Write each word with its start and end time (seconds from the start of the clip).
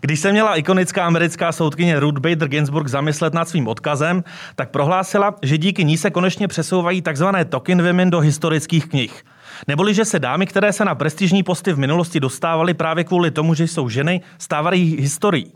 Když 0.00 0.20
se 0.20 0.32
měla 0.32 0.56
ikonická 0.56 1.06
americká 1.06 1.52
soudkyně 1.52 2.00
Ruth 2.00 2.18
Bader 2.18 2.48
Ginsburg 2.48 2.88
zamyslet 2.88 3.34
nad 3.34 3.48
svým 3.48 3.68
odkazem, 3.68 4.24
tak 4.54 4.70
prohlásila, 4.70 5.34
že 5.42 5.58
díky 5.58 5.84
ní 5.84 5.98
se 5.98 6.10
konečně 6.10 6.48
přesouvají 6.48 7.02
tzv. 7.02 7.24
token 7.48 7.86
women 7.86 8.10
do 8.10 8.20
historických 8.20 8.86
knih. 8.86 9.24
Neboli, 9.68 9.94
že 9.94 10.04
se 10.04 10.18
dámy, 10.18 10.46
které 10.46 10.72
se 10.72 10.84
na 10.84 10.94
prestižní 10.94 11.42
posty 11.42 11.72
v 11.72 11.78
minulosti 11.78 12.20
dostávaly 12.20 12.74
právě 12.74 13.04
kvůli 13.04 13.30
tomu, 13.30 13.54
že 13.54 13.64
jsou 13.64 13.88
ženy, 13.88 14.20
stávají 14.38 14.96
historií. 15.00 15.52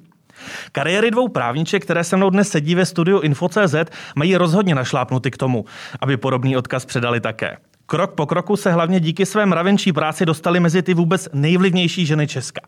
Kariéry 0.72 1.11
dvou 1.11 1.29
právniček, 1.29 1.82
které 1.82 2.04
se 2.04 2.16
mnou 2.16 2.30
dnes 2.30 2.48
sedí 2.48 2.74
ve 2.74 2.86
studiu 2.86 3.20
Info.cz, 3.20 3.74
mají 4.16 4.36
rozhodně 4.36 4.74
našlápnuty 4.74 5.30
k 5.30 5.36
tomu, 5.36 5.64
aby 6.00 6.16
podobný 6.16 6.56
odkaz 6.56 6.84
předali 6.84 7.20
také. 7.20 7.56
Krok 7.93 8.14
po 8.14 8.27
kroku 8.27 8.56
se 8.56 8.72
hlavně 8.72 9.00
díky 9.00 9.27
své 9.27 9.46
mravenčí 9.46 9.93
práci 9.93 10.27
dostali 10.27 10.61
mezi 10.61 10.82
ty 10.82 10.95
vůbec 10.95 11.29
nejvlivnější 11.32 12.07
ženy 12.07 12.26
Česka. 12.26 12.61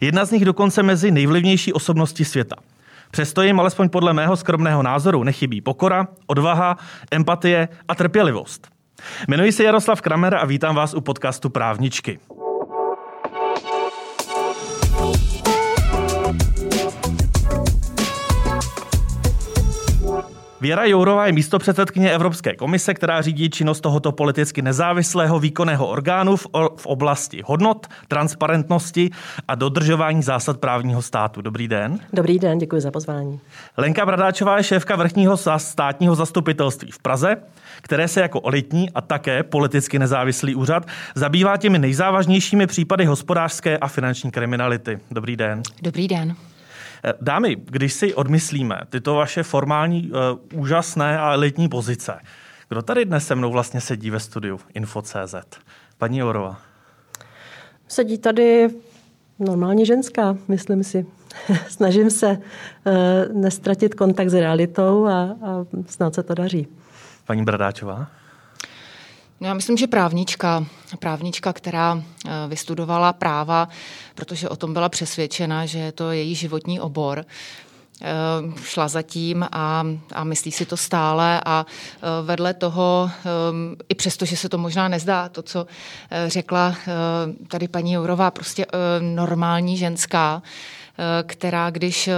Jedna 0.00 0.24
z 0.24 0.30
nich 0.30 0.44
dokonce 0.44 0.82
mezi 0.82 1.10
nejvlivnější 1.10 1.72
osobnosti 1.72 2.24
světa. 2.24 2.56
Přesto 3.10 3.42
jim 3.42 3.60
alespoň 3.60 3.88
podle 3.88 4.12
mého 4.12 4.36
skromného 4.36 4.82
názoru 4.82 5.24
nechybí 5.24 5.60
pokora, 5.60 6.08
odvaha, 6.26 6.76
empatie 7.10 7.68
a 7.88 7.94
trpělivost. 7.94 8.68
Jmenuji 9.28 9.52
se 9.52 9.64
Jaroslav 9.64 10.00
Kramer 10.00 10.34
a 10.34 10.44
vítám 10.44 10.74
vás 10.74 10.94
u 10.94 11.00
podcastu 11.00 11.50
Právničky. 11.50 12.18
Věra 20.64 20.84
Jourová 20.84 21.26
je 21.26 21.32
místo 21.32 21.58
předsedkyně 21.58 22.12
Evropské 22.12 22.56
komise, 22.56 22.94
která 22.94 23.22
řídí 23.22 23.50
činnost 23.50 23.80
tohoto 23.80 24.12
politicky 24.12 24.62
nezávislého 24.62 25.38
výkonného 25.38 25.86
orgánu 25.86 26.36
v, 26.36 26.46
v 26.76 26.86
oblasti 26.86 27.42
hodnot, 27.46 27.86
transparentnosti 28.08 29.10
a 29.48 29.54
dodržování 29.54 30.22
zásad 30.22 30.60
právního 30.60 31.02
státu. 31.02 31.42
Dobrý 31.42 31.68
den. 31.68 31.98
Dobrý 32.12 32.38
den, 32.38 32.58
děkuji 32.58 32.80
za 32.80 32.90
pozvání. 32.90 33.40
Lenka 33.76 34.06
Bradáčová 34.06 34.56
je 34.56 34.64
šéfka 34.64 34.96
vrchního 34.96 35.36
státního 35.56 36.14
zastupitelství 36.14 36.90
v 36.90 36.98
Praze, 36.98 37.36
které 37.82 38.08
se 38.08 38.20
jako 38.20 38.40
elitní 38.44 38.90
a 38.90 39.00
také 39.00 39.42
politicky 39.42 39.98
nezávislý 39.98 40.54
úřad 40.54 40.86
zabývá 41.14 41.56
těmi 41.56 41.78
nejzávažnějšími 41.78 42.66
případy 42.66 43.04
hospodářské 43.04 43.78
a 43.78 43.88
finanční 43.88 44.30
kriminality. 44.30 44.98
Dobrý 45.10 45.36
den. 45.36 45.62
Dobrý 45.82 46.08
den. 46.08 46.36
Eh, 47.04 47.14
dámy, 47.20 47.56
když 47.64 47.92
si 47.92 48.14
odmyslíme 48.14 48.80
tyto 48.88 49.14
vaše 49.14 49.42
formální, 49.42 50.10
uh, 50.10 50.60
úžasné 50.60 51.18
a 51.18 51.32
elitní 51.32 51.68
pozice, 51.68 52.20
kdo 52.68 52.82
tady 52.82 53.04
dnes 53.04 53.26
se 53.26 53.34
mnou 53.34 53.52
vlastně 53.52 53.80
sedí 53.80 54.10
ve 54.10 54.20
studiu 54.20 54.60
Info.cz? 54.74 55.34
Paní 55.98 56.18
Jourova. 56.18 56.60
Sedí 57.88 58.18
tady 58.18 58.68
normálně 59.38 59.84
ženská, 59.84 60.36
myslím 60.48 60.84
si. 60.84 61.06
Snažím 61.68 62.10
se 62.10 62.28
uh, 62.28 63.42
nestratit 63.42 63.94
kontakt 63.94 64.28
s 64.28 64.34
realitou 64.34 65.06
a, 65.06 65.22
a 65.22 65.66
snad 65.86 66.14
se 66.14 66.22
to 66.22 66.34
daří. 66.34 66.66
Paní 67.26 67.44
Bradáčová? 67.44 68.06
No 69.40 69.48
já 69.48 69.54
myslím, 69.54 69.76
že 69.76 69.86
právnička, 69.86 70.66
právnička, 70.98 71.52
která 71.52 72.02
eh, 72.02 72.30
vystudovala 72.48 73.12
práva, 73.12 73.68
protože 74.14 74.48
o 74.48 74.56
tom 74.56 74.72
byla 74.72 74.88
přesvědčena, 74.88 75.66
že 75.66 75.78
je 75.78 75.92
to 75.92 76.10
její 76.10 76.34
životní 76.34 76.80
obor, 76.80 77.24
eh, 78.02 78.06
šla 78.62 78.88
zatím 78.88 79.46
a, 79.52 79.86
a 80.12 80.24
myslí 80.24 80.52
si 80.52 80.66
to 80.66 80.76
stále 80.76 81.40
a 81.44 81.66
eh, 81.66 82.00
vedle 82.22 82.54
toho, 82.54 83.10
i 83.88 83.94
přesto, 83.94 84.24
že 84.24 84.36
se 84.36 84.48
to 84.48 84.58
možná 84.58 84.88
nezdá, 84.88 85.28
to, 85.28 85.42
co 85.42 85.66
řekla 86.26 86.76
tady 87.48 87.68
paní 87.68 87.92
Jourová, 87.92 88.30
prostě 88.30 88.66
normální 89.00 89.76
ženská, 89.76 90.42
která 91.26 91.70
když 91.70 92.10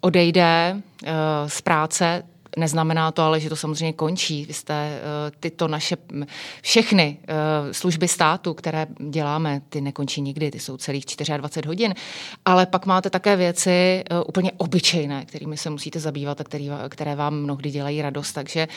odejde 0.00 0.82
z 1.46 1.60
práce, 1.60 2.22
Neznamená 2.56 3.12
to 3.12 3.22
ale, 3.22 3.40
že 3.40 3.48
to 3.48 3.56
samozřejmě 3.56 3.92
končí. 3.92 4.44
Vy 4.44 4.52
jste 4.52 4.74
eh, 4.74 5.00
tyto 5.40 5.68
naše 5.68 5.96
všechny 6.62 7.18
eh, 7.22 7.34
služby 7.74 8.08
státu, 8.08 8.54
které 8.54 8.86
děláme, 9.10 9.62
ty 9.68 9.80
nekončí 9.80 10.20
nikdy, 10.20 10.50
ty 10.50 10.60
jsou 10.60 10.76
celých 10.76 11.04
24 11.36 11.68
hodin. 11.68 11.94
Ale 12.44 12.66
pak 12.66 12.86
máte 12.86 13.10
také 13.10 13.36
věci 13.36 13.70
eh, 13.70 14.04
úplně 14.26 14.52
obyčejné, 14.52 15.24
kterými 15.24 15.56
se 15.56 15.70
musíte 15.70 16.00
zabývat 16.00 16.40
a 16.40 16.44
které 16.88 17.14
vám 17.14 17.34
mnohdy 17.34 17.70
dělají 17.70 18.02
radost. 18.02 18.32
Takže 18.32 18.68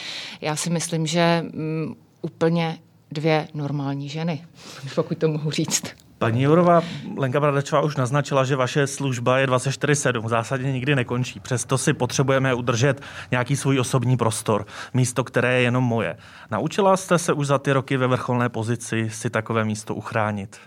já 0.41 0.55
si 0.55 0.69
myslím, 0.69 1.07
že 1.07 1.45
mm, 1.53 1.95
úplně 2.21 2.79
dvě 3.11 3.47
normální 3.53 4.09
ženy, 4.09 4.45
pokud 4.95 5.17
to 5.17 5.27
mohu 5.27 5.51
říct. 5.51 6.08
Paní 6.19 6.43
Jourová, 6.43 6.81
Lenka 7.17 7.39
Bradačová 7.39 7.81
už 7.81 7.95
naznačila, 7.95 8.43
že 8.43 8.55
vaše 8.55 8.87
služba 8.87 9.37
je 9.37 9.47
24-7, 9.47 10.25
v 10.25 10.29
zásadě 10.29 10.71
nikdy 10.71 10.95
nekončí. 10.95 11.39
Přesto 11.39 11.77
si 11.77 11.93
potřebujeme 11.93 12.53
udržet 12.53 13.01
nějaký 13.31 13.55
svůj 13.55 13.79
osobní 13.79 14.17
prostor, 14.17 14.65
místo, 14.93 15.23
které 15.23 15.53
je 15.53 15.61
jenom 15.61 15.83
moje. 15.83 16.17
Naučila 16.51 16.97
jste 16.97 17.17
se 17.17 17.33
už 17.33 17.47
za 17.47 17.57
ty 17.57 17.71
roky 17.71 17.97
ve 17.97 18.07
vrcholné 18.07 18.49
pozici 18.49 19.09
si 19.09 19.29
takové 19.29 19.65
místo 19.65 19.95
uchránit? 19.95 20.59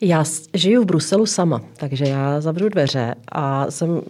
Já 0.00 0.24
žiju 0.54 0.82
v 0.82 0.86
Bruselu 0.86 1.26
sama, 1.26 1.60
takže 1.76 2.04
já 2.04 2.40
zavřu 2.40 2.68
dveře 2.68 3.14
a 3.28 3.70
jsem, 3.70 4.00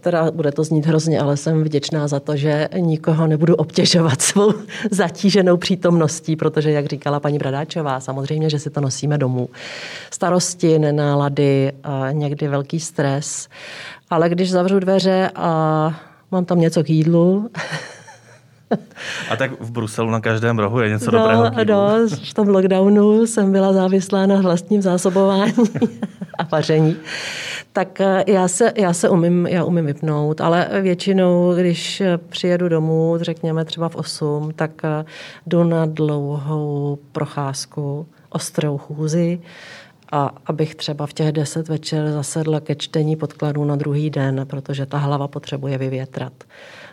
teda 0.00 0.30
bude 0.30 0.52
to 0.52 0.64
znít 0.64 0.86
hrozně, 0.86 1.20
ale 1.20 1.36
jsem 1.36 1.64
vděčná 1.64 2.08
za 2.08 2.20
to, 2.20 2.36
že 2.36 2.68
nikoho 2.78 3.26
nebudu 3.26 3.54
obtěžovat 3.54 4.22
svou 4.22 4.52
zatíženou 4.90 5.56
přítomností, 5.56 6.36
protože, 6.36 6.70
jak 6.70 6.86
říkala 6.86 7.20
paní 7.20 7.38
Bradáčová, 7.38 8.00
samozřejmě, 8.00 8.50
že 8.50 8.58
si 8.58 8.70
to 8.70 8.80
nosíme 8.80 9.18
domů. 9.18 9.48
Starosti, 10.10 10.78
nenálady, 10.78 11.72
někdy 12.12 12.48
velký 12.48 12.80
stres, 12.80 13.48
ale 14.10 14.28
když 14.28 14.50
zavřu 14.50 14.78
dveře 14.78 15.30
a 15.34 16.00
mám 16.30 16.44
tam 16.44 16.60
něco 16.60 16.84
k 16.84 16.90
jídlu, 16.90 17.50
a 19.30 19.36
tak 19.36 19.60
v 19.60 19.70
Bruselu 19.70 20.10
na 20.10 20.20
každém 20.20 20.58
rohu 20.58 20.80
je 20.80 20.88
něco 20.88 21.10
no, 21.10 21.18
dobrého 21.18 21.42
No, 21.64 22.08
v 22.24 22.34
tom 22.34 22.48
lockdownu 22.48 23.26
jsem 23.26 23.52
byla 23.52 23.72
závislá 23.72 24.26
na 24.26 24.40
vlastním 24.40 24.82
zásobování 24.82 25.52
a 26.38 26.44
vaření. 26.52 26.96
Tak 27.72 28.00
eh, 28.00 28.24
já 28.26 28.48
se, 28.48 28.72
já 28.76 28.92
se 28.92 29.08
umím, 29.08 29.46
já 29.46 29.64
umím 29.64 29.86
vypnout, 29.86 30.40
ale 30.40 30.68
většinou, 30.82 31.54
když 31.56 32.02
přijedu 32.28 32.68
domů, 32.68 33.18
řekněme 33.20 33.64
třeba 33.64 33.88
v 33.88 33.96
8, 33.96 34.52
tak 34.56 34.70
eh, 34.84 35.04
jdu 35.46 35.64
na 35.64 35.86
dlouhou 35.86 36.98
procházku, 37.12 38.06
ostrou 38.30 38.78
chůzi, 38.78 39.40
a 40.12 40.34
abych 40.46 40.74
třeba 40.74 41.06
v 41.06 41.12
těch 41.12 41.32
deset 41.32 41.68
večer 41.68 42.12
zasedla 42.12 42.60
ke 42.60 42.74
čtení 42.74 43.16
podkladů 43.16 43.64
na 43.64 43.76
druhý 43.76 44.10
den, 44.10 44.46
protože 44.50 44.86
ta 44.86 44.98
hlava 44.98 45.28
potřebuje 45.28 45.78
vyvětrat. 45.78 46.32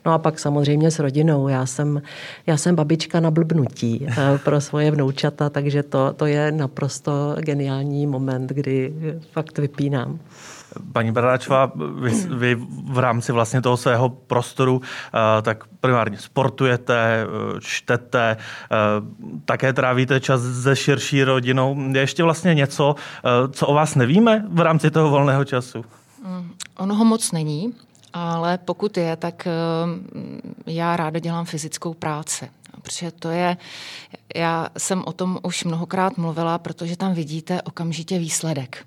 No 0.05 0.13
a 0.13 0.17
pak 0.17 0.39
samozřejmě 0.39 0.91
s 0.91 0.99
rodinou. 0.99 1.47
Já 1.47 1.65
jsem, 1.65 2.01
já 2.47 2.57
jsem 2.57 2.75
babička 2.75 3.19
na 3.19 3.31
blbnutí 3.31 4.07
eh, 4.07 4.37
pro 4.37 4.61
svoje 4.61 4.91
vnoučata, 4.91 5.49
takže 5.49 5.83
to, 5.83 6.13
to 6.13 6.25
je 6.25 6.51
naprosto 6.51 7.35
geniální 7.39 8.07
moment, 8.07 8.49
kdy 8.49 8.93
fakt 9.31 9.57
vypínám. 9.57 10.19
Paní 10.93 11.11
Bradáčová, 11.11 11.71
vy, 11.75 12.11
vy 12.11 12.55
v 12.91 12.99
rámci 12.99 13.31
vlastně 13.31 13.61
toho 13.61 13.77
svého 13.77 14.09
prostoru 14.09 14.75
uh, 14.75 14.81
tak 15.41 15.63
primárně 15.79 16.17
sportujete, 16.17 17.25
uh, 17.25 17.59
čtete, 17.59 18.37
uh, 18.37 19.39
také 19.45 19.73
trávíte 19.73 20.19
čas 20.19 20.41
se 20.63 20.75
širší 20.75 21.23
rodinou. 21.23 21.75
Je 21.93 21.99
ještě 21.99 22.23
vlastně 22.23 22.53
něco, 22.53 22.95
co 23.51 23.67
o 23.67 23.73
vás 23.73 23.95
nevíme 23.95 24.45
v 24.49 24.59
rámci 24.59 24.91
toho 24.91 25.09
volného 25.09 25.45
času? 25.45 25.85
Mm, 26.25 26.51
ono 26.77 26.95
ho 26.95 27.05
moc 27.05 27.31
není 27.31 27.73
ale 28.15 28.57
pokud 28.57 28.97
je, 28.97 29.15
tak 29.15 29.47
eh, 29.47 29.51
já 30.65 30.95
ráda 30.95 31.19
dělám 31.19 31.45
fyzickou 31.45 31.93
práci. 31.93 32.49
Protože 32.81 33.11
to 33.11 33.29
je, 33.29 33.57
já 34.35 34.67
jsem 34.77 35.03
o 35.05 35.13
tom 35.13 35.39
už 35.43 35.63
mnohokrát 35.63 36.17
mluvila, 36.17 36.57
protože 36.57 36.97
tam 36.97 37.13
vidíte 37.13 37.61
okamžitě 37.61 38.19
výsledek 38.19 38.85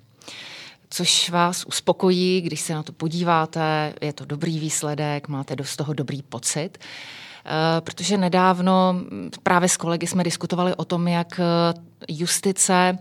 což 0.89 1.29
vás 1.29 1.65
uspokojí, 1.65 2.41
když 2.41 2.61
se 2.61 2.73
na 2.73 2.83
to 2.83 2.91
podíváte, 2.91 3.93
je 4.01 4.13
to 4.13 4.25
dobrý 4.25 4.59
výsledek, 4.59 5.27
máte 5.27 5.55
z 5.63 5.75
toho 5.75 5.93
dobrý 5.93 6.21
pocit. 6.21 6.77
Eh, 7.45 7.81
protože 7.81 8.17
nedávno 8.17 8.95
právě 9.43 9.69
s 9.69 9.77
kolegy 9.77 10.07
jsme 10.07 10.23
diskutovali 10.23 10.75
o 10.75 10.85
tom, 10.85 11.07
jak 11.07 11.39
eh, 11.39 11.73
justice 12.07 12.97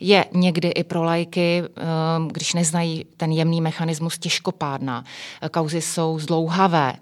je 0.00 0.24
někdy 0.32 0.68
i 0.68 0.84
pro 0.84 1.02
lajky, 1.02 1.62
eh, 1.62 1.82
když 2.26 2.54
neznají 2.54 3.06
ten 3.16 3.32
jemný 3.32 3.60
mechanismus, 3.60 4.18
těžkopádná. 4.18 5.04
Kauzy 5.50 5.80
jsou 5.80 6.18
zdlouhavé, 6.18 6.92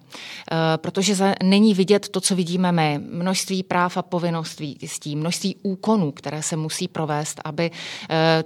protože 0.77 1.35
není 1.43 1.75
vidět 1.75 2.09
to, 2.09 2.21
co 2.21 2.37
vidíme 2.37 2.73
my. 2.73 3.01
Množství 3.11 3.63
práv 3.63 3.97
a 3.97 4.03
povinností, 4.03 4.79
množství 5.17 5.57
úkonů, 5.63 6.13
které 6.13 6.43
se 6.43 6.57
musí 6.57 6.89
provést, 6.89 7.41
aby 7.45 7.71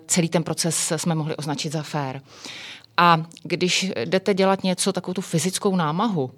celý 0.06 0.28
ten 0.28 0.42
proces 0.42 0.92
jsme 0.96 1.14
mohli 1.14 1.36
označit 1.36 1.72
za 1.72 1.82
fér. 1.82 2.22
A 2.96 3.22
když 3.42 3.92
jdete 4.04 4.34
dělat 4.34 4.64
něco, 4.64 4.92
takovou 4.92 5.14
tu 5.14 5.20
fyzickou 5.20 5.76
námahu, 5.76 6.30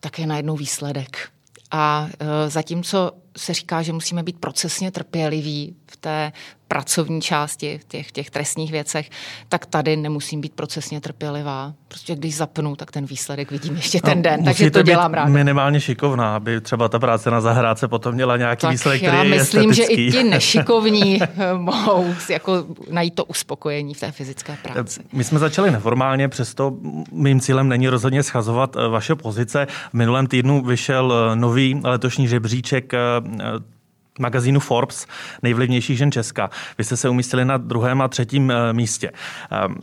tak 0.00 0.18
je 0.18 0.26
najednou 0.26 0.56
výsledek. 0.56 1.28
A 1.70 2.08
e, 2.18 2.50
zatímco 2.50 3.12
se 3.36 3.54
říká, 3.54 3.82
že 3.82 3.92
musíme 3.92 4.22
být 4.22 4.38
procesně 4.38 4.90
trpěliví 4.90 5.76
v 5.86 5.96
té 5.96 6.32
pracovní 6.70 7.20
části, 7.20 7.78
v 7.78 7.84
těch, 7.84 8.12
těch 8.12 8.30
trestních 8.30 8.72
věcech, 8.72 9.10
tak 9.48 9.66
tady 9.66 9.96
nemusím 9.96 10.40
být 10.40 10.52
procesně 10.52 11.00
trpělivá. 11.00 11.72
Prostě 11.88 12.14
když 12.14 12.36
zapnu, 12.36 12.76
tak 12.76 12.90
ten 12.90 13.06
výsledek 13.06 13.50
vidím 13.50 13.76
ještě 13.76 14.00
ten 14.00 14.18
no, 14.18 14.22
den, 14.22 14.44
takže 14.44 14.70
to 14.70 14.82
dělám 14.82 15.14
rád. 15.14 15.28
minimálně 15.28 15.80
šikovná, 15.80 16.36
aby 16.36 16.60
třeba 16.60 16.88
ta 16.88 16.98
práce 16.98 17.30
na 17.30 17.40
zahrádce 17.40 17.88
potom 17.88 18.14
měla 18.14 18.36
nějaký 18.36 18.60
tak 18.60 18.70
výsledek, 18.70 19.00
který 19.00 19.16
já 19.16 19.22
je 19.22 19.30
myslím, 19.30 19.70
estetický. 19.70 20.10
že 20.10 20.18
i 20.18 20.22
ti 20.22 20.30
nešikovní 20.30 21.18
mohou 21.56 22.14
jako 22.30 22.64
najít 22.90 23.14
to 23.14 23.24
uspokojení 23.24 23.94
v 23.94 24.00
té 24.00 24.12
fyzické 24.12 24.56
práci. 24.62 25.00
My 25.12 25.24
jsme 25.24 25.38
začali 25.38 25.70
neformálně, 25.70 26.28
přesto 26.28 26.72
mým 27.12 27.40
cílem 27.40 27.68
není 27.68 27.88
rozhodně 27.88 28.22
schazovat 28.22 28.76
eh, 28.76 28.88
vaše 28.88 29.14
pozice. 29.14 29.66
V 29.90 29.94
minulém 29.94 30.26
týdnu 30.26 30.62
vyšel 30.62 31.14
eh, 31.14 31.36
nový 31.36 31.80
letošní 31.84 32.28
žebříček 32.28 32.94
eh, 32.94 32.98
magazínu 34.18 34.60
Forbes 34.60 35.06
nejvlivnějších 35.42 35.98
žen 35.98 36.12
Česka. 36.12 36.50
Vy 36.78 36.84
jste 36.84 36.96
se 36.96 37.08
umístili 37.08 37.44
na 37.44 37.56
druhém 37.56 38.02
a 38.02 38.08
třetím 38.08 38.50
eh, 38.50 38.72
místě. 38.72 39.10
Ehm, 39.50 39.74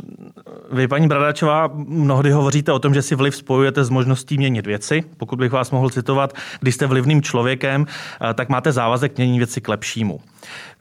vy, 0.71 0.87
paní 0.87 1.07
Bradáčová, 1.07 1.69
mnohdy 1.73 2.31
hovoříte 2.31 2.71
o 2.71 2.79
tom, 2.79 2.93
že 2.93 3.01
si 3.01 3.15
vliv 3.15 3.35
spojujete 3.35 3.83
s 3.83 3.89
možností 3.89 4.37
měnit 4.37 4.67
věci. 4.67 5.03
Pokud 5.17 5.39
bych 5.39 5.51
vás 5.51 5.71
mohl 5.71 5.89
citovat, 5.89 6.33
když 6.59 6.75
jste 6.75 6.87
vlivným 6.87 7.21
člověkem, 7.21 7.85
eh, 8.29 8.33
tak 8.33 8.49
máte 8.49 8.71
závazek 8.71 9.17
měnit 9.17 9.37
věci 9.37 9.61
k 9.61 9.67
lepšímu. 9.67 10.19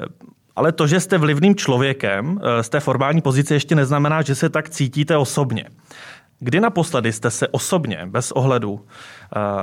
Eh, 0.01 0.07
ale 0.57 0.73
to, 0.73 0.87
že 0.87 1.01
jste 1.01 1.19
vlivným 1.19 1.55
člověkem 1.55 2.41
z 2.61 2.69
té 2.69 2.81
formální 2.81 3.21
pozice, 3.21 3.55
ještě 3.55 3.75
neznamená, 3.75 4.23
že 4.23 4.35
se 4.35 4.49
tak 4.49 4.71
cítíte 4.71 5.17
osobně. 5.17 5.65
Kdy 6.41 6.61
naposledy 6.61 7.13
jste 7.13 7.31
se 7.31 7.49
osobně, 7.49 8.07
bez 8.07 8.33
ohledu 8.33 8.87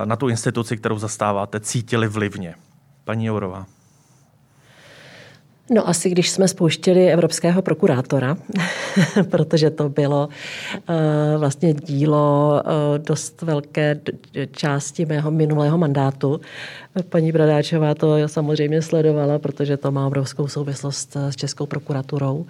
na 0.05 0.15
tu 0.15 0.29
instituci, 0.29 0.77
kterou 0.77 0.97
zastáváte, 0.97 1.59
cítili 1.59 2.07
vlivně? 2.07 2.55
Paní 3.05 3.25
Jourová. 3.25 3.65
No 5.71 5.89
asi 5.89 6.09
když 6.09 6.29
jsme 6.29 6.47
spouštěli 6.47 7.11
evropského 7.11 7.61
prokurátora, 7.61 8.37
protože 9.29 9.69
to 9.69 9.89
bylo 9.89 10.27
uh, 10.27 11.39
vlastně 11.39 11.73
dílo 11.73 12.61
uh, 12.65 13.05
dost 13.05 13.41
velké 13.41 13.99
části 14.51 15.05
mého 15.05 15.31
minulého 15.31 15.77
mandátu. 15.77 16.41
Paní 17.09 17.31
Bradáčová 17.31 17.95
to 17.95 18.15
samozřejmě 18.27 18.81
sledovala, 18.81 19.39
protože 19.39 19.77
to 19.77 19.91
má 19.91 20.07
obrovskou 20.07 20.47
souvislost 20.47 21.17
s 21.29 21.35
Českou 21.35 21.65
prokuraturou. 21.65 22.45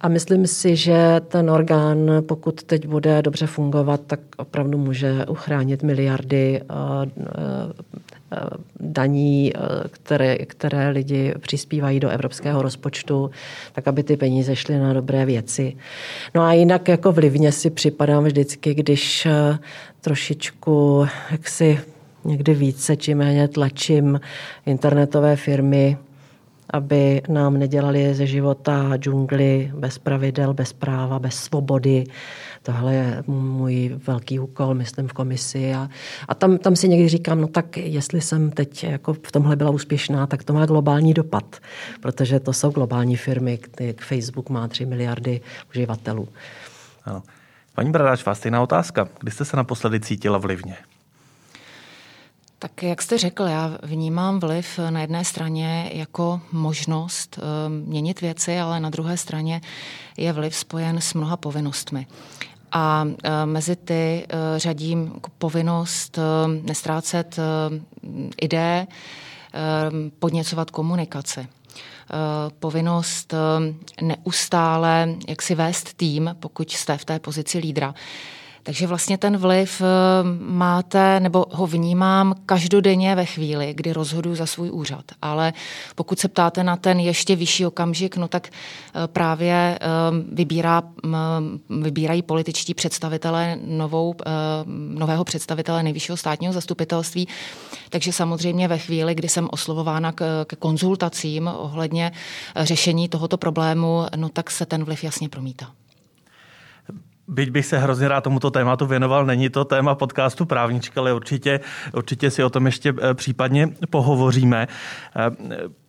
A 0.00 0.08
myslím 0.08 0.46
si, 0.46 0.76
že 0.76 1.20
ten 1.28 1.50
orgán, 1.50 1.98
pokud 2.28 2.62
teď 2.62 2.86
bude 2.86 3.22
dobře 3.22 3.46
fungovat, 3.46 4.00
tak 4.06 4.20
opravdu 4.36 4.78
může 4.78 5.26
uchránit 5.26 5.82
miliardy 5.82 6.60
daní, 8.80 9.52
eh, 9.54 9.58
které, 9.90 10.36
které 10.36 10.90
lidi 10.90 11.34
přispívají 11.40 12.00
do 12.00 12.08
evropského 12.08 12.62
rozpočtu, 12.62 13.30
tak 13.72 13.88
aby 13.88 14.02
ty 14.02 14.16
peníze 14.16 14.56
šly 14.56 14.78
na 14.78 14.92
dobré 14.92 15.26
věci. 15.26 15.76
No 16.34 16.42
a 16.42 16.52
jinak 16.52 16.88
jako 16.88 17.12
vlivně 17.12 17.52
si 17.52 17.70
připadám 17.70 18.24
vždycky, 18.24 18.74
když 18.74 19.26
eh, 19.26 19.58
trošičku 20.00 21.06
jaksi 21.30 21.80
někdy 22.24 22.54
více 22.54 22.96
či 22.96 23.14
méně 23.14 23.48
tlačím 23.48 24.20
internetové 24.66 25.36
firmy, 25.36 25.96
aby 26.70 27.22
nám 27.28 27.58
nedělali 27.58 28.14
ze 28.14 28.26
života 28.26 28.96
džungly 28.96 29.72
bez 29.74 29.98
pravidel, 29.98 30.54
bez 30.54 30.72
práva, 30.72 31.18
bez 31.18 31.34
svobody, 31.36 32.04
tohle 32.62 32.94
je 32.94 33.22
můj 33.26 34.00
velký 34.06 34.40
úkol, 34.40 34.74
myslím, 34.74 35.08
v 35.08 35.12
komisi. 35.12 35.74
A, 35.74 35.88
a 36.28 36.34
tam, 36.34 36.58
tam 36.58 36.76
si 36.76 36.88
někdy 36.88 37.08
říkám, 37.08 37.40
no 37.40 37.48
tak 37.48 37.76
jestli 37.76 38.20
jsem 38.20 38.50
teď 38.50 38.84
jako 38.84 39.12
v 39.12 39.32
tomhle 39.32 39.56
byla 39.56 39.70
úspěšná, 39.70 40.26
tak 40.26 40.44
to 40.44 40.52
má 40.52 40.66
globální 40.66 41.14
dopad, 41.14 41.56
protože 42.00 42.40
to 42.40 42.52
jsou 42.52 42.70
globální 42.70 43.16
firmy, 43.16 43.58
jak 43.80 44.00
Facebook 44.00 44.50
má 44.50 44.68
3 44.68 44.86
miliardy 44.86 45.40
uživatelů. 45.70 46.28
Ano. 47.04 47.22
Paní 47.74 47.90
Bradáč, 47.90 48.24
vás 48.24 48.38
stejná 48.38 48.62
otázka. 48.62 49.08
Kdy 49.20 49.30
jste 49.30 49.44
se 49.44 49.56
naposledy 49.56 50.00
cítila 50.00 50.38
vlivně? 50.38 50.76
Tak 52.64 52.82
jak 52.82 53.02
jste 53.02 53.18
řekl, 53.18 53.42
já 53.42 53.78
vnímám 53.82 54.40
vliv 54.40 54.80
na 54.90 55.00
jedné 55.00 55.24
straně 55.24 55.90
jako 55.94 56.40
možnost 56.52 57.38
eh, 57.38 57.68
měnit 57.68 58.20
věci, 58.20 58.58
ale 58.58 58.80
na 58.80 58.90
druhé 58.90 59.16
straně 59.16 59.60
je 60.16 60.32
vliv 60.32 60.56
spojen 60.56 61.00
s 61.00 61.14
mnoha 61.14 61.36
povinnostmi. 61.36 62.06
A 62.72 63.04
e, 63.22 63.46
mezi 63.46 63.76
ty 63.76 63.94
e, 63.94 64.24
řadím 64.58 65.12
povinnost 65.38 66.18
nestrácet 66.62 67.36
ideje, 68.40 68.86
podněcovat 70.18 70.70
komunikaci 70.70 71.48
povinnost 72.58 73.34
neustále 74.02 75.14
jak 75.28 75.42
si 75.42 75.54
vést 75.54 75.94
tým, 75.94 76.36
pokud 76.40 76.70
jste 76.70 76.96
v 76.96 77.04
té 77.04 77.18
pozici 77.18 77.58
lídra. 77.58 77.94
Takže 78.66 78.86
vlastně 78.86 79.18
ten 79.18 79.36
vliv 79.36 79.80
eh, 79.80 79.84
máte, 80.40 81.20
nebo 81.20 81.46
ho 81.50 81.66
vnímám 81.66 82.34
každodenně 82.46 83.14
ve 83.14 83.24
chvíli, 83.24 83.74
kdy 83.74 83.92
rozhoduji 83.92 84.36
za 84.36 84.46
svůj 84.46 84.70
úřad. 84.70 85.04
Ale 85.22 85.52
pokud 85.94 86.18
se 86.18 86.28
ptáte 86.28 86.64
na 86.64 86.76
ten 86.76 87.00
ještě 87.00 87.36
vyšší 87.36 87.66
okamžik, 87.66 88.16
no 88.16 88.28
tak 88.28 88.48
eh, 88.48 89.08
právě 89.08 89.54
eh, 89.54 89.86
vybírá, 90.32 90.82
vybírají 91.70 92.22
političtí 92.22 92.74
představitelé 92.74 93.58
novou, 93.64 94.14
nového 94.94 95.24
představitele 95.24 95.82
nejvyššího 95.82 96.16
státního 96.16 96.52
zastupitelství. 96.52 97.28
Takže 97.90 98.12
samozřejmě 98.12 98.68
ve 98.68 98.78
chvíli, 98.78 99.14
kdy 99.14 99.28
jsem 99.28 99.48
oslovována 99.50 100.12
k, 100.12 100.44
k 100.44 100.56
konzultacím 100.56 101.50
ohledně 101.56 102.12
řešení 102.56 103.08
tohoto 103.08 103.36
problému, 103.36 104.06
no 104.16 104.28
tak 104.28 104.50
se 104.50 104.66
ten 104.66 104.84
vliv 104.84 105.04
jasně 105.04 105.28
promítá. 105.28 105.70
Byť 107.28 107.50
bych 107.50 107.66
se 107.66 107.78
hrozně 107.78 108.08
rád 108.08 108.20
tomuto 108.20 108.50
tématu 108.50 108.86
věnoval, 108.86 109.26
není 109.26 109.48
to 109.48 109.64
téma 109.64 109.94
podcastu 109.94 110.46
Právnička, 110.46 111.00
ale 111.00 111.12
určitě, 111.12 111.60
určitě 111.92 112.30
si 112.30 112.44
o 112.44 112.50
tom 112.50 112.66
ještě 112.66 112.94
eh, 113.02 113.14
případně 113.14 113.68
pohovoříme. 113.90 114.68
Eh, 115.16 115.30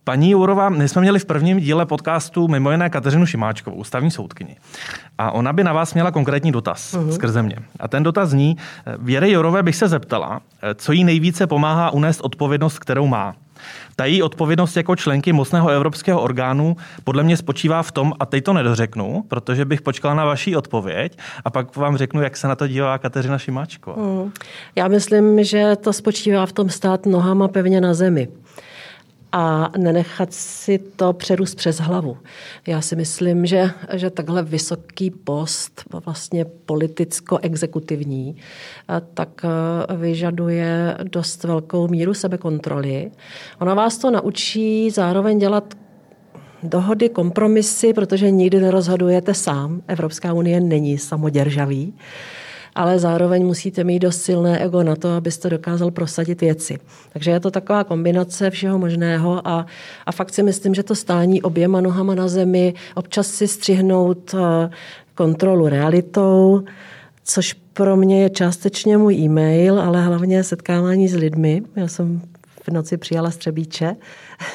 paní 0.04 0.30
Jourová, 0.30 0.68
my 0.68 0.88
jsme 0.88 1.02
měli 1.02 1.18
v 1.18 1.24
prvním 1.24 1.60
díle 1.60 1.86
podcastu 1.86 2.48
mimo 2.48 2.70
jiné 2.70 2.90
Kateřinu 2.90 3.26
Šimáčkovou, 3.26 3.76
ústavní 3.76 4.10
soudkyni. 4.10 4.56
A 5.18 5.30
ona 5.30 5.52
by 5.52 5.64
na 5.64 5.72
vás 5.72 5.94
měla 5.94 6.10
konkrétní 6.10 6.52
dotaz 6.52 6.94
uh-huh. 6.94 7.10
skrze 7.10 7.42
mě. 7.42 7.56
A 7.80 7.88
ten 7.88 8.02
dotaz 8.02 8.30
zní, 8.30 8.56
eh, 8.58 8.94
Věry 8.98 9.32
Jourové 9.32 9.62
bych 9.62 9.76
se 9.76 9.88
zeptala, 9.88 10.40
co 10.74 10.92
jí 10.92 11.04
nejvíce 11.04 11.46
pomáhá 11.46 11.90
unést 11.90 12.20
odpovědnost, 12.20 12.78
kterou 12.78 13.06
má. 13.06 13.34
Ta 13.96 14.04
její 14.04 14.22
odpovědnost 14.22 14.76
jako 14.76 14.96
členky 14.96 15.32
mocného 15.32 15.68
evropského 15.68 16.22
orgánu 16.22 16.76
podle 17.04 17.22
mě 17.22 17.36
spočívá 17.36 17.82
v 17.82 17.92
tom, 17.92 18.12
a 18.20 18.26
teď 18.26 18.44
to 18.44 18.52
nedořeknu, 18.52 19.24
protože 19.28 19.64
bych 19.64 19.82
počkala 19.82 20.14
na 20.14 20.24
vaší 20.24 20.56
odpověď 20.56 21.18
a 21.44 21.50
pak 21.50 21.76
vám 21.76 21.96
řeknu, 21.96 22.22
jak 22.22 22.36
se 22.36 22.48
na 22.48 22.56
to 22.56 22.68
dívá 22.68 22.98
Kateřina 22.98 23.38
Šimáčko. 23.38 23.92
Hmm. 23.92 24.32
Já 24.76 24.88
myslím, 24.88 25.44
že 25.44 25.76
to 25.76 25.92
spočívá 25.92 26.46
v 26.46 26.52
tom 26.52 26.70
stát 26.70 27.06
nohama 27.06 27.48
pevně 27.48 27.80
na 27.80 27.94
zemi 27.94 28.28
a 29.32 29.72
nenechat 29.78 30.32
si 30.32 30.78
to 30.78 31.12
přerůst 31.12 31.54
přes 31.54 31.78
hlavu. 31.78 32.18
Já 32.66 32.80
si 32.80 32.96
myslím, 32.96 33.46
že, 33.46 33.70
že 33.92 34.10
takhle 34.10 34.42
vysoký 34.42 35.10
post, 35.10 35.82
vlastně 36.04 36.44
politicko-exekutivní, 36.44 38.36
tak 39.14 39.42
vyžaduje 39.96 40.96
dost 41.02 41.44
velkou 41.44 41.88
míru 41.88 42.14
sebekontroly. 42.14 43.10
Ona 43.60 43.74
vás 43.74 43.98
to 43.98 44.10
naučí 44.10 44.90
zároveň 44.90 45.38
dělat 45.38 45.74
dohody, 46.62 47.08
kompromisy, 47.08 47.92
protože 47.92 48.30
nikdy 48.30 48.60
nerozhodujete 48.60 49.34
sám. 49.34 49.82
Evropská 49.88 50.32
unie 50.32 50.60
není 50.60 50.98
samoděržavý 50.98 51.94
ale 52.76 52.98
zároveň 52.98 53.46
musíte 53.46 53.84
mít 53.84 53.98
dost 53.98 54.22
silné 54.22 54.64
ego 54.64 54.82
na 54.82 54.96
to, 54.96 55.08
abyste 55.08 55.50
dokázal 55.50 55.90
prosadit 55.90 56.40
věci. 56.40 56.78
Takže 57.12 57.30
je 57.30 57.40
to 57.40 57.50
taková 57.50 57.84
kombinace 57.84 58.50
všeho 58.50 58.78
možného 58.78 59.48
a, 59.48 59.66
a 60.06 60.12
fakt 60.12 60.34
si 60.34 60.42
myslím, 60.42 60.74
že 60.74 60.82
to 60.82 60.94
stání 60.94 61.42
oběma 61.42 61.80
nohama 61.80 62.14
na 62.14 62.28
zemi, 62.28 62.74
občas 62.94 63.26
si 63.26 63.48
střihnout 63.48 64.34
eh, 64.34 64.70
kontrolu 65.14 65.68
realitou, 65.68 66.62
což 67.24 67.52
pro 67.72 67.96
mě 67.96 68.22
je 68.22 68.30
částečně 68.30 68.98
můj 68.98 69.14
e-mail, 69.14 69.80
ale 69.80 70.02
hlavně 70.02 70.44
setkávání 70.44 71.08
s 71.08 71.14
lidmi. 71.14 71.62
Já 71.76 71.88
jsem 71.88 72.20
v 72.66 72.72
noci 72.72 72.96
přijala 72.96 73.30
střebíče, 73.30 73.96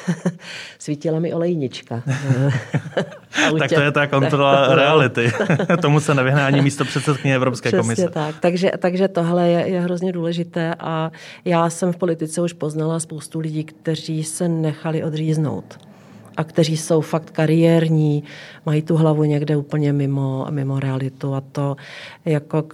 svítila 0.78 1.20
mi 1.20 1.34
olejnička. 1.34 2.02
tak 3.58 3.72
to 3.72 3.80
je 3.80 3.92
ta 3.92 4.06
kontrola 4.06 4.74
reality. 4.74 5.32
Tomu 5.82 6.00
se 6.00 6.14
nevyhne 6.14 6.44
ani 6.44 6.62
místo 6.62 6.84
předsedkyně 6.84 7.34
Evropské 7.34 7.68
Přesně 7.68 7.82
komise. 7.82 8.08
tak. 8.08 8.40
Takže, 8.40 8.70
takže 8.78 9.08
tohle 9.08 9.48
je, 9.48 9.68
je 9.68 9.80
hrozně 9.80 10.12
důležité 10.12 10.74
a 10.80 11.10
já 11.44 11.70
jsem 11.70 11.92
v 11.92 11.96
politice 11.96 12.42
už 12.42 12.52
poznala 12.52 13.00
spoustu 13.00 13.40
lidí, 13.40 13.64
kteří 13.64 14.24
se 14.24 14.48
nechali 14.48 15.04
odříznout 15.04 15.78
a 16.36 16.44
kteří 16.44 16.76
jsou 16.76 17.00
fakt 17.00 17.30
kariérní, 17.30 18.24
mají 18.66 18.82
tu 18.82 18.96
hlavu 18.96 19.24
někde 19.24 19.56
úplně 19.56 19.92
mimo, 19.92 20.46
mimo 20.50 20.80
realitu 20.80 21.34
a 21.34 21.40
to 21.40 21.76
jako, 22.24 22.64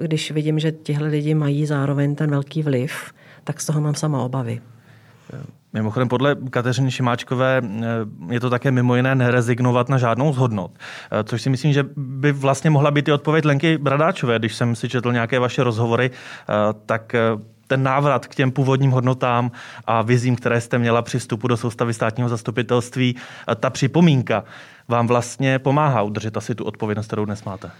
když 0.00 0.30
vidím, 0.30 0.58
že 0.58 0.72
tihle 0.72 1.08
lidi 1.08 1.34
mají 1.34 1.66
zároveň 1.66 2.14
ten 2.14 2.30
velký 2.30 2.62
vliv, 2.62 3.12
tak 3.44 3.60
z 3.60 3.66
toho 3.66 3.80
mám 3.80 3.94
sama 3.94 4.22
obavy. 4.22 4.60
Mimochodem, 5.72 6.08
podle 6.08 6.36
Kateřiny 6.50 6.90
Šimáčkové 6.90 7.62
je 8.30 8.40
to 8.40 8.50
také 8.50 8.70
mimo 8.70 8.96
jiné 8.96 9.14
nerezignovat 9.14 9.88
na 9.88 9.98
žádnou 9.98 10.32
z 10.32 10.36
hodnot. 10.36 10.70
Což 11.24 11.42
si 11.42 11.50
myslím, 11.50 11.72
že 11.72 11.84
by 11.96 12.32
vlastně 12.32 12.70
mohla 12.70 12.90
být 12.90 13.08
i 13.08 13.12
odpověď 13.12 13.44
Lenky 13.44 13.78
Bradáčové. 13.78 14.38
Když 14.38 14.54
jsem 14.54 14.76
si 14.76 14.88
četl 14.88 15.12
nějaké 15.12 15.38
vaše 15.38 15.64
rozhovory, 15.64 16.10
tak 16.86 17.14
ten 17.66 17.82
návrat 17.82 18.26
k 18.26 18.34
těm 18.34 18.50
původním 18.50 18.90
hodnotám 18.90 19.50
a 19.84 20.02
vizím, 20.02 20.36
které 20.36 20.60
jste 20.60 20.78
měla 20.78 21.02
při 21.02 21.18
vstupu 21.18 21.48
do 21.48 21.56
soustavy 21.56 21.94
státního 21.94 22.28
zastupitelství, 22.28 23.16
ta 23.60 23.70
připomínka 23.70 24.44
vám 24.88 25.06
vlastně 25.06 25.58
pomáhá 25.58 26.02
udržet 26.02 26.36
asi 26.36 26.54
tu 26.54 26.64
odpovědnost, 26.64 27.06
kterou 27.06 27.24
dnes 27.24 27.44
máte? 27.44 27.70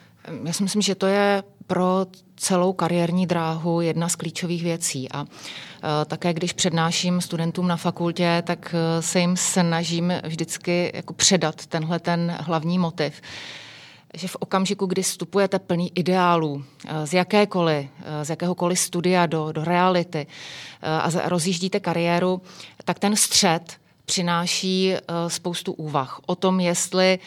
Já 0.44 0.52
si 0.52 0.62
myslím, 0.62 0.82
že 0.82 0.94
to 0.94 1.06
je 1.06 1.42
pro 1.66 2.06
celou 2.36 2.72
kariérní 2.72 3.26
dráhu 3.26 3.80
jedna 3.80 4.08
z 4.08 4.16
klíčových 4.16 4.62
věcí. 4.62 5.12
A 5.12 5.24
e, 5.24 6.04
také 6.04 6.32
když 6.32 6.52
přednáším 6.52 7.20
studentům 7.20 7.68
na 7.68 7.76
fakultě, 7.76 8.42
tak 8.46 8.74
e, 8.74 9.02
se 9.02 9.20
jim 9.20 9.36
snažím 9.36 10.12
vždycky 10.24 10.92
jako 10.94 11.12
předat 11.14 11.66
tenhle 11.66 11.98
ten 11.98 12.36
hlavní 12.40 12.78
motiv 12.78 13.20
že 14.16 14.28
v 14.28 14.36
okamžiku, 14.40 14.86
kdy 14.86 15.02
vstupujete 15.02 15.58
plný 15.58 15.92
ideálů 15.94 16.64
eh, 16.86 17.06
z 17.06 17.12
jakékoliv, 17.12 17.86
z 18.22 18.30
jakéhokoliv 18.30 18.78
studia 18.78 19.26
do, 19.26 19.52
do 19.52 19.64
reality 19.64 20.26
a 20.82 21.28
rozjíždíte 21.28 21.80
kariéru, 21.80 22.42
tak 22.84 22.98
ten 22.98 23.16
střed 23.16 23.78
přináší 24.04 24.94
spoustu 25.28 25.72
úvah 25.72 26.20
o 26.26 26.34
tom, 26.34 26.60
jestli 26.60 27.18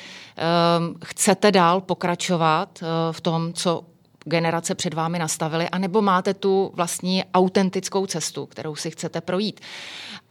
chcete 1.06 1.52
dál 1.52 1.82
pokračovat 1.82 2.84
v 3.12 3.22
tom, 3.22 3.54
co 3.54 3.84
generace 4.28 4.76
před 4.76 4.94
vámi 4.94 5.20
nastavily, 5.20 5.70
anebo 5.70 6.02
máte 6.02 6.34
tu 6.34 6.72
vlastní 6.76 7.24
autentickou 7.34 8.06
cestu, 8.06 8.46
kterou 8.46 8.76
si 8.76 8.92
chcete 8.92 9.22
projít 9.22 9.62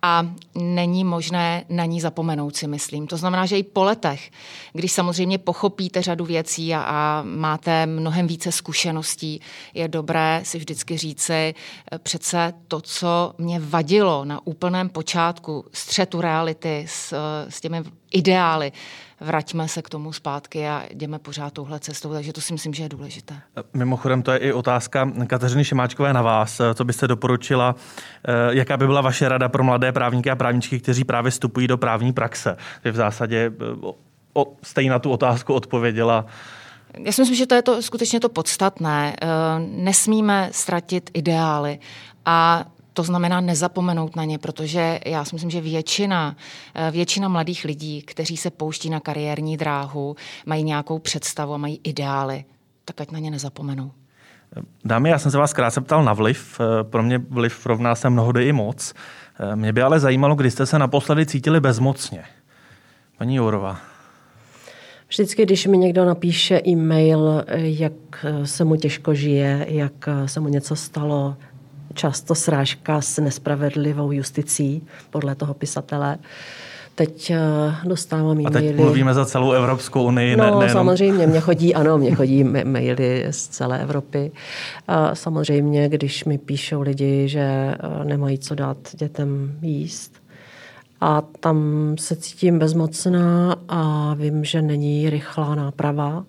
a 0.02 0.26
není 0.54 1.04
možné 1.04 1.64
na 1.68 1.84
ní 1.84 2.00
zapomenout, 2.00 2.56
si 2.56 2.66
myslím. 2.66 3.06
To 3.06 3.16
znamená, 3.16 3.46
že 3.46 3.58
i 3.58 3.62
po 3.62 3.84
letech, 3.84 4.30
když 4.72 4.92
samozřejmě 4.92 5.38
pochopíte 5.38 6.02
řadu 6.02 6.24
věcí 6.24 6.74
a, 6.74 6.80
a 6.80 7.22
máte 7.22 7.86
mnohem 7.86 8.26
více 8.26 8.52
zkušeností, 8.52 9.40
je 9.74 9.88
dobré 9.88 10.40
si 10.44 10.58
vždycky 10.58 10.96
říci, 10.96 11.32
eh, 11.32 11.98
přece 11.98 12.52
to, 12.68 12.80
co 12.80 13.34
mě 13.38 13.60
vadilo 13.60 14.24
na 14.24 14.46
úplném 14.46 14.88
počátku 14.88 15.64
střetu 15.72 16.20
reality 16.20 16.84
s, 16.88 17.12
eh, 17.12 17.50
s 17.50 17.60
těmi 17.60 17.84
ideály, 18.16 18.72
vraťme 19.20 19.68
se 19.68 19.82
k 19.82 19.88
tomu 19.88 20.12
zpátky 20.12 20.68
a 20.68 20.82
jdeme 20.90 21.18
pořád 21.18 21.52
touhle 21.52 21.80
cestou, 21.80 22.12
takže 22.12 22.32
to 22.32 22.40
si 22.40 22.52
myslím, 22.52 22.74
že 22.74 22.82
je 22.82 22.88
důležité. 22.88 23.34
Mimochodem, 23.74 24.22
to 24.22 24.32
je 24.32 24.38
i 24.38 24.52
otázka 24.52 25.10
Kateřiny 25.26 25.64
Šimáčkové 25.64 26.12
na 26.12 26.22
vás. 26.22 26.60
Co 26.74 26.84
byste 26.84 27.08
doporučila, 27.08 27.74
eh, 28.28 28.32
jaká 28.50 28.76
by 28.76 28.86
byla 28.86 29.00
vaše 29.00 29.28
rada 29.28 29.48
pro 29.48 29.64
mladé 29.64 29.92
právníky 29.92 30.30
a 30.30 30.36
právničky, 30.36 30.80
kteří 30.80 31.04
právě 31.04 31.30
vstupují 31.30 31.66
do 31.66 31.78
právní 31.78 32.12
praxe? 32.12 32.56
Že 32.84 32.90
v 32.92 32.96
zásadě 32.96 33.52
eh, 34.38 34.44
stejně 34.62 34.90
na 34.90 34.98
tu 34.98 35.10
otázku 35.10 35.54
odpověděla 35.54 36.26
já 37.04 37.12
si 37.12 37.22
myslím, 37.22 37.36
že 37.36 37.46
to 37.46 37.54
je 37.54 37.62
to 37.62 37.82
skutečně 37.82 38.20
to 38.20 38.28
podstatné. 38.28 39.16
Eh, 39.22 39.26
nesmíme 39.58 40.48
ztratit 40.52 41.10
ideály 41.14 41.78
a 42.24 42.64
to 42.96 43.02
znamená 43.02 43.40
nezapomenout 43.40 44.16
na 44.16 44.24
ně, 44.24 44.38
protože 44.38 45.00
já 45.06 45.24
si 45.24 45.34
myslím, 45.34 45.50
že 45.50 45.60
většina, 45.60 46.36
eh, 46.74 46.90
většina 46.90 47.28
mladých 47.28 47.64
lidí, 47.64 48.02
kteří 48.02 48.36
se 48.36 48.50
pouští 48.50 48.90
na 48.90 49.00
kariérní 49.00 49.56
dráhu, 49.56 50.16
mají 50.46 50.62
nějakou 50.62 50.98
představu 50.98 51.54
a 51.54 51.56
mají 51.56 51.80
ideály, 51.84 52.44
tak 52.84 53.00
ať 53.00 53.10
na 53.10 53.18
ně 53.18 53.30
nezapomenou. 53.30 53.90
Dámy, 54.84 55.08
já 55.08 55.18
jsem 55.18 55.30
se 55.30 55.38
vás 55.38 55.52
krátce 55.52 55.80
ptal 55.80 56.04
na 56.04 56.12
vliv. 56.12 56.60
Eh, 56.60 56.84
pro 56.84 57.02
mě 57.02 57.18
vliv 57.18 57.66
rovná 57.66 57.94
se 57.94 58.10
mnohdy 58.10 58.48
i 58.48 58.52
moc. 58.52 58.94
Eh, 59.40 59.56
mě 59.56 59.72
by 59.72 59.82
ale 59.82 60.00
zajímalo, 60.00 60.34
kdy 60.34 60.50
jste 60.50 60.66
se 60.66 60.78
naposledy 60.78 61.26
cítili 61.26 61.60
bezmocně. 61.60 62.24
Paní 63.18 63.36
Jourová. 63.36 63.80
Vždycky, 65.08 65.42
když 65.42 65.66
mi 65.66 65.78
někdo 65.78 66.04
napíše 66.04 66.60
e-mail, 66.66 67.44
jak 67.56 67.92
se 68.44 68.64
mu 68.64 68.76
těžko 68.76 69.14
žije, 69.14 69.66
jak 69.68 70.08
se 70.26 70.40
mu 70.40 70.48
něco 70.48 70.76
stalo, 70.76 71.36
často 71.94 72.34
srážka 72.34 73.00
s 73.00 73.18
nespravedlivou 73.18 74.12
justicí, 74.12 74.82
podle 75.10 75.34
toho 75.34 75.54
pisatele. 75.54 76.18
Teď 76.94 77.30
eh, 77.30 77.38
dostávám 77.84 78.38
e-maily. 78.40 78.46
A 78.46 78.50
teď 78.50 78.76
mluvíme 78.76 79.14
za 79.14 79.26
celou 79.26 79.52
Evropskou 79.52 80.04
unii. 80.04 80.36
No, 80.36 80.44
ne, 80.44 80.50
nejenom... 80.50 80.68
samozřejmě, 80.68 81.26
mě 81.26 81.40
chodí, 81.40 81.74
ano, 81.74 81.98
mě 81.98 82.14
chodí 82.14 82.44
maily 82.44 83.26
z 83.30 83.48
celé 83.48 83.82
Evropy. 83.82 84.32
A 84.88 85.14
samozřejmě, 85.14 85.88
když 85.88 86.24
mi 86.24 86.38
píšou 86.38 86.80
lidi, 86.80 87.28
že 87.28 87.40
eh, 87.40 88.04
nemají 88.04 88.38
co 88.38 88.54
dát 88.54 88.78
dětem 88.94 89.58
jíst, 89.62 90.12
a 91.00 91.22
tam 91.40 91.58
se 91.98 92.16
cítím 92.16 92.58
bezmocná 92.58 93.56
a 93.68 94.14
vím, 94.14 94.44
že 94.44 94.62
není 94.62 95.10
rychlá 95.10 95.54
náprava. 95.54 96.24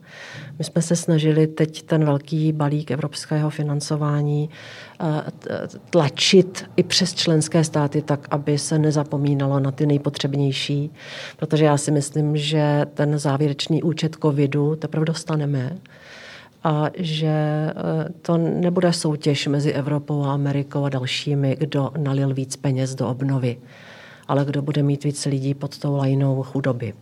My 0.59 0.63
jsme 0.63 0.81
se 0.81 0.95
snažili 0.95 1.47
teď 1.47 1.81
ten 1.81 2.05
velký 2.05 2.51
balík 2.51 2.91
evropského 2.91 3.49
financování 3.49 4.49
eh, 4.99 5.05
tlačit 5.89 6.65
i 6.75 6.83
přes 6.83 7.13
členské 7.13 7.63
státy 7.63 8.01
tak, 8.01 8.27
aby 8.31 8.57
se 8.57 8.79
nezapomínalo 8.79 9.59
na 9.59 9.71
ty 9.71 9.85
nejpotřebnější, 9.85 10.91
protože 11.37 11.65
já 11.65 11.77
si 11.77 11.91
myslím, 11.91 12.37
že 12.37 12.85
ten 12.93 13.19
závěrečný 13.19 13.83
účet 13.83 14.17
covidu 14.21 14.75
teprve 14.75 15.05
dostaneme 15.05 15.77
a 16.63 16.85
že 16.95 17.27
eh, 17.27 17.73
to 18.21 18.37
nebude 18.37 18.93
soutěž 18.93 19.47
mezi 19.47 19.71
Evropou 19.71 20.23
a 20.23 20.33
Amerikou 20.33 20.85
a 20.85 20.89
dalšími, 20.89 21.55
kdo 21.59 21.91
nalil 21.97 22.33
víc 22.33 22.55
peněz 22.55 22.95
do 22.95 23.07
obnovy, 23.07 23.57
ale 24.27 24.45
kdo 24.45 24.61
bude 24.61 24.83
mít 24.83 25.03
víc 25.03 25.25
lidí 25.25 25.53
pod 25.53 25.77
tou 25.77 25.95
lajnou 25.95 26.43
chudoby 26.43 26.93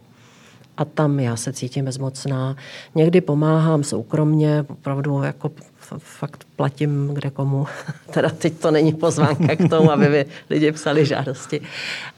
a 0.77 0.85
tam 0.85 1.19
já 1.19 1.35
se 1.35 1.53
cítím 1.53 1.85
bezmocná. 1.85 2.55
Někdy 2.95 3.21
pomáhám 3.21 3.83
soukromně, 3.83 4.65
opravdu 4.67 5.23
jako 5.23 5.51
fakt 5.97 6.45
platím 6.55 7.09
kde 7.13 7.29
komu. 7.29 7.67
teda 8.13 8.29
teď 8.29 8.53
to 8.53 8.71
není 8.71 8.93
pozvánka 8.93 9.55
k 9.55 9.69
tomu, 9.69 9.91
aby 9.91 10.09
mi 10.09 10.25
lidi 10.49 10.71
psali 10.71 11.05
žádosti. 11.05 11.61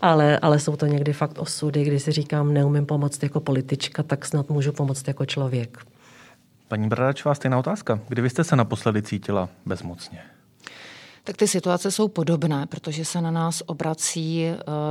Ale, 0.02 0.40
ale 0.40 0.60
jsou 0.60 0.76
to 0.76 0.86
někdy 0.86 1.14
fakt 1.14 1.40
osudy, 1.40 1.84
kdy 1.84 2.00
si 2.00 2.12
říkám, 2.12 2.54
neumím 2.54 2.86
pomoct 2.86 3.24
jako 3.24 3.40
politička, 3.40 4.04
tak 4.04 4.26
snad 4.26 4.50
můžu 4.50 4.72
pomoct 4.72 5.08
jako 5.08 5.26
člověk. 5.26 5.78
Paní 6.68 6.88
Bradačová, 6.88 7.36
stejná 7.36 7.60
otázka. 7.60 8.00
Kdy 8.08 8.22
vy 8.22 8.30
jste 8.30 8.44
se 8.44 8.56
naposledy 8.56 9.02
cítila 9.02 9.50
bezmocně? 9.66 10.20
Tak 11.28 11.38
ty 11.38 11.48
situace 11.48 11.92
jsou 11.92 12.08
podobné, 12.08 12.66
protože 12.66 13.06
se 13.06 13.22
na 13.22 13.32
nás 13.32 13.64
obrací, 13.66 14.46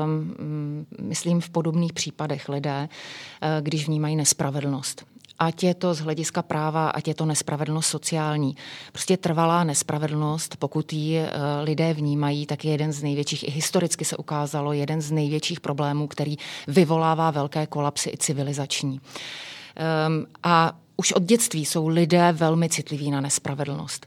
um, 0.05 0.87
myslím, 1.01 1.41
v 1.41 1.51
podobných 1.51 1.93
případech 1.93 2.49
lidé, 2.49 2.89
uh, 2.89 3.49
když 3.61 3.87
vnímají 3.87 4.17
nespravedlnost 4.17 5.05
ať 5.39 5.63
je 5.63 5.75
to 5.75 5.95
z 5.95 5.99
hlediska 5.99 6.43
práva, 6.43 6.89
ať 6.89 7.09
je 7.09 7.15
to 7.15 7.27
nespravedlnost 7.27 7.87
sociální. 7.87 8.57
Prostě 8.93 9.17
trvalá 9.17 9.65
nespravedlnost, 9.65 10.57
pokud 10.57 10.93
ji 10.93 11.21
uh, 11.21 11.27
lidé 11.63 11.95
vnímají, 11.95 12.47
tak 12.47 12.65
je 12.65 12.71
jeden 12.71 12.93
z 12.93 13.03
největších, 13.03 13.49
i 13.49 13.51
historicky 13.51 14.05
se 14.05 14.17
ukázalo, 14.17 14.73
jeden 14.73 15.01
z 15.01 15.11
největších 15.11 15.61
problémů, 15.61 16.07
který 16.07 16.37
vyvolává 16.69 17.31
velké 17.31 17.67
kolapsy 17.67 18.11
i 18.11 18.17
civilizační. 18.17 19.01
Um, 19.01 20.27
a 20.43 20.73
už 20.97 21.13
od 21.13 21.23
dětství 21.23 21.65
jsou 21.65 21.89
lidé 21.89 22.33
velmi 22.33 22.69
citliví 22.69 23.11
na 23.11 23.21
nespravedlnost. 23.21 24.07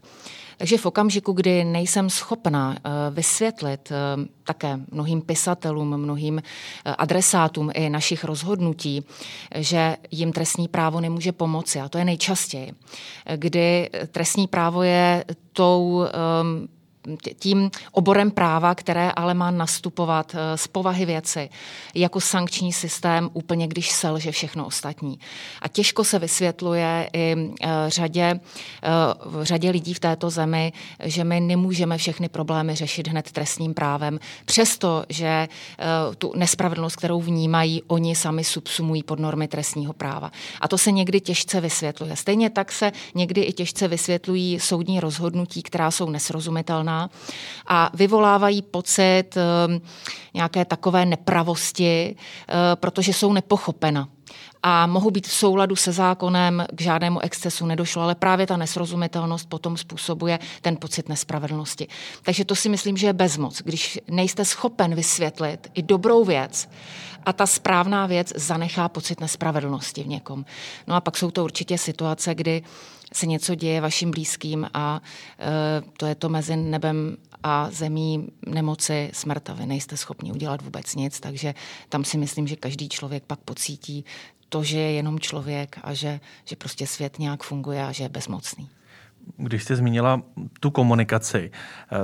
Takže 0.60 0.78
v 0.78 0.86
okamžiku, 0.86 1.32
kdy 1.32 1.64
nejsem 1.64 2.10
schopna 2.10 2.76
eh, 2.76 2.90
vysvětlit 3.10 3.92
eh, 3.92 4.26
také 4.44 4.80
mnohým 4.90 5.22
pisatelům, 5.22 5.96
mnohým 5.96 6.38
eh, 6.38 6.94
adresátům 6.98 7.70
i 7.74 7.90
našich 7.90 8.24
rozhodnutí, 8.24 9.04
že 9.54 9.96
jim 10.10 10.32
trestní 10.32 10.68
právo 10.68 11.00
nemůže 11.00 11.32
pomoci, 11.32 11.80
a 11.80 11.88
to 11.88 11.98
je 11.98 12.04
nejčastěji, 12.04 12.72
kdy 13.36 13.90
trestní 14.10 14.46
právo 14.46 14.82
je 14.82 15.24
tou 15.52 16.04
tím 17.38 17.70
oborem 17.92 18.30
práva, 18.30 18.74
které 18.74 19.10
ale 19.10 19.34
má 19.34 19.50
nastupovat 19.50 20.34
eh, 20.34 20.56
z 20.56 20.66
povahy 20.66 21.06
věci 21.06 21.50
jako 21.94 22.20
sankční 22.20 22.72
systém 22.72 23.30
úplně, 23.32 23.66
když 23.66 23.90
selže 23.90 24.32
všechno 24.32 24.66
ostatní. 24.66 25.18
A 25.62 25.68
těžko 25.68 26.04
se 26.04 26.18
vysvětluje 26.18 27.10
i 27.12 27.36
eh, 27.62 27.68
řadě, 27.88 28.40
eh, 28.82 28.88
řadě 29.42 29.70
lidí 29.70 29.94
v 29.94 30.00
této 30.00 30.30
zemi, 30.30 30.72
že 31.04 31.24
my 31.24 31.40
nemůžeme 31.40 31.98
všechny 31.98 32.28
problémy 32.28 32.74
řešit 32.74 33.08
hned 33.08 33.32
trestním 33.32 33.74
právem, 33.74 34.18
přesto, 34.44 35.04
že 35.08 35.48
tu 36.18 36.32
nespravedlnost, 36.36 36.96
kterou 36.96 37.20
vnímají, 37.20 37.82
oni 37.86 38.14
sami 38.16 38.44
subsumují 38.44 39.02
pod 39.02 39.20
normy 39.20 39.48
trestního 39.48 39.92
práva. 39.92 40.32
A 40.60 40.68
to 40.68 40.78
se 40.78 40.90
někdy 40.90 41.20
těžce 41.20 41.60
vysvětluje. 41.60 42.16
Stejně 42.16 42.50
tak 42.50 42.72
se 42.72 42.92
někdy 43.14 43.40
i 43.40 43.52
těžce 43.52 43.88
vysvětlují 43.88 44.60
soudní 44.60 45.00
rozhodnutí, 45.00 45.62
která 45.62 45.90
jsou 45.90 46.10
nesrozumitelná 46.10 46.89
silná 46.90 47.10
a 47.66 47.90
vyvolávají 47.94 48.62
pocit 48.62 49.36
ehm, 49.36 49.80
nějaké 50.34 50.64
takové 50.64 51.06
nepravosti, 51.06 52.16
eh, 52.16 52.54
protože 52.74 53.12
jsou 53.12 53.32
nepochopena. 53.32 54.08
a 54.62 54.86
mohou 54.86 55.10
být 55.10 55.26
v 55.26 55.32
souladu 55.32 55.76
se 55.76 55.92
zákonem, 55.92 56.66
k 56.72 56.80
žádnému 56.80 57.20
excesu 57.20 57.66
nedošlo, 57.66 58.02
ale 58.02 58.14
právě 58.14 58.46
ta 58.46 58.56
nesrozumitelnost 58.56 59.48
potom 59.48 59.76
způsobuje 59.76 60.38
ten 60.60 60.76
pocit 60.76 61.08
nespravedlnosti. 61.08 61.88
Takže 62.22 62.44
to 62.44 62.54
si 62.54 62.68
myslím, 62.68 62.96
že 62.96 63.06
je 63.06 63.12
bezmoc, 63.12 63.62
když 63.64 63.98
nejste 64.08 64.44
schopen 64.44 64.94
vysvětlit 64.94 65.68
i 65.74 65.82
dobrou 65.82 66.24
věc, 66.24 66.68
a 67.24 67.32
ta 67.32 67.46
správná 67.46 68.06
věc 68.06 68.32
zanechá 68.36 68.88
pocit 68.88 69.20
nespravedlnosti 69.20 70.02
v 70.02 70.08
někom. 70.08 70.44
No 70.86 70.94
a 70.94 71.00
pak 71.00 71.16
jsou 71.16 71.30
to 71.30 71.44
určitě 71.44 71.78
situace, 71.78 72.34
kdy 72.34 72.62
se 73.12 73.26
něco 73.26 73.54
děje 73.54 73.80
vašim 73.80 74.10
blízkým 74.10 74.66
a 74.74 75.00
e, 75.38 75.82
to 75.96 76.06
je 76.06 76.14
to 76.14 76.28
mezi 76.28 76.56
nebem 76.56 77.16
a 77.42 77.70
zemí 77.70 78.28
nemoci, 78.46 79.10
smrt 79.12 79.50
a 79.50 79.54
vy 79.54 79.66
nejste 79.66 79.96
schopni 79.96 80.32
udělat 80.32 80.62
vůbec 80.62 80.94
nic, 80.94 81.20
takže 81.20 81.54
tam 81.88 82.04
si 82.04 82.18
myslím, 82.18 82.46
že 82.46 82.56
každý 82.56 82.88
člověk 82.88 83.24
pak 83.26 83.38
pocítí 83.40 84.04
to, 84.48 84.62
že 84.62 84.78
je 84.78 84.92
jenom 84.92 85.20
člověk 85.20 85.78
a 85.82 85.94
že, 85.94 86.20
že 86.44 86.56
prostě 86.56 86.86
svět 86.86 87.18
nějak 87.18 87.42
funguje 87.42 87.84
a 87.84 87.92
že 87.92 88.04
je 88.04 88.08
bezmocný. 88.08 88.68
Když 89.36 89.62
jste 89.62 89.76
zmínila 89.76 90.22
tu 90.60 90.70
komunikaci, 90.70 91.50
eh, 91.50 91.96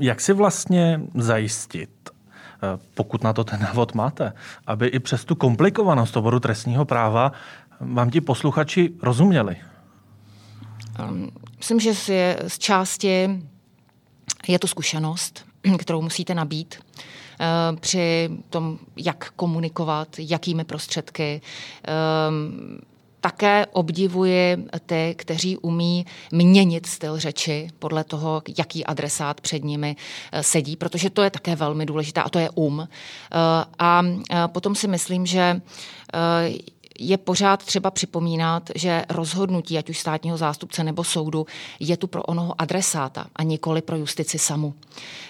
jak 0.00 0.20
si 0.20 0.32
vlastně 0.32 1.00
zajistit, 1.14 1.90
eh, 2.10 2.78
pokud 2.94 3.22
na 3.22 3.32
to 3.32 3.44
ten 3.44 3.60
návod 3.60 3.94
máte, 3.94 4.32
aby 4.66 4.86
i 4.86 4.98
přes 4.98 5.24
tu 5.24 5.34
komplikovanost 5.34 6.16
oboru 6.16 6.40
trestního 6.40 6.84
práva 6.84 7.32
vám 7.80 8.10
ti 8.10 8.20
posluchači 8.20 8.90
rozuměli? 9.02 9.56
Um, 11.00 11.30
myslím, 11.58 11.80
že 11.80 12.12
je 12.12 12.38
z 12.48 12.58
části 12.58 13.40
je 14.48 14.58
to 14.58 14.66
zkušenost, 14.66 15.44
kterou 15.78 16.02
musíte 16.02 16.34
nabít 16.34 16.74
eh, 17.40 17.46
při 17.80 18.30
tom, 18.50 18.78
jak 18.96 19.30
komunikovat, 19.30 20.08
jakými 20.18 20.64
prostředky. 20.64 21.40
Ehm, 21.84 22.78
také 23.20 23.66
obdivuji 23.66 24.56
ty, 24.86 25.14
kteří 25.18 25.56
umí 25.58 26.06
měnit 26.32 26.86
styl 26.86 27.18
řeči 27.18 27.68
podle 27.78 28.04
toho, 28.04 28.42
jaký 28.58 28.84
adresát 28.84 29.40
před 29.40 29.64
nimi 29.64 29.96
eh, 30.32 30.42
sedí, 30.42 30.76
protože 30.76 31.10
to 31.10 31.22
je 31.22 31.30
také 31.30 31.56
velmi 31.56 31.86
důležité 31.86 32.22
a 32.22 32.28
to 32.28 32.38
je 32.38 32.50
um. 32.50 32.80
Eh, 32.80 32.88
a 33.78 34.02
potom 34.46 34.74
si 34.74 34.88
myslím, 34.88 35.26
že 35.26 35.60
je 36.98 37.18
pořád 37.18 37.64
třeba 37.64 37.90
připomínat, 37.90 38.70
že 38.74 39.04
rozhodnutí, 39.08 39.78
ať 39.78 39.90
už 39.90 39.98
státního 39.98 40.36
zástupce 40.36 40.84
nebo 40.84 41.04
soudu, 41.04 41.46
je 41.80 41.96
tu 41.96 42.06
pro 42.06 42.22
onoho 42.22 42.60
adresáta 42.60 43.26
a 43.36 43.42
nikoli 43.42 43.82
pro 43.82 43.96
justici 43.96 44.38
samu. 44.38 44.74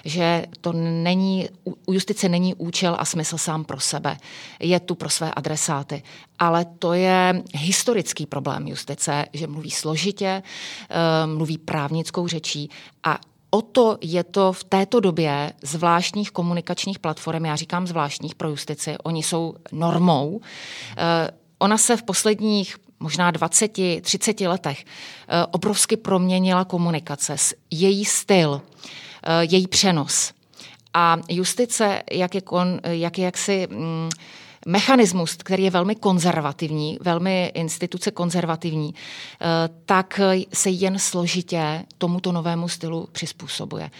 Že 0.04 0.46
to 0.60 0.72
není, 0.72 1.48
u 1.86 1.92
justice 1.92 2.28
není 2.28 2.54
účel 2.54 2.96
a 2.98 3.04
smysl 3.04 3.38
sám 3.38 3.64
pro 3.64 3.80
sebe. 3.80 4.16
Je 4.60 4.80
tu 4.80 4.94
pro 4.94 5.08
své 5.08 5.30
adresáty. 5.34 6.02
Ale 6.38 6.64
to 6.78 6.92
je 6.92 7.42
historický 7.54 8.26
problém 8.26 8.68
justice, 8.68 9.26
že 9.32 9.46
mluví 9.46 9.70
složitě, 9.70 10.42
eh, 10.90 11.26
mluví 11.26 11.58
právnickou 11.58 12.28
řečí 12.28 12.70
a 13.04 13.20
O 13.54 13.62
to 13.62 13.98
je 14.00 14.24
to 14.24 14.52
v 14.52 14.64
této 14.64 15.00
době 15.00 15.52
zvláštních 15.62 16.30
komunikačních 16.30 16.98
platform, 16.98 17.44
já 17.44 17.56
říkám 17.56 17.86
zvláštních 17.86 18.34
pro 18.34 18.48
justici, 18.48 18.96
oni 19.02 19.22
jsou 19.22 19.54
normou, 19.72 20.40
eh, 20.96 21.30
Ona 21.64 21.78
se 21.78 21.96
v 21.96 22.02
posledních 22.02 22.76
možná 23.00 23.30
20, 23.30 23.72
30 24.00 24.40
letech 24.40 24.84
eh, 24.84 25.46
obrovsky 25.50 25.96
proměnila 25.96 26.64
komunikace, 26.64 27.36
její 27.70 28.04
styl, 28.04 28.62
eh, 29.22 29.44
její 29.44 29.68
přenos. 29.68 30.32
A 30.94 31.16
justice, 31.28 32.02
jak 32.12 32.34
je, 32.34 32.40
kon, 32.40 32.80
jak 32.84 33.18
je 33.18 33.24
jaksi 33.24 33.68
mm, 33.70 34.08
mechanismus, 34.66 35.34
který 35.34 35.64
je 35.64 35.70
velmi 35.70 35.94
konzervativní, 35.94 36.98
velmi 37.00 37.52
instituce 37.54 38.10
konzervativní, 38.10 38.94
eh, 38.94 39.46
tak 39.86 40.20
se 40.52 40.70
jen 40.70 40.98
složitě 40.98 41.84
tomuto 41.98 42.32
novému 42.32 42.68
stylu 42.68 43.08
přizpůsobuje. 43.12 43.90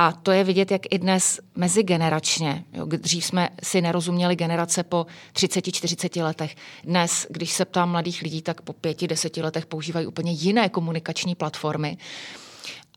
A 0.00 0.12
to 0.12 0.32
je 0.32 0.44
vidět, 0.44 0.70
jak 0.70 0.82
i 0.90 0.98
dnes 0.98 1.40
mezigeneračně. 1.54 2.64
Jo, 2.72 2.86
dřív 2.86 3.24
jsme 3.24 3.48
si 3.62 3.80
nerozuměli 3.80 4.36
generace 4.36 4.82
po 4.82 5.06
30-40 5.32 6.24
letech. 6.24 6.56
Dnes, 6.84 7.26
když 7.30 7.52
se 7.52 7.64
ptám 7.64 7.90
mladých 7.90 8.22
lidí, 8.22 8.42
tak 8.42 8.60
po 8.60 8.72
5-10 8.72 9.42
letech 9.42 9.66
používají 9.66 10.06
úplně 10.06 10.32
jiné 10.32 10.68
komunikační 10.68 11.34
platformy 11.34 11.96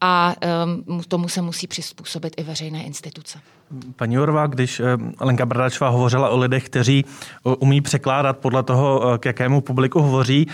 a 0.01 0.35
um, 0.87 1.03
tomu 1.03 1.29
se 1.29 1.41
musí 1.41 1.67
přizpůsobit 1.67 2.33
i 2.37 2.43
veřejné 2.43 2.83
instituce. 2.83 3.39
Paní 3.95 4.15
Jorová, 4.15 4.47
když 4.47 4.81
Lenka 5.19 5.45
Bradačová 5.45 5.89
hovořila 5.89 6.29
o 6.29 6.37
lidech, 6.37 6.65
kteří 6.65 7.05
umí 7.43 7.81
překládat 7.81 8.37
podle 8.37 8.63
toho, 8.63 9.17
k 9.17 9.25
jakému 9.25 9.61
publiku 9.61 10.01
hovoří, 10.01 10.47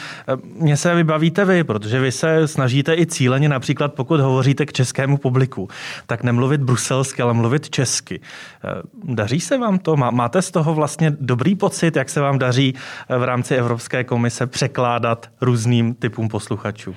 mně 0.60 0.78
se 0.78 0.96
vybavíte 0.96 1.46
vy, 1.46 1.64
protože 1.64 2.00
vy 2.00 2.12
se 2.12 2.48
snažíte 2.48 2.96
i 2.96 3.06
cíleně, 3.06 3.50
například 3.50 3.94
pokud 3.94 4.20
hovoříte 4.20 4.66
k 4.66 4.74
českému 4.74 5.18
publiku, 5.18 5.70
tak 6.06 6.24
nemluvit 6.24 6.62
bruselsky, 6.62 7.22
ale 7.22 7.34
mluvit 7.34 7.70
česky. 7.70 8.20
Daří 9.04 9.40
se 9.40 9.58
vám 9.58 9.80
to? 9.80 9.96
Máte 9.96 10.42
z 10.42 10.52
toho 10.52 10.74
vlastně 10.74 11.16
dobrý 11.20 11.56
pocit, 11.56 11.96
jak 11.96 12.10
se 12.10 12.22
vám 12.22 12.40
daří 12.40 12.74
v 13.20 13.24
rámci 13.24 13.56
Evropské 13.56 14.04
komise 14.04 14.48
překládat 14.48 15.30
různým 15.42 15.94
typům 15.94 16.28
posluchačů? 16.28 16.96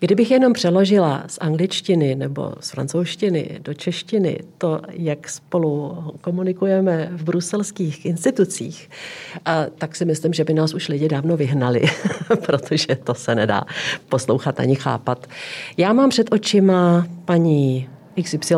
Kdybych 0.00 0.30
jenom 0.30 0.52
přeložila 0.52 1.24
z 1.26 1.38
angličtiny 1.40 2.14
nebo 2.14 2.52
z 2.60 2.70
francouzštiny 2.70 3.58
do 3.62 3.74
češtiny 3.74 4.40
to, 4.58 4.80
jak 4.90 5.28
spolu 5.28 5.96
komunikujeme 6.20 7.08
v 7.12 7.24
bruselských 7.24 8.06
institucích, 8.06 8.90
tak 9.78 9.96
si 9.96 10.04
myslím, 10.04 10.32
že 10.32 10.44
by 10.44 10.54
nás 10.54 10.74
už 10.74 10.88
lidi 10.88 11.08
dávno 11.08 11.36
vyhnali, 11.36 11.82
protože 12.46 12.96
to 12.96 13.14
se 13.14 13.34
nedá 13.34 13.64
poslouchat 14.08 14.60
ani 14.60 14.74
chápat. 14.74 15.26
Já 15.76 15.92
mám 15.92 16.10
před 16.10 16.32
očima 16.32 17.06
paní 17.24 17.88
XY 18.22 18.54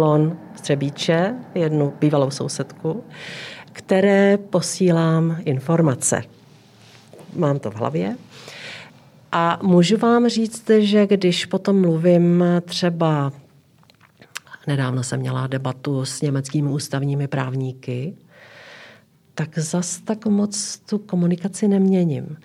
Střebíče, 0.57 1.35
jednu 1.55 1.93
bývalou 2.01 2.31
sousedku, 2.31 3.05
které 3.73 4.39
posílám 4.51 5.37
informace. 5.45 6.23
Mám 7.37 7.59
to 7.59 7.71
v 7.71 7.75
hlavě 7.75 8.17
a 9.33 9.59
můžu 9.63 9.97
vám 9.97 10.29
říct, 10.29 10.71
že 10.79 11.07
když 11.07 11.47
potom 11.47 11.81
mluvím 11.81 12.45
třeba, 12.65 13.33
nedávno 14.67 15.03
jsem 15.03 15.21
měla 15.21 15.47
debatu 15.47 16.05
s 16.05 16.23
německými 16.23 16.69
ústavními 16.69 17.29
právníky, 17.29 18.15
tak 19.35 19.59
zas 19.59 19.99
tak 19.99 20.27
moc 20.27 20.79
tu 20.79 20.99
komunikaci 20.99 21.69
neměním. 21.69 22.37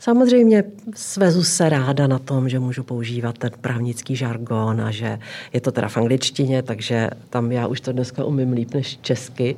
Samozřejmě 0.00 0.64
svezu 0.94 1.44
se 1.44 1.68
ráda 1.68 2.06
na 2.06 2.18
tom, 2.18 2.48
že 2.48 2.58
můžu 2.58 2.82
používat 2.82 3.38
ten 3.38 3.50
právnický 3.60 4.16
žargon 4.16 4.80
a 4.80 4.90
že 4.90 5.18
je 5.52 5.60
to 5.60 5.72
teda 5.72 5.88
v 5.88 5.96
angličtině, 5.96 6.62
takže 6.62 7.10
tam 7.30 7.52
já 7.52 7.66
už 7.66 7.80
to 7.80 7.92
dneska 7.92 8.24
umím 8.24 8.52
líp 8.52 8.74
než 8.74 8.98
česky. 9.02 9.56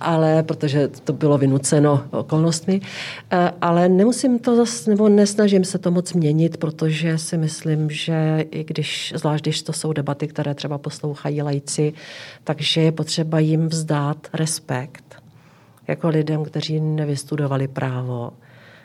Ale 0.00 0.42
protože 0.42 0.88
to 0.88 1.12
bylo 1.12 1.38
vynuceno 1.38 2.04
okolnostmi, 2.10 2.80
eh, 3.30 3.52
ale 3.60 3.88
nemusím 3.88 4.38
to 4.38 4.56
zase, 4.56 4.90
nebo 4.90 5.08
nesnažím 5.08 5.64
se 5.64 5.78
to 5.78 5.90
moc 5.90 6.12
měnit, 6.12 6.56
protože 6.56 7.18
si 7.18 7.38
myslím, 7.38 7.90
že 7.90 8.44
i 8.50 8.64
když, 8.64 9.12
zvlášť 9.16 9.44
když 9.44 9.62
to 9.62 9.72
jsou 9.72 9.92
debaty, 9.92 10.26
které 10.26 10.54
třeba 10.54 10.78
poslouchají 10.78 11.42
lajci, 11.42 11.92
takže 12.44 12.80
je 12.80 12.92
potřeba 12.92 13.38
jim 13.38 13.68
vzdát 13.68 14.26
respekt 14.32 15.24
jako 15.88 16.08
lidem, 16.08 16.44
kteří 16.44 16.80
nevystudovali 16.80 17.68
právo 17.68 18.32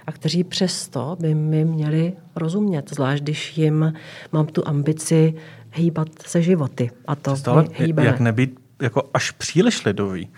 a 0.07 0.11
kteří 0.11 0.43
přesto 0.43 1.17
by 1.19 1.35
mi 1.35 1.65
měli 1.65 2.13
rozumět, 2.35 2.89
zvlášť 2.89 3.23
když 3.23 3.57
jim 3.57 3.93
mám 4.31 4.45
tu 4.45 4.67
ambici 4.67 5.33
hýbat 5.73 6.07
se 6.25 6.41
životy. 6.41 6.91
A 7.07 7.15
to 7.15 7.35
Stále, 7.35 7.67
jak 8.01 8.19
nebýt 8.19 8.59
jako 8.81 9.03
až 9.13 9.31
příliš 9.31 9.85
lidový. 9.85 10.29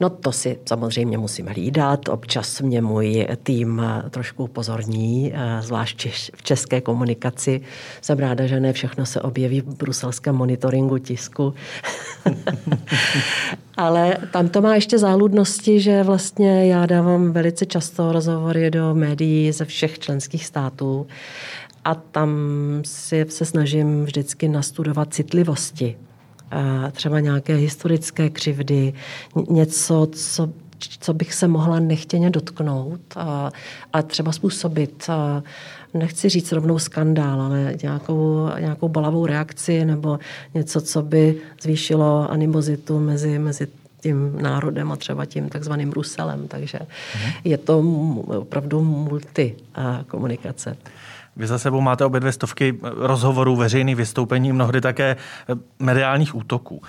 No 0.00 0.10
to 0.10 0.32
si 0.32 0.58
samozřejmě 0.68 1.18
musím 1.18 1.46
hlídat. 1.46 2.08
Občas 2.08 2.60
mě 2.60 2.82
můj 2.82 3.26
tým 3.42 3.82
trošku 4.10 4.44
upozorní, 4.44 5.32
eh, 5.34 5.62
zvlášť 5.62 6.08
v 6.36 6.42
české 6.42 6.80
komunikaci. 6.80 7.60
Jsem 8.00 8.18
ráda, 8.18 8.46
že 8.46 8.60
ne 8.60 8.72
všechno 8.72 9.06
se 9.06 9.20
objeví 9.20 9.60
v 9.60 9.76
bruselském 9.76 10.34
monitoringu 10.34 10.98
tisku. 10.98 11.54
Ale 13.76 14.16
tam 14.32 14.48
to 14.48 14.60
má 14.62 14.74
ještě 14.74 14.98
záludnosti, 14.98 15.80
že 15.80 16.02
vlastně 16.02 16.66
já 16.66 16.86
dávám 16.86 17.32
velice 17.32 17.66
často 17.66 18.12
rozhovory 18.12 18.70
do 18.70 18.94
médií 18.94 19.52
ze 19.52 19.64
všech 19.64 19.98
členských 19.98 20.46
států 20.46 21.06
a 21.84 21.94
tam 21.94 22.30
si 22.84 23.26
se 23.28 23.44
snažím 23.44 24.04
vždycky 24.04 24.48
nastudovat 24.48 25.14
citlivosti 25.14 25.96
třeba 26.92 27.20
nějaké 27.20 27.54
historické 27.54 28.30
křivdy, 28.30 28.92
něco, 29.50 30.08
co, 30.12 30.48
co 31.00 31.14
bych 31.14 31.34
se 31.34 31.48
mohla 31.48 31.80
nechtěně 31.80 32.30
dotknout 32.30 33.00
a, 33.16 33.50
a 33.92 34.02
třeba 34.02 34.32
způsobit, 34.32 35.04
a 35.08 35.42
nechci 35.94 36.28
říct 36.28 36.52
rovnou 36.52 36.78
skandál, 36.78 37.40
ale 37.40 37.74
nějakou, 37.82 38.48
nějakou 38.58 38.88
balavou 38.88 39.26
reakci 39.26 39.84
nebo 39.84 40.18
něco, 40.54 40.80
co 40.80 41.02
by 41.02 41.40
zvýšilo 41.62 42.30
animozitu 42.30 43.00
mezi, 43.00 43.38
mezi 43.38 43.68
tím 44.00 44.42
národem 44.42 44.92
a 44.92 44.96
třeba 44.96 45.24
tím 45.24 45.48
takzvaným 45.48 45.90
Bruselem. 45.90 46.48
Takže 46.48 46.78
mhm. 47.14 47.32
je 47.44 47.58
to 47.58 47.78
opravdu 48.26 48.84
multi 48.84 49.54
komunikace. 50.06 50.76
Vy 51.38 51.46
za 51.46 51.58
sebou 51.58 51.80
máte 51.80 52.04
obě 52.04 52.20
dvě 52.20 52.32
stovky 52.32 52.78
rozhovorů, 52.82 53.56
veřejných 53.56 53.96
vystoupení, 53.96 54.52
mnohdy 54.52 54.80
také 54.80 55.16
mediálních 55.78 56.34
útoků. 56.34 56.82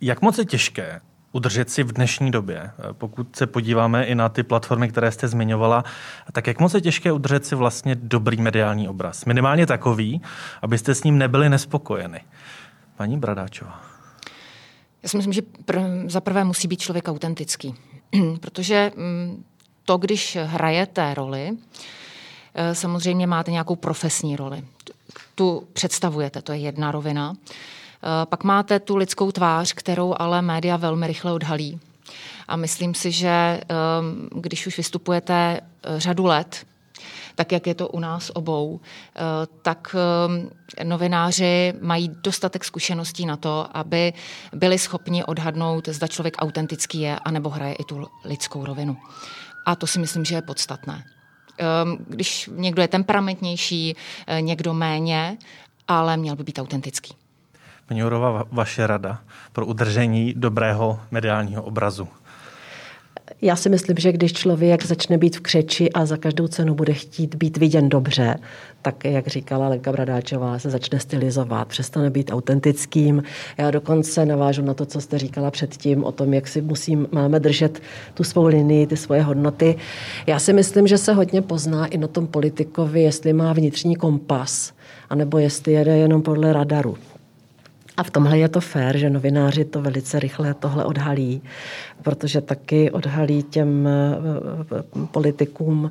Jak 0.00 0.22
moc 0.22 0.38
je 0.38 0.44
těžké 0.44 1.00
udržet 1.32 1.70
si 1.70 1.82
v 1.82 1.92
dnešní 1.92 2.30
době, 2.30 2.70
pokud 2.92 3.36
se 3.36 3.46
podíváme 3.46 4.04
i 4.04 4.14
na 4.14 4.28
ty 4.28 4.42
platformy, 4.42 4.88
které 4.88 5.12
jste 5.12 5.28
zmiňovala, 5.28 5.84
tak 6.32 6.46
jak 6.46 6.60
moc 6.60 6.74
je 6.74 6.80
těžké 6.80 7.12
udržet 7.12 7.46
si 7.46 7.54
vlastně 7.54 7.94
dobrý 7.94 8.42
mediální 8.42 8.88
obraz? 8.88 9.24
Minimálně 9.24 9.66
takový, 9.66 10.22
abyste 10.62 10.94
s 10.94 11.04
ním 11.04 11.18
nebyli 11.18 11.48
nespokojeni. 11.48 12.20
Paní 12.96 13.18
Bradáčová. 13.18 13.80
Já 15.02 15.08
si 15.08 15.16
myslím, 15.16 15.32
že 15.32 15.42
pr- 15.64 16.08
za 16.08 16.20
prvé 16.20 16.44
musí 16.44 16.68
být 16.68 16.80
člověk 16.80 17.08
autentický. 17.08 17.74
Protože 18.40 18.92
mm, 18.96 19.44
to, 19.84 19.98
když 19.98 20.38
hrajete 20.44 21.14
roli, 21.14 21.50
eh, 21.50 21.56
samozřejmě 22.72 23.26
máte 23.26 23.50
nějakou 23.50 23.76
profesní 23.76 24.36
roli. 24.36 24.64
Tu 25.34 25.68
představujete, 25.72 26.42
to 26.42 26.52
je 26.52 26.58
jedna 26.58 26.92
rovina. 26.92 27.36
Eh, 27.36 28.26
pak 28.26 28.44
máte 28.44 28.80
tu 28.80 28.96
lidskou 28.96 29.32
tvář, 29.32 29.72
kterou 29.72 30.14
ale 30.18 30.42
média 30.42 30.76
velmi 30.76 31.06
rychle 31.06 31.32
odhalí. 31.32 31.80
A 32.48 32.56
myslím 32.56 32.94
si, 32.94 33.12
že 33.12 33.28
eh, 33.28 33.64
když 34.34 34.66
už 34.66 34.76
vystupujete 34.76 35.60
řadu 35.98 36.26
let, 36.26 36.66
tak 37.38 37.52
jak 37.52 37.66
je 37.66 37.74
to 37.74 37.88
u 37.88 38.00
nás 38.00 38.30
obou, 38.34 38.80
eh, 38.80 39.20
tak 39.62 39.96
eh, 40.78 40.84
novináři 40.84 41.72
mají 41.80 42.10
dostatek 42.22 42.64
zkušeností 42.64 43.26
na 43.26 43.36
to, 43.36 43.76
aby 43.76 44.12
byli 44.52 44.78
schopni 44.78 45.24
odhadnout, 45.24 45.88
zda 45.88 46.06
člověk 46.06 46.34
autentický 46.38 47.00
je, 47.00 47.18
anebo 47.18 47.48
hraje 47.48 47.74
i 47.74 47.84
tu 47.84 48.06
lidskou 48.24 48.64
rovinu. 48.64 48.96
A 49.66 49.76
to 49.76 49.86
si 49.86 49.98
myslím, 49.98 50.24
že 50.24 50.34
je 50.34 50.42
podstatné. 50.42 51.04
Ehm, 51.58 51.96
když 52.08 52.50
někdo 52.52 52.82
je 52.82 52.88
temperamentnější, 52.88 53.96
eh, 54.26 54.40
někdo 54.40 54.74
méně, 54.74 55.36
ale 55.88 56.16
měl 56.16 56.36
by 56.36 56.44
být 56.44 56.58
autentický. 56.58 57.14
Paní 57.86 58.00
Jourova, 58.00 58.44
vaše 58.52 58.86
rada 58.86 59.18
pro 59.52 59.66
udržení 59.66 60.34
dobrého 60.36 61.00
mediálního 61.10 61.62
obrazu. 61.62 62.08
Já 63.42 63.56
si 63.56 63.68
myslím, 63.68 63.96
že 63.96 64.12
když 64.12 64.32
člověk 64.32 64.84
začne 64.84 65.18
být 65.18 65.36
v 65.36 65.40
křeči 65.40 65.92
a 65.92 66.06
za 66.06 66.16
každou 66.16 66.48
cenu 66.48 66.74
bude 66.74 66.92
chtít 66.92 67.34
být 67.34 67.56
viděn 67.56 67.88
dobře, 67.88 68.38
tak, 68.82 69.04
jak 69.04 69.26
říkala 69.26 69.68
Lenka 69.68 69.92
Bradáčová, 69.92 70.58
se 70.58 70.70
začne 70.70 71.00
stylizovat, 71.00 71.68
přestane 71.68 72.10
být 72.10 72.30
autentickým. 72.30 73.22
Já 73.58 73.70
dokonce 73.70 74.26
navážu 74.26 74.62
na 74.62 74.74
to, 74.74 74.86
co 74.86 75.00
jste 75.00 75.18
říkala 75.18 75.50
předtím, 75.50 76.04
o 76.04 76.12
tom, 76.12 76.34
jak 76.34 76.48
si 76.48 76.60
musím, 76.60 77.08
máme 77.12 77.40
držet 77.40 77.82
tu 78.14 78.24
svou 78.24 78.46
linii, 78.46 78.86
ty 78.86 78.96
svoje 78.96 79.22
hodnoty. 79.22 79.76
Já 80.26 80.38
si 80.38 80.52
myslím, 80.52 80.86
že 80.86 80.98
se 80.98 81.12
hodně 81.12 81.42
pozná 81.42 81.86
i 81.86 81.98
na 81.98 82.08
tom 82.08 82.26
politikovi, 82.26 83.02
jestli 83.02 83.32
má 83.32 83.52
vnitřní 83.52 83.96
kompas, 83.96 84.72
anebo 85.10 85.38
jestli 85.38 85.72
jede 85.72 85.96
jenom 85.96 86.22
podle 86.22 86.52
radaru. 86.52 86.96
A 87.98 88.02
v 88.02 88.10
tomhle 88.10 88.38
je 88.38 88.48
to 88.48 88.60
fér, 88.60 88.96
že 88.96 89.10
novináři 89.10 89.64
to 89.64 89.82
velice 89.82 90.20
rychle 90.20 90.54
tohle 90.54 90.84
odhalí, 90.84 91.42
protože 92.02 92.40
taky 92.40 92.90
odhalí 92.90 93.42
těm 93.42 93.86
eh, 93.86 94.16
eh, 94.78 95.06
politikům 95.10 95.90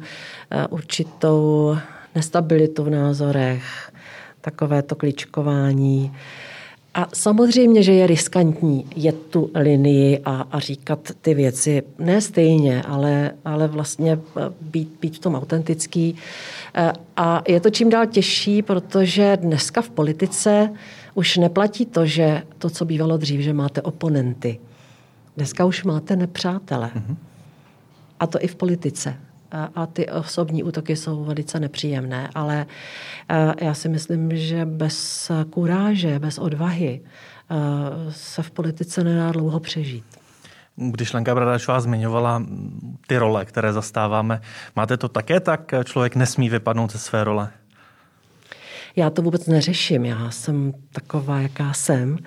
eh, 0.52 0.68
určitou 0.68 1.76
nestabilitu 2.16 2.84
v 2.84 2.90
názorech, 2.90 3.92
takové 4.42 4.82
to 4.82 4.96
kličkování. 4.96 6.14
A 6.94 7.08
samozřejmě, 7.14 7.84
že 7.84 7.94
je 7.94 8.08
riskantní 8.08 8.86
jet 8.96 9.16
tu 9.30 9.52
linii 9.56 10.20
a, 10.26 10.48
a 10.52 10.60
říkat 10.60 11.00
ty 11.22 11.34
věci 11.34 11.84
ne 12.00 12.22
stejně, 12.22 12.82
ale, 12.82 13.32
ale 13.46 13.68
vlastně 13.68 14.20
být, 14.62 14.90
být 15.02 15.16
v 15.16 15.20
tom 15.20 15.36
autentický. 15.36 16.16
A 17.18 17.42
je 17.48 17.60
to 17.60 17.70
čím 17.70 17.90
dál 17.90 18.06
těžší, 18.06 18.62
protože 18.62 19.38
dneska 19.38 19.82
v 19.82 19.90
politice 19.90 20.70
už 21.18 21.38
neplatí 21.38 21.86
to, 21.86 22.06
že 22.06 22.44
to, 22.58 22.70
co 22.70 22.86
bývalo 22.86 23.18
dřív, 23.18 23.42
že 23.42 23.54
máte 23.54 23.82
oponenty. 23.82 24.60
Dneska 25.38 25.66
už 25.66 25.84
máte 25.84 26.16
nepřátele. 26.16 26.92
Mm-hmm. 26.96 27.16
A 28.20 28.28
to 28.28 28.44
i 28.44 28.48
v 28.48 28.56
politice. 28.56 29.16
A, 29.52 29.70
a 29.76 29.86
ty 29.86 30.10
osobní 30.10 30.64
útoky 30.64 30.96
jsou 30.96 31.24
velice 31.24 31.60
nepříjemné, 31.60 32.30
ale 32.36 32.66
a 33.30 33.64
já 33.64 33.74
si 33.74 33.90
myslím, 33.90 34.38
že 34.38 34.66
bez 34.66 35.32
kuráže, 35.50 36.20
bez 36.20 36.38
odvahy 36.38 37.02
se 38.10 38.44
v 38.44 38.52
politice 38.52 39.04
nedá 39.04 39.32
dlouho 39.32 39.60
přežít. 39.60 40.06
Když 40.76 41.14
Lenka 41.14 41.36
Bradáčová 41.36 41.80
zmiňovala 41.80 42.44
ty 43.08 43.18
role, 43.18 43.46
které 43.46 43.74
zastáváme, 43.74 44.42
máte 44.76 44.98
to 44.98 45.10
také 45.10 45.40
tak? 45.40 45.74
Člověk 45.84 46.16
nesmí 46.16 46.50
vypadnout 46.50 46.92
ze 46.92 47.00
své 47.00 47.24
role? 47.24 47.50
Já 48.98 49.10
to 49.10 49.22
vůbec 49.22 49.48
neřeším. 49.48 50.06
Já 50.06 50.32
jsem 50.32 50.74
taková, 50.92 51.40
jaká 51.40 51.74
jsem. 51.74 52.18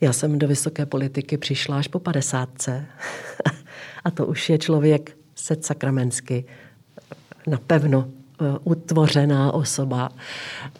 Já 0.00 0.12
jsem 0.12 0.38
do 0.38 0.48
vysoké 0.48 0.86
politiky 0.86 1.38
přišla 1.38 1.78
až 1.78 1.88
po 1.88 1.98
padesátce. 1.98 2.86
A 4.04 4.10
to 4.10 4.26
už 4.26 4.50
je 4.50 4.58
člověk 4.58 5.16
set 5.34 5.64
sakramensky 5.64 6.44
napevno 7.46 8.10
utvořená 8.64 9.52
osoba. 9.52 10.08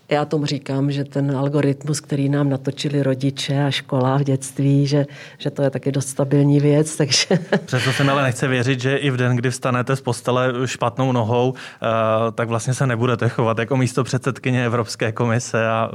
Já 0.08 0.24
tomu 0.24 0.46
říkám, 0.46 0.90
že 0.90 1.04
ten 1.04 1.36
algoritmus, 1.36 2.00
který 2.00 2.28
nám 2.28 2.48
natočili 2.48 3.02
rodiče 3.02 3.64
a 3.64 3.70
škola 3.70 4.18
v 4.18 4.24
dětství, 4.24 4.86
že, 4.86 5.06
že 5.38 5.50
to 5.50 5.62
je 5.62 5.70
taky 5.70 5.92
dost 5.92 6.08
stabilní 6.08 6.60
věc. 6.60 6.96
Takže... 7.00 7.26
Přesto 7.64 7.92
se 7.92 8.10
ale 8.10 8.22
nechce 8.22 8.48
věřit, 8.48 8.80
že 8.80 8.96
i 8.96 9.10
v 9.10 9.16
den, 9.16 9.36
kdy 9.36 9.50
vstanete 9.50 9.96
z 9.96 10.00
postele 10.00 10.52
špatnou 10.64 11.12
nohou, 11.12 11.54
eh, 11.56 11.86
tak 12.32 12.48
vlastně 12.48 12.74
se 12.74 12.86
nebudete 12.86 13.28
chovat 13.28 13.58
jako 13.58 13.76
místo 13.76 14.04
předsedkyně 14.04 14.66
Evropské 14.66 15.12
komise 15.12 15.68
a 15.68 15.90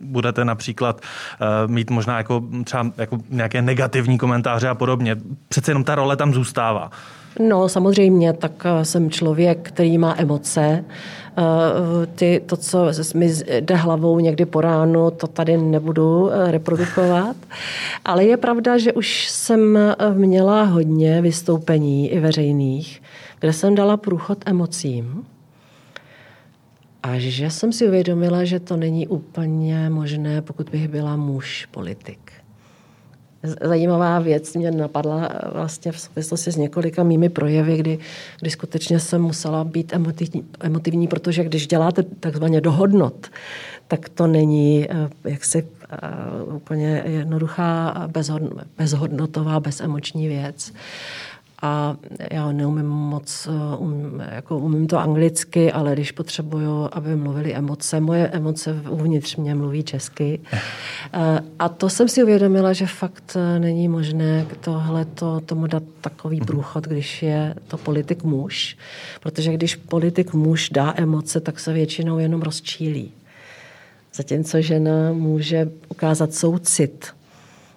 budete 0.00 0.44
například 0.44 1.00
uh, 1.00 1.70
mít 1.70 1.90
možná 1.90 2.18
jako 2.18 2.42
třeba 2.64 2.90
jako 2.96 3.18
nějaké 3.30 3.62
negativní 3.62 4.18
komentáře 4.18 4.68
a 4.68 4.74
podobně. 4.74 5.16
Přece 5.48 5.70
jenom 5.70 5.84
ta 5.84 5.94
role 5.94 6.16
tam 6.16 6.34
zůstává. 6.34 6.90
No, 7.38 7.68
samozřejmě, 7.68 8.32
tak 8.32 8.52
eh, 8.64 8.84
jsem 8.84 9.10
člověk, 9.10 9.58
který 9.68 9.98
má 9.98 10.14
emoce. 10.18 10.84
Eh, 11.38 12.06
ty, 12.06 12.42
to, 12.46 12.56
co 12.56 12.86
mi 13.14 13.30
jde 13.60 13.74
hlavou 13.74 14.20
někdy 14.20 14.46
po 14.46 14.60
ránu, 14.60 15.10
to 15.10 15.26
tady 15.26 15.56
nebudu 15.56 16.30
eh, 16.32 16.50
reprodukovat. 16.50 17.36
Ale 18.04 18.24
je 18.24 18.36
pravda, 18.36 18.78
že 18.78 18.92
už 18.92 19.28
jsem 19.28 19.78
měla 20.14 20.62
hodně 20.62 21.22
vystoupení 21.22 22.12
i 22.12 22.20
veřejných, 22.20 23.02
kde 23.40 23.52
jsem 23.52 23.74
dala 23.74 23.96
průchod 23.96 24.38
emocím. 24.46 25.24
A 27.02 27.18
že 27.18 27.50
jsem 27.50 27.72
si 27.72 27.88
uvědomila, 27.88 28.44
že 28.44 28.60
to 28.60 28.76
není 28.76 29.08
úplně 29.08 29.90
možné, 29.90 30.42
pokud 30.42 30.70
bych 30.70 30.88
byla 30.88 31.16
muž 31.16 31.66
politik 31.70 32.25
zajímavá 33.42 34.18
věc 34.18 34.54
mě 34.54 34.70
napadla 34.70 35.28
eh, 35.30 35.50
vlastně 35.52 35.92
v 35.92 36.00
souvislosti 36.00 36.52
s 36.52 36.56
několika 36.56 37.02
mými 37.02 37.28
projevy, 37.28 37.76
kdy, 37.76 37.98
kdy 38.40 38.50
skutečně 38.50 39.00
jsem 39.00 39.22
musela 39.22 39.64
být 39.64 39.92
emotivní, 39.92 40.44
emotivní, 40.60 41.08
protože 41.08 41.44
když 41.44 41.66
děláte 41.66 42.02
takzvaně 42.02 42.60
dohodnot, 42.60 43.26
tak 43.88 44.08
to 44.08 44.26
není 44.26 44.86
eh, 44.90 45.08
jaksi 45.24 45.62
uh, 45.62 46.56
úplně 46.56 47.02
jednoduchá, 47.06 48.08
bezhodnotová, 48.78 49.60
bezemoční 49.60 50.28
věc 50.28 50.72
a 51.66 51.96
já 52.30 52.52
neumím 52.52 52.86
moc, 52.86 53.48
eh, 53.50 53.76
um, 53.76 54.22
jako 54.30 54.58
umím 54.58 54.86
to 54.86 54.98
anglicky, 54.98 55.72
ale 55.72 55.92
když 55.92 56.12
potřebuju, 56.12 56.88
aby 56.92 57.16
mluvili 57.16 57.54
emoce, 57.54 58.00
moje 58.00 58.28
emoce 58.28 58.82
uvnitř 58.90 59.36
mě 59.36 59.54
mluví 59.54 59.82
česky. 59.82 60.40
Eh, 61.12 61.40
a 61.58 61.68
to 61.68 61.88
jsem 61.88 62.08
si 62.08 62.22
uvědomila, 62.22 62.72
že 62.72 62.86
fakt 62.86 63.36
eh, 63.36 63.58
není 63.58 63.88
možné 63.88 64.46
tohle 64.60 65.04
to, 65.04 65.40
tomu 65.40 65.66
dát 65.66 65.82
takový 66.00 66.36
mhm. 66.36 66.46
průchod, 66.46 66.84
když 66.84 67.22
je 67.22 67.54
to 67.68 67.76
politik 67.78 68.24
muž. 68.24 68.76
Protože 69.20 69.52
když 69.52 69.76
politik 69.76 70.34
muž 70.34 70.70
dá 70.70 70.94
emoce, 70.96 71.40
tak 71.40 71.60
se 71.60 71.72
většinou 71.72 72.18
jenom 72.18 72.42
rozčílí. 72.42 73.12
Zatímco 74.14 74.60
žena 74.60 75.12
může 75.12 75.68
ukázat 75.88 76.34
soucit, 76.34 77.06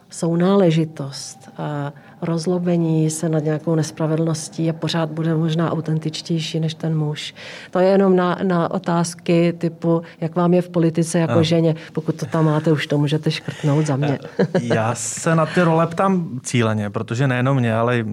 sounáležitost, 0.10 1.49
a 1.58 1.93
rozlobení 2.21 3.10
se 3.10 3.29
nad 3.29 3.43
nějakou 3.43 3.75
nespravedlností 3.75 4.69
a 4.69 4.73
pořád 4.73 5.10
bude 5.10 5.36
možná 5.36 5.71
autentičtější 5.71 6.60
než 6.60 6.73
ten 6.73 6.97
muž. 6.97 7.34
To 7.71 7.79
je 7.79 7.88
jenom 7.88 8.15
na, 8.15 8.38
na 8.43 8.71
otázky 8.71 9.53
typu, 9.58 10.01
jak 10.21 10.36
vám 10.36 10.53
je 10.53 10.62
v 10.62 10.69
politice 10.69 11.19
jako 11.19 11.34
no. 11.34 11.43
ženě. 11.43 11.75
Pokud 11.93 12.15
to 12.15 12.25
tam 12.25 12.45
máte, 12.45 12.71
už 12.71 12.88
to 12.88 12.97
můžete 12.97 13.32
škrtnout 13.32 13.86
za 13.86 13.95
mě. 13.95 14.19
Já 14.62 14.95
se 14.95 15.36
na 15.36 15.45
ty 15.45 15.62
role 15.62 15.88
ptám 15.88 16.39
cíleně, 16.43 16.89
protože 16.89 17.27
nejenom 17.27 17.58
mě, 17.58 17.75
ale 17.75 18.05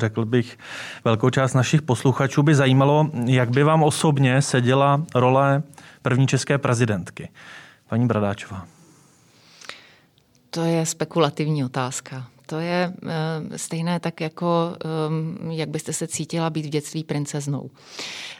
řekl 0.00 0.24
bych, 0.24 0.58
velkou 1.04 1.30
část 1.30 1.54
našich 1.54 1.82
posluchačů 1.82 2.42
by 2.42 2.54
zajímalo, 2.54 3.10
jak 3.24 3.50
by 3.50 3.62
vám 3.62 3.82
osobně 3.82 4.42
seděla 4.42 5.02
role 5.14 5.62
první 6.02 6.26
české 6.26 6.58
prezidentky. 6.58 7.28
Paní 7.88 8.06
Bradáčová. 8.06 8.64
To 10.50 10.64
je 10.64 10.86
spekulativní 10.86 11.64
otázka 11.64 12.24
To 12.46 12.58
je 12.58 12.92
stejné 13.56 14.00
tak 14.00 14.20
jako, 14.20 14.76
jak 15.50 15.68
byste 15.68 15.92
se 15.92 16.06
cítila 16.06 16.50
být 16.50 16.66
v 16.66 16.68
dětství 16.68 17.04
princeznou. 17.04 17.70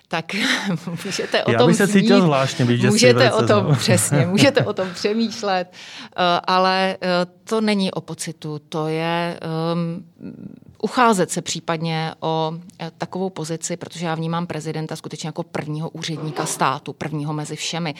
Tak 0.08 0.34
můžete 1.04 1.44
o 1.44 1.50
Já 1.50 1.58
tom 1.58 1.66
bych 1.66 1.76
se 1.76 1.88
cítil 1.88 2.20
zvláštně 2.20 2.64
být, 2.64 2.80
že 2.80 2.90
Můžete 2.90 3.32
o 3.32 3.46
tom, 3.46 3.74
přesně, 3.78 4.26
můžete 4.26 4.64
o 4.64 4.72
tom 4.72 4.88
přemýšlet, 4.94 5.72
ale 6.44 6.96
to 7.44 7.60
není 7.60 7.90
o 7.90 8.00
pocitu, 8.00 8.58
to 8.68 8.88
je 8.88 9.40
um, 9.72 10.04
ucházet 10.85 11.31
se 11.31 11.42
případně 11.42 12.14
o 12.20 12.53
eh, 12.81 12.90
takovou 12.99 13.31
pozici, 13.31 13.77
protože 13.77 14.07
já 14.07 14.14
vnímám 14.14 14.47
prezidenta 14.47 14.97
skutečně 14.97 15.29
jako 15.29 15.42
prvního 15.42 15.90
úředníka 15.90 16.47
státu, 16.47 16.92
prvního 16.92 17.33
mezi 17.33 17.57
všemi, 17.57 17.94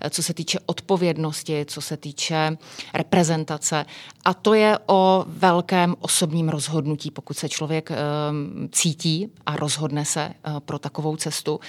eh, 0.00 0.10
co 0.10 0.22
se 0.22 0.34
týče 0.34 0.58
odpovědnosti, 0.66 1.64
co 1.68 1.80
se 1.80 1.96
týče 1.96 2.56
reprezentace. 2.94 3.86
A 4.24 4.34
to 4.34 4.54
je 4.54 4.78
o 4.86 5.24
velkém 5.28 5.94
osobním 6.00 6.48
rozhodnutí, 6.48 7.10
pokud 7.10 7.36
se 7.36 7.48
člověk 7.48 7.90
um, 7.90 8.68
cítí 8.72 9.32
a 9.46 9.56
rozhodne 9.56 10.04
se 10.04 10.32
pro 10.64 10.78
takovou 10.78 11.16
cestu. 11.16 11.60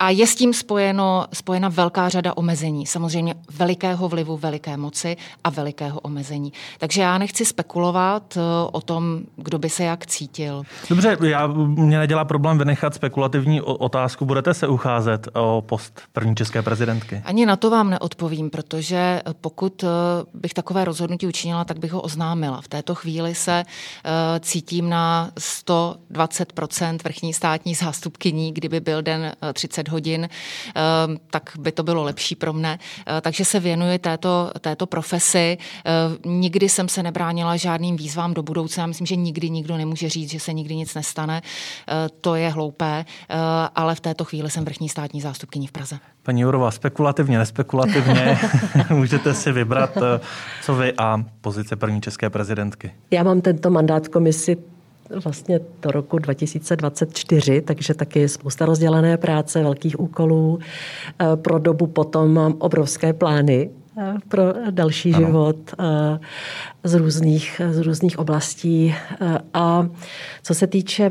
A 0.00 0.10
je 0.10 0.26
s 0.26 0.34
tím 0.34 0.54
spojeno, 0.54 1.26
spojena 1.32 1.68
velká 1.68 2.08
řada 2.08 2.36
omezení. 2.36 2.86
Samozřejmě 2.86 3.34
velikého 3.50 4.08
vlivu, 4.08 4.36
veliké 4.36 4.76
moci 4.76 5.16
a 5.44 5.50
velikého 5.50 6.00
omezení. 6.00 6.52
Takže 6.78 7.02
já 7.02 7.18
nechci 7.18 7.44
spekulovat 7.44 8.36
eh, 8.36 8.40
o 8.72 8.80
tom, 8.80 9.20
kdo 9.36 9.58
by 9.58 9.70
se 9.70 9.84
jak 9.84 10.06
cítil. 10.06 10.62
Dobře, 10.90 11.16
já, 11.22 11.46
mě 11.46 11.98
nedělá 11.98 12.24
problém 12.24 12.58
vynechat 12.58 12.94
spekulativní 12.94 13.60
otázku. 13.60 14.24
Budete 14.24 14.54
se 14.54 14.68
ucházet 14.68 15.28
o 15.34 15.62
post 15.66 16.00
první 16.12 16.36
české 16.36 16.62
prezidentky? 16.62 17.22
Ani 17.24 17.46
na 17.46 17.56
to 17.56 17.70
vám 17.70 17.90
neodpovím, 17.90 18.50
protože 18.50 19.22
pokud 19.40 19.84
eh, 19.84 19.88
bych 20.34 20.54
takové 20.54 20.84
rozhodnutí 20.84 21.26
učinila, 21.26 21.64
tak 21.64 21.78
bych 21.78 21.92
ho 21.92 22.00
oznámila. 22.00 22.60
V 22.60 22.68
této 22.68 22.94
chvíli 22.94 23.34
se 23.34 23.64
cítím 24.40 24.88
na 24.88 25.30
120% 25.36 26.98
vrchní 27.04 27.32
státní 27.32 27.74
zástupkyní, 27.74 28.52
kdyby 28.52 28.80
byl 28.80 29.02
den 29.02 29.32
30 29.52 29.83
hodin, 29.88 30.28
eh, 30.28 30.80
tak 31.30 31.50
by 31.58 31.72
to 31.72 31.82
bylo 31.82 32.02
lepší 32.02 32.34
pro 32.34 32.52
mne. 32.52 32.78
Eh, 33.06 33.20
takže 33.20 33.44
se 33.44 33.60
věnuji 33.60 33.98
této, 33.98 34.50
této 34.60 34.86
profesi. 34.86 35.58
Eh, 35.58 35.90
nikdy 36.28 36.68
jsem 36.68 36.88
se 36.88 37.02
nebránila 37.02 37.56
žádným 37.56 37.96
výzvám 37.96 38.34
do 38.34 38.42
budoucna. 38.42 38.82
Já 38.82 38.86
myslím, 38.86 39.06
že 39.06 39.16
nikdy 39.16 39.50
nikdo 39.50 39.76
nemůže 39.76 40.08
říct, 40.08 40.30
že 40.30 40.40
se 40.40 40.52
nikdy 40.52 40.76
nic 40.76 40.94
nestane. 40.94 41.42
To 42.20 42.34
je 42.34 42.48
hloupé, 42.48 43.04
ale 43.74 43.94
v 43.94 44.00
této 44.00 44.24
chvíli 44.24 44.50
jsem 44.50 44.64
vrchní 44.64 44.88
státní 44.88 45.20
zástupkyní 45.20 45.66
v 45.66 45.72
Praze. 45.72 45.98
Paní 46.22 46.40
Jourová, 46.40 46.70
spekulativně, 46.70 47.38
nespekulativně, 47.38 48.38
můžete 48.90 49.34
si 49.34 49.52
vybrat, 49.52 49.90
co 50.62 50.74
vy 50.74 50.92
a 50.98 51.24
pozice 51.40 51.76
první 51.76 52.00
české 52.00 52.30
prezidentky. 52.30 52.92
Já 53.10 53.22
mám 53.22 53.40
tento 53.40 53.70
mandát 53.70 54.08
komisi 54.08 54.56
vlastně 55.24 55.60
do 55.82 55.90
roku 55.90 56.18
2024, 56.18 57.60
takže 57.60 57.94
taky 57.94 58.28
spousta 58.28 58.66
rozdělené 58.66 59.16
práce, 59.16 59.62
velkých 59.62 60.00
úkolů. 60.00 60.58
Eh, 61.20 61.36
pro 61.36 61.58
dobu 61.58 61.86
potom 61.86 62.34
mám 62.34 62.54
obrovské 62.58 63.12
plány, 63.12 63.70
pro 64.28 64.42
další 64.70 65.14
ano. 65.14 65.26
život 65.26 65.56
eh, 65.78 66.18
z 66.84 66.94
různých, 66.94 67.60
z 67.70 67.78
různých 67.78 68.18
oblastí. 68.18 68.94
Eh, 69.20 69.38
a 69.54 69.88
co 70.42 70.54
se 70.54 70.66
týče 70.66 71.10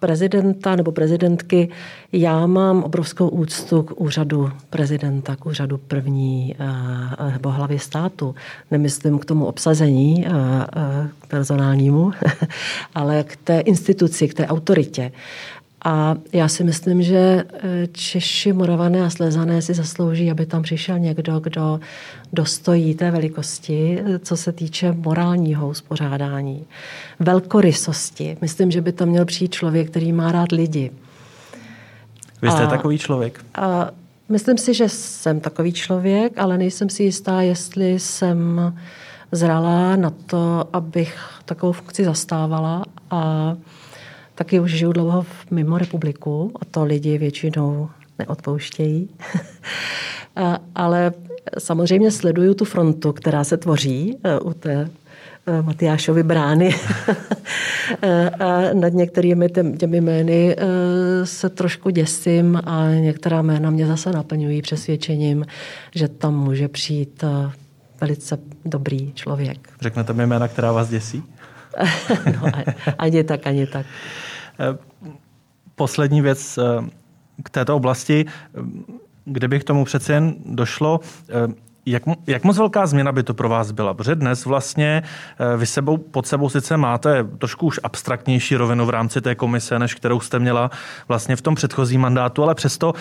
prezidenta 0.00 0.76
nebo 0.76 0.92
prezidentky, 0.92 1.68
já 2.12 2.46
mám 2.46 2.82
obrovskou 2.82 3.28
úctu 3.28 3.82
k 3.82 4.00
úřadu 4.00 4.50
prezidenta, 4.70 5.36
k 5.36 5.46
úřadu 5.46 5.78
první 5.78 6.56
nebo 7.32 7.50
hlavy 7.50 7.78
státu. 7.78 8.34
Nemyslím 8.70 9.18
k 9.18 9.24
tomu 9.24 9.46
obsazení 9.46 10.26
personálnímu, 11.28 12.12
ale 12.94 13.24
k 13.24 13.36
té 13.36 13.60
instituci, 13.60 14.28
k 14.28 14.34
té 14.34 14.46
autoritě. 14.46 15.12
A 15.84 16.16
já 16.32 16.48
si 16.48 16.64
myslím, 16.64 17.02
že 17.02 17.44
eh, 17.52 17.86
Češi, 17.92 18.52
Moravané 18.52 19.02
a 19.02 19.10
Slezané 19.10 19.62
si 19.62 19.74
zaslouží, 19.74 20.30
aby 20.30 20.46
tam 20.46 20.62
přišel 20.62 20.98
někdo, 20.98 21.40
kdo 21.40 21.80
dostojí 22.32 22.94
té 22.94 23.10
velikosti, 23.10 24.02
eh, 24.06 24.18
co 24.18 24.36
se 24.36 24.52
týče 24.52 24.92
morálního 24.92 25.68
uspořádání, 25.68 26.64
velkorysosti. 27.20 28.36
Myslím, 28.40 28.70
že 28.70 28.80
by 28.80 28.92
to 28.92 29.06
měl 29.06 29.24
přijít 29.24 29.54
člověk, 29.54 29.90
který 29.90 30.12
má 30.12 30.32
rád 30.32 30.52
lidi. 30.52 30.90
Vy 32.42 32.50
jste 32.50 32.62
a, 32.62 32.66
takový 32.66 32.98
člověk? 32.98 33.44
A 33.54 33.90
myslím 34.28 34.58
si, 34.58 34.74
že 34.74 34.88
jsem 34.88 35.40
takový 35.40 35.72
člověk, 35.72 36.38
ale 36.38 36.58
nejsem 36.58 36.88
si 36.90 37.02
jistá, 37.02 37.40
jestli 37.40 37.98
jsem 37.98 38.60
zralá 39.32 39.96
na 39.96 40.10
to, 40.10 40.68
abych 40.72 41.18
takovou 41.44 41.72
funkci 41.72 42.04
zastávala 42.04 42.84
a 43.10 43.54
taky 44.34 44.60
už 44.60 44.70
žiju 44.70 44.92
dlouho 44.92 45.26
mimo 45.50 45.78
republiku 45.78 46.52
a 46.60 46.64
to 46.64 46.84
lidi 46.84 47.18
většinou 47.18 47.88
neodpouštějí. 48.18 49.08
Ale 50.74 51.12
samozřejmě 51.58 52.10
sleduju 52.10 52.54
tu 52.54 52.64
frontu, 52.64 53.12
která 53.12 53.44
se 53.44 53.56
tvoří 53.56 54.18
e, 54.24 54.40
u 54.40 54.52
té 54.52 54.90
e, 55.46 55.62
Matyášovy 55.62 56.22
brány. 56.22 56.74
E, 58.02 58.30
a 58.30 58.74
nad 58.74 58.92
některými 58.92 59.48
těmi 59.78 60.00
jmény 60.00 60.56
se 61.24 61.48
trošku 61.48 61.90
děsím 61.90 62.60
a 62.64 62.88
některá 62.90 63.42
jména 63.42 63.70
mě 63.70 63.86
zase 63.86 64.12
naplňují 64.12 64.62
přesvědčením, 64.62 65.46
že 65.94 66.08
tam 66.08 66.38
může 66.38 66.68
přijít 66.68 67.24
velice 68.00 68.38
dobrý 68.64 69.12
člověk. 69.12 69.68
Řeknete 69.80 70.12
mi 70.12 70.26
jména, 70.26 70.48
která 70.48 70.72
vás 70.72 70.88
děsí? 70.88 71.22
no, 72.42 72.52
ani 72.98 73.24
tak, 73.24 73.46
ani 73.46 73.66
tak. 73.66 73.86
Eh, 74.60 74.78
poslední 75.74 76.20
věc 76.20 76.58
eh, 76.58 76.90
k 77.42 77.50
této 77.50 77.76
oblasti, 77.76 78.24
kdyby 79.24 79.60
k 79.60 79.64
tomu 79.64 79.84
přeci 79.84 80.12
jen 80.12 80.34
došlo, 80.44 81.00
eh, 81.28 81.54
jak, 81.86 82.02
jak 82.26 82.44
moc 82.44 82.58
velká 82.58 82.86
změna 82.86 83.12
by 83.12 83.22
to 83.22 83.34
pro 83.34 83.48
vás 83.48 83.70
byla? 83.70 83.94
Protože 83.94 84.14
dnes 84.14 84.46
vlastně 84.46 85.02
vy 85.56 85.66
sebou, 85.66 85.96
pod 85.96 86.26
sebou 86.26 86.48
sice 86.48 86.76
máte 86.76 87.24
trošku 87.38 87.66
už 87.66 87.80
abstraktnější 87.82 88.56
rovinu 88.56 88.86
v 88.86 88.90
rámci 88.90 89.20
té 89.20 89.34
komise, 89.34 89.78
než 89.78 89.94
kterou 89.94 90.20
jste 90.20 90.38
měla 90.38 90.70
vlastně 91.08 91.36
v 91.36 91.42
tom 91.42 91.54
předchozím 91.54 92.00
mandátu, 92.00 92.42
ale 92.42 92.54
přesto, 92.54 92.92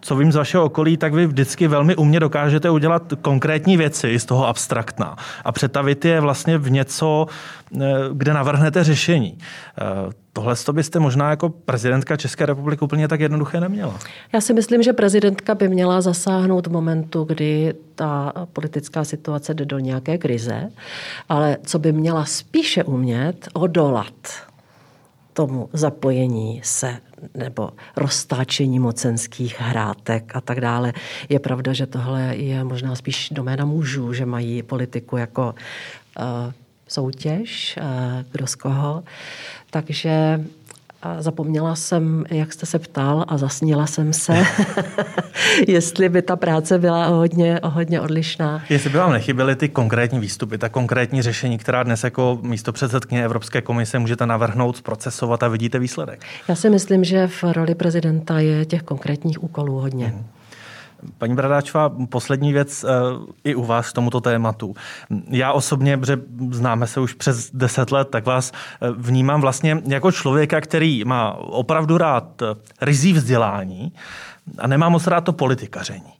co 0.00 0.16
vím 0.16 0.32
z 0.32 0.36
vašeho 0.36 0.64
okolí, 0.64 0.96
tak 0.96 1.14
vy 1.14 1.26
vždycky 1.26 1.68
velmi 1.68 1.96
umě 1.96 2.20
dokážete 2.20 2.70
udělat 2.70 3.02
konkrétní 3.22 3.76
věci 3.76 4.18
z 4.18 4.24
toho 4.24 4.46
abstraktná 4.46 5.16
a 5.44 5.52
přetavit 5.52 6.04
je 6.04 6.20
vlastně 6.20 6.58
v 6.58 6.70
něco, 6.70 7.26
kde 8.12 8.34
navrhnete 8.34 8.84
řešení. 8.84 9.38
Tohle 10.36 10.56
to 10.56 10.72
byste 10.72 10.98
možná 10.98 11.30
jako 11.30 11.48
prezidentka 11.48 12.16
České 12.16 12.46
republiky 12.46 12.84
úplně 12.84 13.08
tak 13.08 13.20
jednoduché 13.20 13.60
neměla. 13.60 13.98
Já 14.32 14.40
si 14.40 14.54
myslím, 14.54 14.82
že 14.82 14.92
prezidentka 14.92 15.54
by 15.54 15.68
měla 15.68 16.00
zasáhnout 16.00 16.66
v 16.66 16.70
momentu, 16.70 17.24
kdy 17.24 17.74
ta 17.94 18.32
politická 18.52 19.04
situace 19.04 19.54
jde 19.54 19.64
do 19.64 19.78
nějaké 19.78 20.18
krize, 20.18 20.68
ale 21.28 21.56
co 21.66 21.78
by 21.78 21.92
měla 21.92 22.24
spíše 22.24 22.84
umět, 22.84 23.48
odolat 23.52 24.14
tomu 25.32 25.68
zapojení 25.72 26.60
se 26.64 26.96
nebo 27.34 27.70
roztáčení 27.96 28.78
mocenských 28.78 29.60
hrátek 29.60 30.36
a 30.36 30.40
tak 30.40 30.60
dále. 30.60 30.92
Je 31.28 31.38
pravda, 31.38 31.72
že 31.72 31.86
tohle 31.86 32.36
je 32.36 32.64
možná 32.64 32.94
spíš 32.94 33.28
doména 33.32 33.64
mužů, 33.64 34.12
že 34.12 34.26
mají 34.26 34.62
politiku 34.62 35.16
jako 35.16 35.54
uh, 36.18 36.24
soutěž, 36.88 37.78
uh, 37.82 38.22
kdo 38.32 38.46
z 38.46 38.54
koho. 38.54 39.04
Takže 39.70 40.44
zapomněla 41.18 41.76
jsem, 41.76 42.24
jak 42.30 42.52
jste 42.52 42.66
se 42.66 42.78
ptal 42.78 43.24
a 43.28 43.38
zasnila 43.38 43.86
jsem 43.86 44.12
se, 44.12 44.44
jestli 45.68 46.08
by 46.08 46.22
ta 46.22 46.36
práce 46.36 46.78
byla 46.78 47.06
hodně, 47.06 47.60
hodně 47.64 48.00
odlišná. 48.00 48.64
Jestli 48.68 48.90
by 48.90 48.98
vám 48.98 49.12
nechyběly 49.12 49.56
ty 49.56 49.68
konkrétní 49.68 50.18
výstupy, 50.18 50.58
ta 50.58 50.68
konkrétní 50.68 51.22
řešení, 51.22 51.58
která 51.58 51.82
dnes 51.82 52.04
jako 52.04 52.38
místo 52.42 52.72
předsedkyně 52.72 53.24
Evropské 53.24 53.60
komise 53.60 53.98
můžete 53.98 54.26
navrhnout, 54.26 54.82
procesovat 54.82 55.42
a 55.42 55.48
vidíte 55.48 55.78
výsledek? 55.78 56.24
Já 56.48 56.54
si 56.54 56.70
myslím, 56.70 57.04
že 57.04 57.26
v 57.26 57.44
roli 57.44 57.74
prezidenta 57.74 58.38
je 58.38 58.64
těch 58.64 58.82
konkrétních 58.82 59.42
úkolů 59.42 59.80
hodně. 59.80 60.06
Hmm. 60.06 60.24
Paní 61.18 61.34
Bradáčová, 61.34 61.90
poslední 62.08 62.52
věc 62.52 62.84
eh, 62.84 62.88
i 63.44 63.54
u 63.54 63.64
vás 63.64 63.90
k 63.90 63.92
tomuto 63.92 64.20
tématu. 64.20 64.74
Já 65.28 65.52
osobně, 65.52 65.98
protože 65.98 66.20
známe 66.50 66.86
se 66.86 67.00
už 67.00 67.12
přes 67.14 67.50
deset 67.50 67.92
let, 67.92 68.08
tak 68.10 68.26
vás 68.26 68.52
eh, 68.52 68.90
vnímám 68.96 69.40
vlastně 69.40 69.82
jako 69.86 70.12
člověka, 70.12 70.60
který 70.60 71.04
má 71.04 71.32
opravdu 71.32 71.98
rád 71.98 72.42
eh, 72.42 72.46
rizí 72.80 73.12
vzdělání 73.12 73.92
a 74.58 74.66
nemá 74.66 74.88
moc 74.88 75.06
rád 75.06 75.20
to 75.20 75.32
politikaření. 75.32 76.12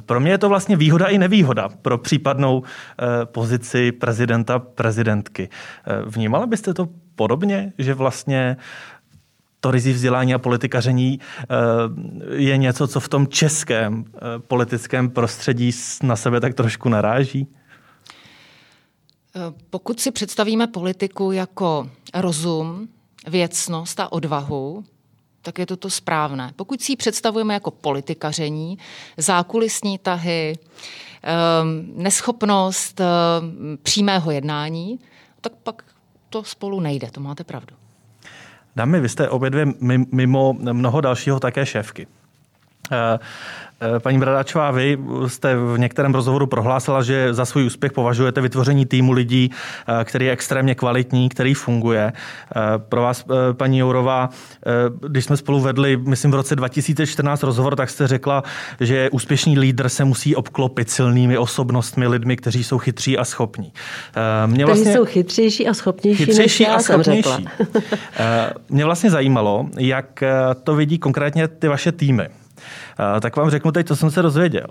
Pro 0.00 0.20
mě 0.20 0.30
je 0.30 0.38
to 0.38 0.48
vlastně 0.48 0.76
výhoda 0.76 1.06
i 1.06 1.18
nevýhoda 1.18 1.68
pro 1.82 1.98
případnou 1.98 2.62
pozici 3.24 3.92
prezidenta, 3.92 4.58
prezidentky. 4.58 5.48
Vnímala 6.06 6.46
byste 6.46 6.74
to 6.74 6.88
podobně, 7.16 7.72
že 7.78 7.94
vlastně 7.94 8.56
to 9.66 9.70
rizí 9.70 9.92
vzdělání 9.92 10.34
a 10.34 10.38
politikaření 10.38 11.20
eh, 11.20 11.46
je 12.34 12.56
něco, 12.56 12.88
co 12.88 13.00
v 13.00 13.08
tom 13.08 13.26
českém 13.26 14.04
eh, 14.14 14.18
politickém 14.38 15.10
prostředí 15.10 15.70
na 16.02 16.16
sebe 16.16 16.40
tak 16.40 16.54
trošku 16.54 16.88
naráží? 16.88 17.46
Pokud 19.70 20.00
si 20.00 20.10
představíme 20.10 20.66
politiku 20.66 21.32
jako 21.32 21.90
rozum, 22.14 22.88
věcnost 23.26 24.00
a 24.00 24.12
odvahu, 24.12 24.84
tak 25.42 25.58
je 25.58 25.66
to 25.66 25.76
to 25.76 25.90
správné. 25.90 26.52
Pokud 26.56 26.82
si 26.82 26.92
ji 26.92 26.96
představujeme 26.96 27.54
jako 27.54 27.70
politikaření, 27.70 28.78
zákulisní 29.16 29.98
tahy, 29.98 30.58
ehm, 31.22 31.92
neschopnost 31.94 33.00
ehm, 33.00 33.78
přímého 33.82 34.30
jednání, 34.30 34.98
tak 35.40 35.52
pak 35.62 35.82
to 36.30 36.44
spolu 36.44 36.80
nejde, 36.80 37.10
to 37.10 37.20
máte 37.20 37.44
pravdu. 37.44 37.85
Dámy, 38.76 39.00
vy 39.00 39.08
jste 39.08 39.28
obě 39.28 39.50
dvě 39.50 39.66
mimo 40.12 40.56
mnoho 40.72 41.00
dalšího 41.00 41.40
také 41.40 41.66
šéfky. 41.66 42.06
Eh, 42.92 43.18
Eh, 43.80 44.00
paní 44.00 44.18
Bradáčová, 44.18 44.70
vy 44.70 44.98
jste 45.26 45.56
v 45.56 45.78
některém 45.78 46.14
rozhovoru 46.14 46.46
prohlásila, 46.46 47.02
že 47.02 47.34
za 47.34 47.44
svůj 47.44 47.64
úspěch 47.64 47.92
považujete 47.92 48.40
vytvoření 48.40 48.86
týmu 48.86 49.12
lidí, 49.12 49.50
eh, 50.00 50.04
který 50.04 50.26
je 50.26 50.32
extrémně 50.32 50.74
kvalitní, 50.74 51.28
který 51.28 51.54
funguje. 51.54 52.12
Pro 52.88 53.02
vás, 53.02 53.24
paní 53.52 53.78
Jourová, 53.78 54.28
když 55.08 55.24
jsme 55.24 55.36
spolu 55.36 55.60
vedli, 55.60 55.96
myslím 55.96 56.30
v 56.30 56.34
roce 56.34 56.56
2014 56.56 57.42
rozhovor, 57.42 57.76
tak 57.76 57.90
jste 57.90 58.06
řekla, 58.06 58.42
že 58.80 59.10
úspěšný 59.10 59.58
lídr 59.58 59.88
se 59.88 60.04
musí 60.04 60.36
obklopit 60.36 60.90
silnými 60.90 61.38
osobnostmi, 61.38 62.06
lidmi, 62.06 62.36
kteří 62.36 62.64
jsou 62.64 62.78
chytří 62.78 63.18
a 63.18 63.24
schopní. 63.24 63.72
Mě 64.46 64.66
vlastně, 64.66 64.84
kteří 64.84 64.96
jsou 64.96 65.04
chytřejší 65.04 65.68
a 65.68 65.74
schopnější, 65.74 66.24
chytřejší 66.24 66.62
než 66.62 66.68
já 66.68 66.74
a 66.74 66.78
schopnější. 66.78 67.22
jsem 67.22 67.44
řekla. 67.44 68.50
Mě 68.68 68.84
vlastně 68.84 69.10
zajímalo, 69.10 69.66
jak 69.78 70.22
to 70.64 70.74
vidí 70.74 70.98
konkrétně 70.98 71.48
ty 71.48 71.68
vaše 71.68 71.92
týmy. 71.92 72.28
Tak 73.20 73.36
vám 73.36 73.50
řeknu 73.50 73.72
teď, 73.72 73.86
co 73.86 73.96
jsem 73.96 74.10
se 74.10 74.22
dozvěděl. 74.22 74.66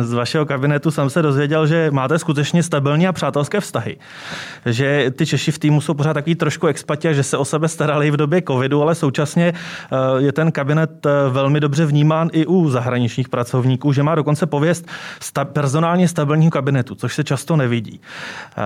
Z 0.00 0.12
vašeho 0.12 0.46
kabinetu 0.46 0.90
jsem 0.90 1.10
se 1.10 1.22
dozvěděl, 1.22 1.66
že 1.66 1.90
máte 1.90 2.18
skutečně 2.18 2.62
stabilní 2.62 3.08
a 3.08 3.12
přátelské 3.12 3.60
vztahy. 3.60 3.96
Že 4.66 5.10
ty 5.10 5.26
Češi 5.26 5.52
v 5.52 5.58
týmu 5.58 5.80
jsou 5.80 5.94
pořád 5.94 6.12
takový 6.12 6.34
trošku 6.34 6.66
expati, 6.66 7.14
že 7.14 7.22
se 7.22 7.36
o 7.36 7.44
sebe 7.44 7.68
starali 7.68 8.10
v 8.10 8.16
době 8.16 8.42
covidu, 8.48 8.82
ale 8.82 8.94
současně 8.94 9.52
eh, 9.52 9.96
je 10.18 10.32
ten 10.32 10.52
kabinet 10.52 11.06
eh, 11.06 11.10
velmi 11.30 11.60
dobře 11.60 11.86
vnímán 11.86 12.30
i 12.32 12.46
u 12.46 12.70
zahraničních 12.70 13.28
pracovníků, 13.28 13.92
že 13.92 14.02
má 14.02 14.14
dokonce 14.14 14.46
pověst 14.46 14.86
sta- 15.20 15.44
personálně 15.44 16.08
stabilního 16.08 16.50
kabinetu, 16.50 16.94
což 16.94 17.14
se 17.14 17.24
často 17.24 17.56
nevidí. 17.56 18.00
Eh, 18.58 18.62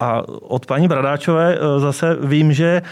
a 0.00 0.22
od 0.28 0.66
paní 0.66 0.88
Bradáčové 0.88 1.58
zase 1.78 2.16
vím, 2.20 2.52
že 2.52 2.82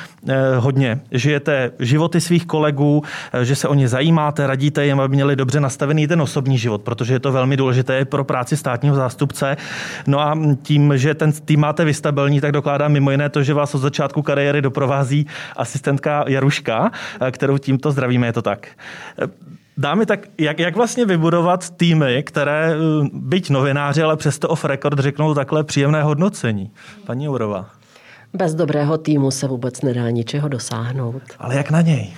hodně 0.58 1.00
žijete 1.12 1.70
životy 1.78 2.20
svých 2.20 2.46
kolegů, 2.46 3.02
že 3.42 3.56
se 3.56 3.68
o 3.68 3.74
ně 3.74 3.88
zajímáte, 3.88 4.46
radíte 4.46 4.86
jim, 4.86 5.00
aby 5.00 5.14
měli 5.14 5.33
měli 5.34 5.38
dobře 5.38 5.60
nastavený 5.60 6.06
ten 6.06 6.22
osobní 6.22 6.58
život, 6.58 6.82
protože 6.82 7.14
je 7.14 7.20
to 7.20 7.32
velmi 7.32 7.56
důležité 7.56 8.04
pro 8.04 8.24
práci 8.24 8.56
státního 8.56 8.96
zástupce. 8.96 9.56
No 10.06 10.20
a 10.20 10.38
tím, 10.62 10.92
že 10.96 11.14
ten 11.14 11.32
tým 11.32 11.60
máte 11.60 11.84
vystabilní, 11.84 12.40
tak 12.40 12.52
dokládá 12.52 12.88
mimo 12.88 13.10
jiné 13.10 13.28
to, 13.28 13.42
že 13.42 13.54
vás 13.54 13.74
od 13.74 13.78
začátku 13.78 14.22
kariéry 14.22 14.62
doprovází 14.62 15.26
asistentka 15.56 16.24
Jaruška, 16.28 16.90
kterou 17.30 17.58
tímto 17.58 17.90
zdravíme, 17.90 18.26
je 18.26 18.32
to 18.32 18.42
tak. 18.42 18.68
Dámy, 19.76 20.06
tak 20.06 20.20
jak, 20.38 20.58
jak 20.58 20.76
vlastně 20.76 21.06
vybudovat 21.06 21.70
týmy, 21.70 22.22
které, 22.22 22.74
byť 23.12 23.50
novináři, 23.50 24.02
ale 24.02 24.16
přesto 24.16 24.48
off 24.48 24.64
record 24.64 24.98
řeknou 24.98 25.34
takhle 25.34 25.64
příjemné 25.64 26.02
hodnocení? 26.02 26.70
Paní 27.06 27.24
Jourová. 27.24 27.66
Bez 28.34 28.54
dobrého 28.54 28.98
týmu 28.98 29.30
se 29.30 29.46
vůbec 29.48 29.82
nedá 29.82 30.10
ničeho 30.10 30.48
dosáhnout. 30.48 31.22
Ale 31.38 31.56
jak 31.56 31.70
na 31.70 31.80
něj? 31.80 32.14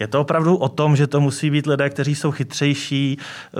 Je 0.00 0.06
to 0.06 0.20
opravdu 0.20 0.56
o 0.56 0.68
tom, 0.68 0.96
že 0.96 1.06
to 1.06 1.20
musí 1.20 1.50
být 1.50 1.66
lidé, 1.66 1.90
kteří 1.90 2.14
jsou 2.14 2.30
chytřejší, 2.30 3.18
eh, 3.18 3.56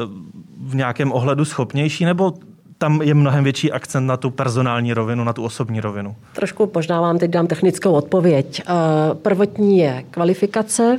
v 0.60 0.74
nějakém 0.74 1.12
ohledu 1.12 1.44
schopnější, 1.44 2.04
nebo 2.04 2.34
tam 2.78 3.02
je 3.02 3.14
mnohem 3.14 3.44
větší 3.44 3.72
akcent 3.72 4.06
na 4.06 4.16
tu 4.16 4.30
personální 4.30 4.92
rovinu, 4.92 5.24
na 5.24 5.32
tu 5.32 5.44
osobní 5.44 5.80
rovinu? 5.80 6.16
Trošku 6.34 6.70
možná 6.74 7.00
vám 7.00 7.18
teď 7.18 7.30
dám 7.30 7.46
technickou 7.46 7.92
odpověď. 7.92 8.62
Eh, 8.66 8.74
prvotní 9.14 9.78
je 9.78 10.04
kvalifikace, 10.10 10.98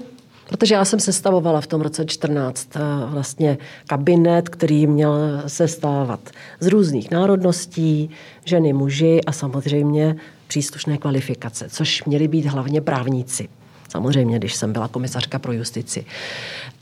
Protože 0.49 0.75
já 0.75 0.85
jsem 0.85 0.99
sestavovala 0.99 1.61
v 1.61 1.67
tom 1.67 1.81
roce 1.81 2.05
14 2.05 2.75
eh, 2.75 2.79
vlastně 3.05 3.57
kabinet, 3.87 4.49
který 4.49 4.87
měl 4.87 5.43
sestávat 5.47 6.19
z 6.59 6.67
různých 6.67 7.11
národností, 7.11 8.09
ženy, 8.45 8.73
muži 8.73 9.21
a 9.27 9.31
samozřejmě 9.31 10.15
příslušné 10.47 10.97
kvalifikace, 10.97 11.69
což 11.69 12.03
měly 12.03 12.27
být 12.27 12.45
hlavně 12.45 12.81
právníci. 12.81 13.49
Samozřejmě, 13.91 14.39
když 14.39 14.55
jsem 14.55 14.73
byla 14.73 14.87
komisařka 14.87 15.39
pro 15.39 15.53
justici. 15.53 16.05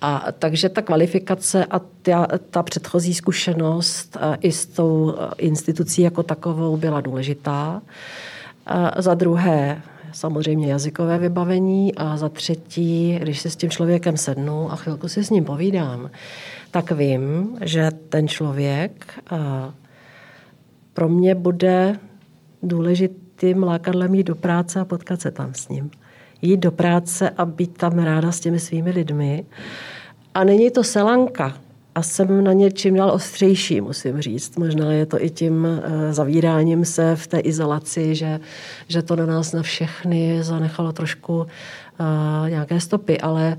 A 0.01 0.25
takže 0.39 0.69
ta 0.69 0.81
kvalifikace 0.81 1.65
a 1.65 1.79
ta, 1.79 2.27
ta 2.49 2.63
předchozí 2.63 3.13
zkušenost 3.13 4.17
i 4.41 4.51
s 4.51 4.65
tou 4.65 5.15
institucí 5.37 6.01
jako 6.01 6.23
takovou 6.23 6.77
byla 6.77 7.01
důležitá. 7.01 7.81
A 8.65 9.01
za 9.01 9.13
druhé, 9.13 9.81
samozřejmě 10.13 10.71
jazykové 10.71 11.17
vybavení 11.17 11.95
a 11.95 12.17
za 12.17 12.29
třetí, 12.29 13.19
když 13.21 13.39
se 13.39 13.49
s 13.49 13.55
tím 13.55 13.69
člověkem 13.69 14.17
sednu 14.17 14.71
a 14.71 14.75
chvilku 14.75 15.07
si 15.07 15.23
s 15.23 15.29
ním 15.29 15.45
povídám, 15.45 16.09
tak 16.71 16.91
vím, 16.91 17.57
že 17.61 17.91
ten 18.09 18.27
člověk 18.27 19.13
pro 20.93 21.09
mě 21.09 21.35
bude 21.35 21.99
důležitým 22.63 23.63
lákadlem 23.63 24.15
jít 24.15 24.27
do 24.27 24.35
práce 24.35 24.79
a 24.79 24.85
potkat 24.85 25.21
se 25.21 25.31
tam 25.31 25.53
s 25.53 25.69
ním 25.69 25.91
jít 26.41 26.57
do 26.57 26.71
práce 26.71 27.29
a 27.29 27.45
být 27.45 27.77
tam 27.77 27.99
ráda 27.99 28.31
s 28.31 28.39
těmi 28.39 28.59
svými 28.59 28.91
lidmi. 28.91 29.45
A 30.33 30.43
není 30.43 30.71
to 30.71 30.83
selanka. 30.83 31.57
A 31.95 32.01
jsem 32.01 32.43
na 32.43 32.53
ně 32.53 32.71
čím 32.71 32.95
dál 32.95 33.11
ostřejší, 33.11 33.81
musím 33.81 34.21
říct. 34.21 34.57
Možná 34.57 34.93
je 34.93 35.05
to 35.05 35.23
i 35.23 35.29
tím 35.29 35.67
eh, 35.67 36.13
zavíráním 36.13 36.85
se 36.85 37.15
v 37.15 37.27
té 37.27 37.39
izolaci, 37.39 38.15
že, 38.15 38.39
že 38.87 39.01
to 39.01 39.15
na 39.15 39.25
nás 39.25 39.53
na 39.53 39.61
všechny 39.61 40.43
zanechalo 40.43 40.91
trošku 40.91 41.47
nějaké 42.49 42.79
stopy, 42.79 43.19
ale 43.19 43.57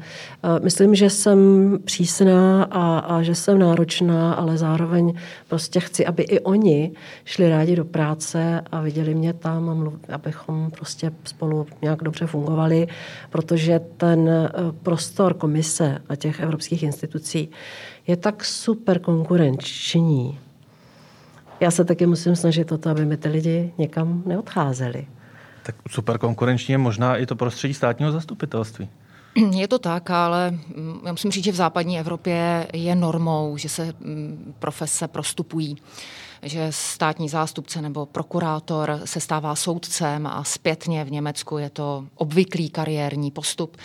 myslím, 0.63 0.95
že 0.95 1.11
jsem 1.11 1.39
přísná 1.85 2.65
a, 2.65 2.99
a 2.99 3.23
že 3.23 3.35
jsem 3.35 3.59
náročná, 3.59 4.35
ale 4.35 4.59
zároveň 4.59 5.15
prostě 5.49 5.81
chci, 5.81 6.07
aby 6.07 6.23
i 6.23 6.41
oni 6.41 6.93
šli 7.25 7.49
rádi 7.49 7.77
do 7.77 7.85
práce 7.85 8.61
a 8.73 8.81
viděli 8.81 9.15
mě 9.15 9.33
tam, 9.33 9.69
a 9.69 9.75
mluv, 9.75 9.95
abychom 10.13 10.71
prostě 10.71 11.13
spolu 11.25 11.67
nějak 11.83 12.03
dobře 12.03 12.27
fungovali, 12.27 12.87
protože 13.31 13.81
ten 13.97 14.29
e, 14.29 14.51
prostor 14.83 15.35
komise 15.35 15.99
a 16.09 16.17
těch 16.17 16.41
evropských 16.41 16.83
institucí 16.83 17.49
je 18.07 18.17
tak 18.17 18.45
super 18.45 18.99
konkurenční. 18.99 20.39
Já 21.61 21.71
se 21.71 21.85
taky 21.85 22.07
musím 22.07 22.37
snažit 22.37 22.73
o 22.73 22.79
to, 22.79 22.91
aby 22.91 23.07
mi 23.07 23.17
ty 23.17 23.29
lidi 23.29 23.73
někam 23.79 24.23
neodcházeli. 24.27 25.07
Tak 25.63 25.75
super 25.91 26.19
konkurenční 26.19 26.73
je 26.73 26.79
možná 26.79 27.17
i 27.17 27.27
to 27.27 27.37
prostředí 27.37 27.75
státního 27.75 28.13
zastupitelství. 28.13 28.89
Je 29.51 29.69
to 29.69 29.79
tak, 29.79 30.11
ale 30.11 30.51
mm, 30.51 31.01
já 31.07 31.13
musím 31.13 31.31
říct, 31.31 31.45
že 31.45 31.53
v 31.53 31.55
západní 31.55 31.99
Evropě 31.99 32.67
je 32.73 32.95
normou, 32.95 33.57
že 33.57 33.69
se 33.69 33.93
mm, 34.01 34.55
profese 34.59 35.09
prostupují 35.09 35.77
že 36.43 36.67
státní 36.71 37.29
zástupce 37.29 37.83
nebo 37.83 38.07
prokurátor 38.07 39.01
se 39.05 39.21
stává 39.21 39.55
soudcem 39.55 40.27
a 40.27 40.45
zpětně 40.45 41.05
v 41.05 41.11
Německu 41.11 41.59
je 41.59 41.71
to 41.71 42.07
obvyklý 42.15 42.71
kariérní 42.71 43.31
postup. 43.31 43.77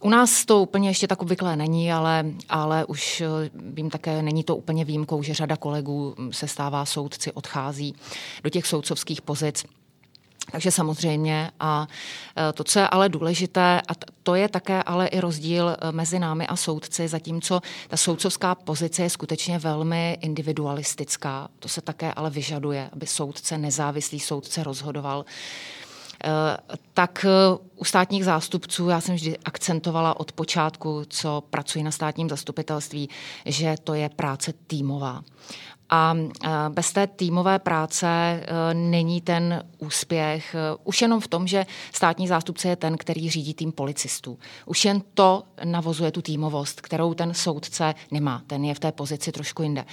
U 0.00 0.08
nás 0.08 0.44
to 0.44 0.62
úplně 0.62 0.88
ještě 0.88 1.08
tak 1.08 1.22
obvyklé 1.22 1.56
není, 1.56 1.92
ale, 1.92 2.24
ale 2.48 2.84
už 2.84 3.20
eh, 3.20 3.50
vím 3.54 3.90
také, 3.90 4.22
není 4.22 4.44
to 4.44 4.56
úplně 4.56 4.84
výjimkou, 4.84 5.22
že 5.22 5.34
řada 5.34 5.56
kolegů 5.56 6.14
mm, 6.18 6.32
se 6.32 6.48
stává 6.48 6.84
soudci, 6.84 7.32
odchází 7.32 7.94
do 8.42 8.50
těch 8.50 8.66
soudcovských 8.66 9.22
pozic. 9.22 9.64
Takže 10.50 10.70
samozřejmě 10.70 11.50
a 11.60 11.86
e, 12.48 12.52
to, 12.52 12.64
co 12.64 12.78
je 12.78 12.88
ale 12.88 13.08
důležité, 13.08 13.80
a 13.88 13.92
to 14.22 14.34
je 14.34 14.48
také 14.48 14.82
ale 14.82 15.06
i 15.06 15.20
rozdíl 15.20 15.68
e, 15.68 15.92
mezi 15.92 16.18
námi 16.18 16.46
a 16.46 16.56
soudci, 16.56 17.08
zatímco 17.08 17.60
ta 17.88 17.96
soudcovská 17.96 18.54
pozice 18.54 19.02
je 19.02 19.10
skutečně 19.10 19.58
velmi 19.58 20.18
individualistická. 20.20 21.48
To 21.58 21.68
se 21.68 21.80
také 21.80 22.12
ale 22.12 22.30
vyžaduje, 22.30 22.90
aby 22.92 23.06
soudce, 23.06 23.58
nezávislý 23.58 24.20
soudce 24.20 24.64
rozhodoval 24.64 25.24
e, 26.24 26.30
tak 26.94 27.26
u 27.76 27.84
státních 27.84 28.24
zástupců 28.24 28.88
já 28.88 29.00
jsem 29.00 29.14
vždy 29.14 29.38
akcentovala 29.44 30.20
od 30.20 30.32
počátku, 30.32 31.02
co 31.08 31.42
pracuji 31.50 31.84
na 31.84 31.90
státním 31.90 32.28
zastupitelství, 32.28 33.08
že 33.46 33.74
to 33.84 33.94
je 33.94 34.08
práce 34.08 34.52
týmová. 34.66 35.22
A 35.94 36.16
bez 36.68 36.92
té 36.92 37.06
týmové 37.06 37.58
práce 37.58 38.06
e, 38.06 38.74
není 38.74 39.20
ten 39.20 39.64
úspěch 39.78 40.54
e, 40.54 40.58
už 40.84 41.02
jenom 41.02 41.20
v 41.20 41.28
tom, 41.28 41.46
že 41.46 41.66
státní 41.92 42.28
zástupce 42.28 42.68
je 42.68 42.76
ten, 42.76 42.96
který 42.96 43.30
řídí 43.30 43.54
tým 43.54 43.72
policistů. 43.72 44.38
Už 44.66 44.84
jen 44.84 45.02
to 45.14 45.42
navozuje 45.64 46.10
tu 46.10 46.22
týmovost, 46.22 46.80
kterou 46.80 47.14
ten 47.14 47.34
soudce 47.34 47.94
nemá. 48.10 48.42
Ten 48.46 48.64
je 48.64 48.74
v 48.74 48.80
té 48.80 48.92
pozici 48.92 49.32
trošku 49.32 49.62
jinde. 49.62 49.84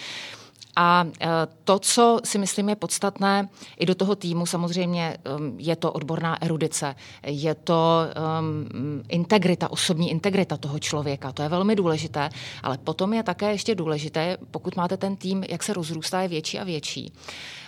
A 0.76 1.06
e, 1.22 1.28
to, 1.64 1.80
co 1.80 2.20
si 2.24 2.38
myslím 2.38 2.70
je 2.70 2.76
podstatné 2.76 3.50
i 3.80 3.86
do 3.86 3.96
toho 3.96 4.16
týmu, 4.16 4.46
samozřejmě 4.46 5.18
um, 5.38 5.56
je 5.60 5.76
to 5.76 5.92
odborná 5.92 6.42
erudice, 6.42 6.96
je 7.26 7.56
to 7.56 8.02
um, 8.40 9.04
integrita, 9.10 9.72
osobní 9.72 10.12
integrita 10.12 10.58
toho 10.58 10.80
člověka, 10.80 11.32
to 11.32 11.44
je 11.44 11.50
velmi 11.50 11.76
důležité, 11.76 12.30
ale 12.64 12.78
potom 12.78 13.14
je 13.14 13.24
také 13.24 13.52
ještě 13.52 13.76
důležité, 13.76 14.38
pokud 14.52 14.76
máte 14.76 14.98
ten 14.98 15.16
tým, 15.16 15.44
jak 15.50 15.64
se 15.64 15.74
rozrůstá, 15.74 16.22
je 16.22 16.28
větší 16.28 16.60
a 16.60 16.64
větší, 16.64 17.14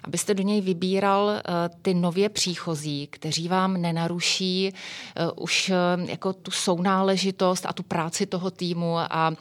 abyste 0.03 0.33
do 0.33 0.43
něj 0.43 0.61
vybíral 0.61 1.25
uh, 1.25 1.41
ty 1.81 1.93
nově 1.93 2.29
příchozí, 2.29 3.07
kteří 3.07 3.47
vám 3.47 3.81
nenaruší 3.81 4.73
uh, 4.73 5.43
už 5.43 5.69
uh, 5.69 6.09
jako 6.09 6.33
tu 6.33 6.51
sounáležitost 6.51 7.65
a 7.65 7.73
tu 7.73 7.83
práci 7.83 8.25
toho 8.25 8.51
týmu 8.51 8.97
a 8.97 9.33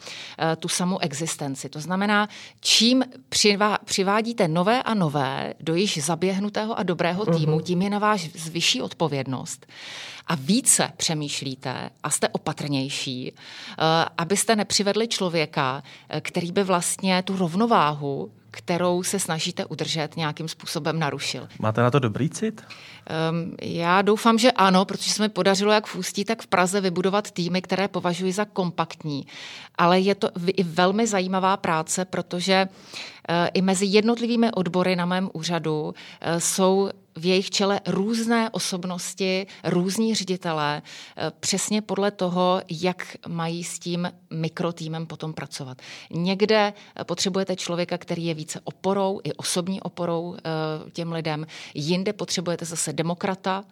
tu 0.59 0.67
samou 0.67 0.99
existenci. 0.99 1.69
To 1.69 1.79
znamená, 1.79 2.29
čím 2.59 3.03
při 3.29 3.57
přivádíte 3.85 4.47
nové 4.47 4.83
a 4.83 4.93
nové 4.93 5.53
do 5.59 5.75
již 5.75 6.05
zaběhnutého 6.05 6.79
a 6.79 6.83
dobrého 6.83 7.25
týmu, 7.25 7.61
tím 7.61 7.81
je 7.81 7.89
na 7.89 7.99
váš 7.99 8.49
vyšší 8.49 8.81
odpovědnost 8.81 9.65
a 10.27 10.35
více 10.35 10.91
přemýšlíte 10.97 11.89
a 12.03 12.09
jste 12.09 12.29
opatrnější, 12.29 13.33
eh, 13.33 13.75
abyste 14.17 14.55
nepřivedli 14.55 15.07
člověka, 15.07 15.83
eh, 16.09 16.21
který 16.21 16.51
by 16.51 16.63
vlastně 16.63 17.23
tu 17.23 17.37
rovnováhu 17.37 18.31
kterou 18.53 19.03
se 19.03 19.19
snažíte 19.19 19.65
udržet, 19.65 20.17
nějakým 20.17 20.47
způsobem 20.47 20.99
narušil. 20.99 21.47
Máte 21.59 21.81
na 21.81 21.91
to 21.91 21.99
dobrý 21.99 22.29
cit? 22.29 22.61
Um, 22.61 23.55
já 23.61 24.01
doufám, 24.01 24.37
že 24.37 24.51
ano, 24.51 24.85
protože 24.85 25.11
se 25.11 25.23
mi 25.23 25.29
podařilo 25.29 25.71
jak 25.71 25.85
v 25.85 25.95
Ústí, 25.95 26.25
tak 26.25 26.41
v 26.41 26.47
Praze 26.47 26.81
vybudovat 26.81 27.31
týmy, 27.31 27.61
které 27.61 27.87
považuji 27.87 28.31
za 28.31 28.45
kompaktní. 28.45 29.27
Ale 29.75 29.99
je 29.99 30.15
to 30.15 30.29
i 30.47 30.63
velmi 30.63 31.07
zajímavá 31.07 31.57
práce, 31.57 32.05
protože 32.05 32.67
uh, 32.69 33.35
i 33.53 33.61
mezi 33.61 33.85
jednotlivými 33.85 34.51
odbory 34.51 34.95
na 34.95 35.05
mém 35.05 35.29
úřadu 35.33 35.81
uh, 35.83 35.93
jsou 36.37 36.89
v 37.15 37.25
jejich 37.25 37.49
čele 37.49 37.81
různé 37.87 38.49
osobnosti, 38.49 39.47
různí 39.63 40.15
ředitelé, 40.15 40.81
eh, 41.17 41.31
přesně 41.39 41.81
podle 41.81 42.11
toho, 42.11 42.61
jak 42.69 43.17
mají 43.27 43.63
s 43.63 43.79
tím 43.79 44.11
mikrotýmem 44.29 45.05
potom 45.05 45.33
pracovat. 45.33 45.81
Někde 46.11 46.73
eh, 46.95 47.03
potřebujete 47.03 47.55
člověka, 47.55 47.97
který 47.97 48.25
je 48.25 48.33
více 48.33 48.59
oporou, 48.63 49.21
i 49.23 49.33
osobní 49.33 49.81
oporou 49.81 50.35
eh, 50.37 50.41
těm 50.91 51.11
lidem, 51.11 51.47
jinde 51.73 52.13
potřebujete 52.13 52.65
zase 52.65 52.93
demokrata, 52.93 53.63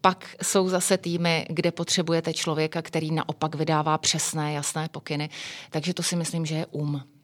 pak 0.00 0.36
jsou 0.42 0.68
zase 0.68 0.98
týmy, 0.98 1.46
kde 1.50 1.72
potřebujete 1.72 2.34
člověka, 2.34 2.82
který 2.82 3.10
naopak 3.10 3.54
vydává 3.54 3.98
přesné, 3.98 4.52
jasné 4.52 4.88
pokyny. 4.88 5.30
Takže 5.70 5.94
to 5.94 6.02
si 6.02 6.16
myslím, 6.16 6.46
že 6.46 6.54
je 6.54 6.66
um. 6.66 7.17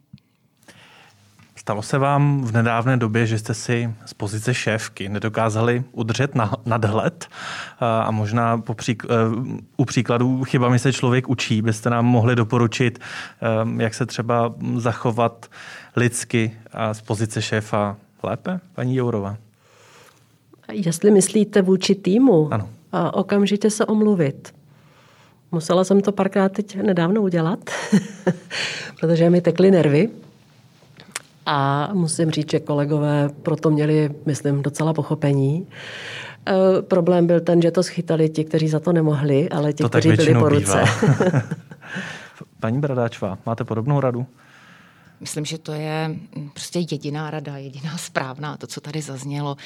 Stalo 1.64 1.82
se 1.82 1.98
vám 1.98 2.44
v 2.44 2.52
nedávné 2.52 2.96
době, 2.96 3.26
že 3.26 3.38
jste 3.38 3.54
si 3.54 3.94
z 4.06 4.14
pozice 4.14 4.54
šéfky 4.54 5.08
nedokázali 5.08 5.84
udržet 5.92 6.34
na, 6.34 6.52
nadhled 6.66 7.28
a 7.80 8.10
možná 8.10 8.58
po 8.58 8.74
přík, 8.74 9.02
e, 9.04 9.08
u 9.76 9.84
příkladů 9.84 10.44
chybami 10.44 10.78
se 10.78 10.92
člověk 10.92 11.28
učí. 11.28 11.62
Byste 11.62 11.90
nám 11.90 12.06
mohli 12.06 12.36
doporučit, 12.36 12.98
e, 12.98 13.82
jak 13.82 13.94
se 13.94 14.06
třeba 14.06 14.54
zachovat 14.76 15.46
lidsky 15.96 16.52
a 16.72 16.94
z 16.94 17.00
pozice 17.00 17.42
šéfa 17.42 17.96
lépe, 18.22 18.60
paní 18.74 18.96
Jourova? 18.96 19.36
Jestli 20.72 21.10
myslíte 21.10 21.62
vůči 21.62 21.94
týmu, 21.94 22.48
ano. 22.52 22.68
A 22.92 23.14
okamžitě 23.14 23.70
se 23.70 23.86
omluvit. 23.86 24.54
Musela 25.52 25.84
jsem 25.84 26.00
to 26.00 26.12
párkrát 26.12 26.52
teď 26.52 26.76
nedávno 26.76 27.22
udělat, 27.22 27.70
protože 29.00 29.30
mi 29.30 29.40
tekly 29.40 29.70
nervy. 29.70 30.10
A 31.46 31.90
musím 31.92 32.30
říct, 32.30 32.50
že 32.50 32.60
kolegové 32.60 33.28
proto 33.42 33.70
měli, 33.70 34.10
myslím, 34.26 34.62
docela 34.62 34.94
pochopení. 34.94 35.66
E, 36.48 36.82
problém 36.82 37.26
byl 37.26 37.40
ten, 37.40 37.62
že 37.62 37.70
to 37.70 37.82
schytali 37.82 38.28
ti, 38.28 38.44
kteří 38.44 38.68
za 38.68 38.80
to 38.80 38.92
nemohli, 38.92 39.48
ale 39.48 39.72
ti, 39.72 39.82
to 39.82 39.88
kteří 39.88 40.12
byli 40.12 40.34
po 40.34 40.48
ruce. 40.48 40.84
Paní 42.60 42.80
Bradáčová, 42.80 43.38
máte 43.46 43.64
podobnou 43.64 44.00
radu? 44.00 44.26
Myslím, 45.20 45.44
že 45.44 45.58
to 45.58 45.72
je 45.72 46.16
prostě 46.52 46.78
jediná 46.78 47.30
rada, 47.30 47.56
jediná 47.56 47.96
správná, 47.98 48.56
to, 48.56 48.66
co 48.66 48.80
tady 48.80 49.02
zaznělo. 49.02 49.56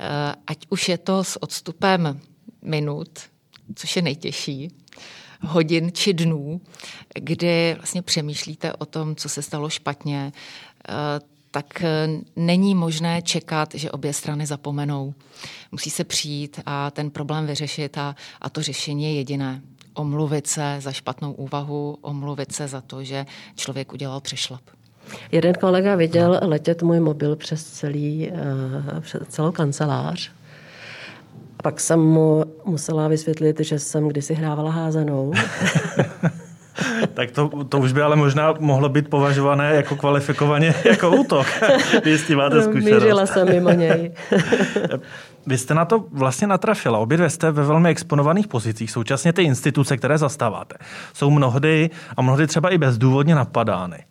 E, 0.00 0.34
ať 0.46 0.58
už 0.68 0.88
je 0.88 0.98
to 0.98 1.24
s 1.24 1.42
odstupem 1.42 2.20
minut, 2.62 3.08
což 3.74 3.96
je 3.96 4.02
nejtěžší, 4.02 4.70
hodin 5.42 5.90
či 5.92 6.12
dnů, 6.12 6.60
kdy 7.14 7.74
vlastně 7.74 8.02
přemýšlíte 8.02 8.72
o 8.72 8.86
tom, 8.86 9.16
co 9.16 9.28
se 9.28 9.42
stalo 9.42 9.70
špatně, 9.70 10.32
tak 11.50 11.84
eh, 11.84 12.08
není 12.36 12.74
možné 12.74 13.22
čekat, 13.22 13.74
že 13.74 13.90
obě 13.90 14.12
strany 14.12 14.46
zapomenou. 14.46 15.14
Musí 15.72 15.90
se 15.90 16.04
přijít 16.04 16.60
a 16.66 16.90
ten 16.90 17.10
problém 17.10 17.46
vyřešit 17.46 17.98
a, 17.98 18.14
a 18.40 18.50
to 18.50 18.62
řešení 18.62 19.04
je 19.04 19.14
jediné. 19.14 19.60
Omluvit 19.94 20.46
se 20.46 20.76
za 20.78 20.92
špatnou 20.92 21.32
úvahu, 21.32 21.98
omluvit 22.00 22.52
se 22.52 22.68
za 22.68 22.80
to, 22.80 23.04
že 23.04 23.26
člověk 23.56 23.92
udělal 23.92 24.20
přešlap. 24.20 24.60
Jeden 25.32 25.54
kolega 25.54 25.94
viděl 25.94 26.40
letět 26.42 26.82
můj 26.82 27.00
mobil 27.00 27.36
přes 27.36 27.64
celý, 27.64 28.30
uh, 28.30 29.00
přes 29.00 29.22
celou 29.28 29.52
kancelář 29.52 30.32
a 31.58 31.62
pak 31.62 31.80
jsem 31.80 32.00
mu 32.00 32.44
musela 32.64 33.08
vysvětlit, 33.08 33.60
že 33.60 33.78
jsem 33.78 34.08
kdysi 34.08 34.34
hrávala 34.34 34.70
házenou. 34.70 35.32
tak 37.14 37.30
to, 37.30 37.50
to 37.68 37.78
už 37.78 37.92
by 37.92 38.02
ale 38.02 38.16
možná 38.16 38.54
mohlo 38.58 38.88
být 38.88 39.08
považované 39.08 39.74
jako 39.74 39.96
kvalifikovaně 39.96 40.74
jako 40.84 41.10
útok, 41.10 41.46
jestli 42.04 42.36
máte 42.36 42.56
no, 42.56 42.62
zkušenost. 42.62 43.02
Mířila 43.02 43.26
jsem 43.26 43.48
mimo 43.48 43.70
něj. 43.70 44.12
Vy 45.46 45.58
jste 45.58 45.74
na 45.74 45.84
to 45.84 46.04
vlastně 46.12 46.46
natrafila. 46.46 46.98
Obě 46.98 47.16
dvě 47.16 47.30
jste 47.30 47.50
ve 47.50 47.64
velmi 47.64 47.88
exponovaných 47.88 48.48
pozicích. 48.48 48.90
Současně 48.90 49.32
ty 49.32 49.42
instituce, 49.42 49.96
které 49.96 50.18
zastáváte, 50.18 50.76
jsou 51.12 51.30
mnohdy 51.30 51.90
a 52.16 52.22
mnohdy 52.22 52.46
třeba 52.46 52.68
i 52.68 52.78
bezdůvodně 52.78 53.34
napadány. 53.34 54.04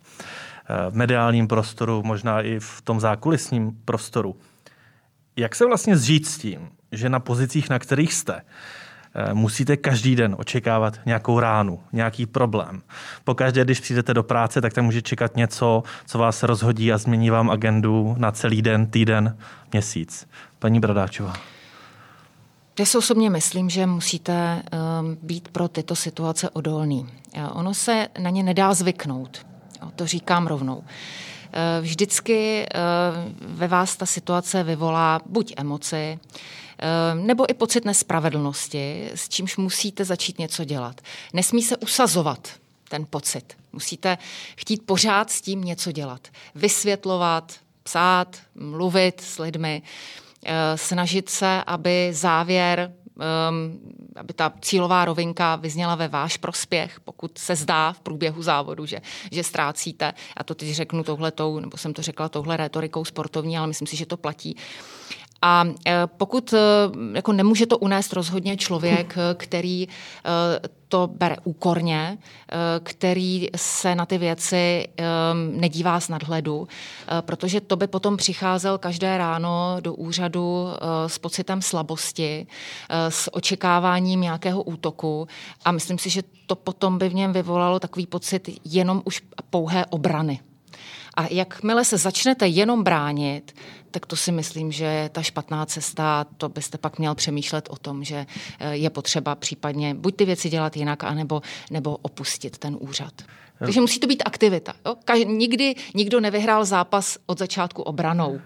Eh, 0.70 0.90
v 0.90 0.94
mediálním 0.94 1.48
prostoru, 1.48 2.02
možná 2.02 2.40
i 2.40 2.58
v 2.58 2.80
tom 2.82 3.00
zákulisním 3.00 3.72
prostoru. 3.84 4.36
Jak 5.36 5.54
se 5.54 5.66
vlastně 5.66 5.96
zžít 5.96 6.26
s 6.26 6.38
tím, 6.38 6.68
že 6.92 7.08
na 7.08 7.20
pozicích, 7.20 7.70
na 7.70 7.78
kterých 7.78 8.14
jste, 8.14 8.42
musíte 9.32 9.76
každý 9.76 10.16
den 10.16 10.36
očekávat 10.38 11.00
nějakou 11.06 11.40
ránu, 11.40 11.80
nějaký 11.92 12.26
problém. 12.26 12.82
Pokaždé, 13.24 13.64
když 13.64 13.80
přijdete 13.80 14.14
do 14.14 14.22
práce, 14.22 14.60
tak 14.60 14.72
tam 14.72 14.84
může 14.84 15.02
čekat 15.02 15.36
něco, 15.36 15.82
co 16.06 16.18
vás 16.18 16.42
rozhodí 16.42 16.92
a 16.92 16.98
změní 16.98 17.30
vám 17.30 17.50
agendu 17.50 18.14
na 18.18 18.32
celý 18.32 18.62
den, 18.62 18.86
týden, 18.86 19.36
měsíc. 19.72 20.28
Paní 20.58 20.80
Bradáčová. 20.80 21.32
Já 22.78 22.86
si 22.86 22.98
osobně 22.98 23.30
myslím, 23.30 23.70
že 23.70 23.86
musíte 23.86 24.62
um, 25.00 25.18
být 25.22 25.48
pro 25.48 25.68
tyto 25.68 25.96
situace 25.96 26.50
odolný. 26.50 27.06
Ono 27.52 27.74
se 27.74 28.08
na 28.18 28.30
ně 28.30 28.42
nedá 28.42 28.74
zvyknout. 28.74 29.46
To 29.96 30.06
říkám 30.06 30.46
rovnou. 30.46 30.82
Eh, 31.52 31.80
vždycky 31.80 32.66
eh, 32.66 32.78
ve 33.40 33.68
vás 33.68 33.96
ta 33.96 34.06
situace 34.06 34.62
vyvolá 34.62 35.20
buď 35.26 35.54
emoci, 35.56 35.96
eh, 35.96 36.69
nebo 37.14 37.50
i 37.50 37.54
pocit 37.54 37.84
nespravedlnosti, 37.84 39.10
s 39.14 39.28
čímž 39.28 39.56
musíte 39.56 40.04
začít 40.04 40.38
něco 40.38 40.64
dělat. 40.64 41.00
Nesmí 41.32 41.62
se 41.62 41.76
usazovat 41.76 42.48
ten 42.88 43.06
pocit. 43.10 43.56
Musíte 43.72 44.18
chtít 44.56 44.86
pořád 44.86 45.30
s 45.30 45.40
tím 45.40 45.64
něco 45.64 45.92
dělat. 45.92 46.28
Vysvětlovat, 46.54 47.52
psát, 47.82 48.36
mluvit 48.54 49.20
s 49.20 49.38
lidmi, 49.38 49.82
snažit 50.76 51.28
se, 51.28 51.64
aby 51.66 52.08
závěr 52.12 52.92
um, 53.20 53.80
aby 54.16 54.32
ta 54.32 54.52
cílová 54.60 55.04
rovinka 55.04 55.56
vyzněla 55.56 55.94
ve 55.94 56.08
váš 56.08 56.36
prospěch, 56.36 57.00
pokud 57.00 57.38
se 57.38 57.56
zdá 57.56 57.92
v 57.92 58.00
průběhu 58.00 58.42
závodu, 58.42 58.86
že, 58.86 59.00
že 59.32 59.44
ztrácíte. 59.44 60.12
A 60.36 60.44
to 60.44 60.54
teď 60.54 60.70
řeknu 60.70 61.04
touhletou, 61.04 61.60
nebo 61.60 61.76
jsem 61.76 61.94
to 61.94 62.02
řekla 62.02 62.28
touhle 62.28 62.56
retorikou 62.56 63.04
sportovní, 63.04 63.58
ale 63.58 63.66
myslím 63.66 63.88
si, 63.88 63.96
že 63.96 64.06
to 64.06 64.16
platí. 64.16 64.56
A 65.42 65.64
e, 65.86 66.06
pokud 66.06 66.52
e, 66.52 66.58
jako 67.12 67.32
nemůže 67.32 67.66
to 67.66 67.78
unést 67.78 68.12
rozhodně 68.12 68.56
člověk, 68.56 69.14
e, 69.16 69.34
který 69.34 69.88
to 70.88 71.10
bere 71.12 71.36
úkorně, 71.44 72.18
který 72.82 73.48
se 73.56 73.94
na 73.94 74.06
ty 74.06 74.18
věci 74.18 74.88
nedívá 75.50 76.00
z 76.00 76.08
nadhledu, 76.08 76.68
protože 77.20 77.60
to 77.60 77.76
by 77.76 77.86
potom 77.86 78.16
přicházel 78.16 78.78
každé 78.78 79.18
ráno 79.18 79.76
do 79.80 79.94
úřadu 79.94 80.66
s 81.06 81.18
pocitem 81.18 81.62
slabosti, 81.62 82.46
s 83.08 83.34
očekáváním 83.34 84.20
nějakého 84.20 84.62
útoku 84.62 85.28
a 85.64 85.72
myslím 85.72 85.98
si, 85.98 86.10
že 86.10 86.22
to 86.46 86.56
potom 86.56 86.98
by 86.98 87.08
v 87.08 87.14
něm 87.14 87.32
vyvolalo 87.32 87.80
takový 87.80 88.06
pocit 88.06 88.48
jenom 88.64 89.02
už 89.04 89.22
pouhé 89.50 89.86
obrany. 89.86 90.40
A 91.14 91.26
jakmile 91.30 91.84
se 91.84 91.98
začnete 91.98 92.46
jenom 92.46 92.82
bránit, 92.82 93.54
tak 93.90 94.06
to 94.06 94.16
si 94.16 94.32
myslím, 94.32 94.72
že 94.72 94.84
je 94.84 95.08
ta 95.08 95.22
špatná 95.22 95.66
cesta. 95.66 96.26
To 96.36 96.48
byste 96.48 96.78
pak 96.78 96.98
měl 96.98 97.14
přemýšlet 97.14 97.68
o 97.70 97.76
tom, 97.76 98.04
že 98.04 98.26
eh, 98.58 98.76
je 98.76 98.90
potřeba 98.90 99.34
případně 99.34 99.94
buď 99.94 100.16
ty 100.16 100.24
věci 100.24 100.48
dělat 100.48 100.76
jinak, 100.76 101.04
anebo, 101.04 101.42
nebo 101.70 101.96
opustit 101.96 102.58
ten 102.58 102.76
úřad. 102.80 103.12
Takže 103.58 103.80
musí 103.80 104.00
to 104.00 104.06
být 104.06 104.22
aktivita. 104.26 104.72
Jo? 104.86 104.94
Kaž, 105.04 105.18
nikdy 105.26 105.74
nikdo 105.94 106.20
nevyhrál 106.20 106.64
zápas 106.64 107.18
od 107.26 107.38
začátku 107.38 107.82
obranou. 107.82 108.40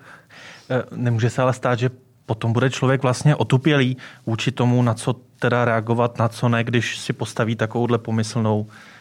Nemůže 0.95 1.31
se 1.31 1.43
ale 1.43 1.53
stát, 1.53 1.79
že 1.79 1.91
potom 2.27 2.53
bude 2.53 2.71
člověk 2.71 3.03
vlastně 3.03 3.37
otupělý 3.37 3.97
vůči 4.27 4.53
tomu, 4.53 4.83
na 4.83 4.95
co 4.95 5.13
teda 5.39 5.65
reagovat, 5.65 6.19
na 6.19 6.29
co 6.29 6.49
ne, 6.49 6.65
když 6.65 6.99
si 6.99 7.13
postaví 7.13 7.57
takovouhle 7.57 7.99
pomyslnou 7.99 8.67
Eh, 8.67 8.94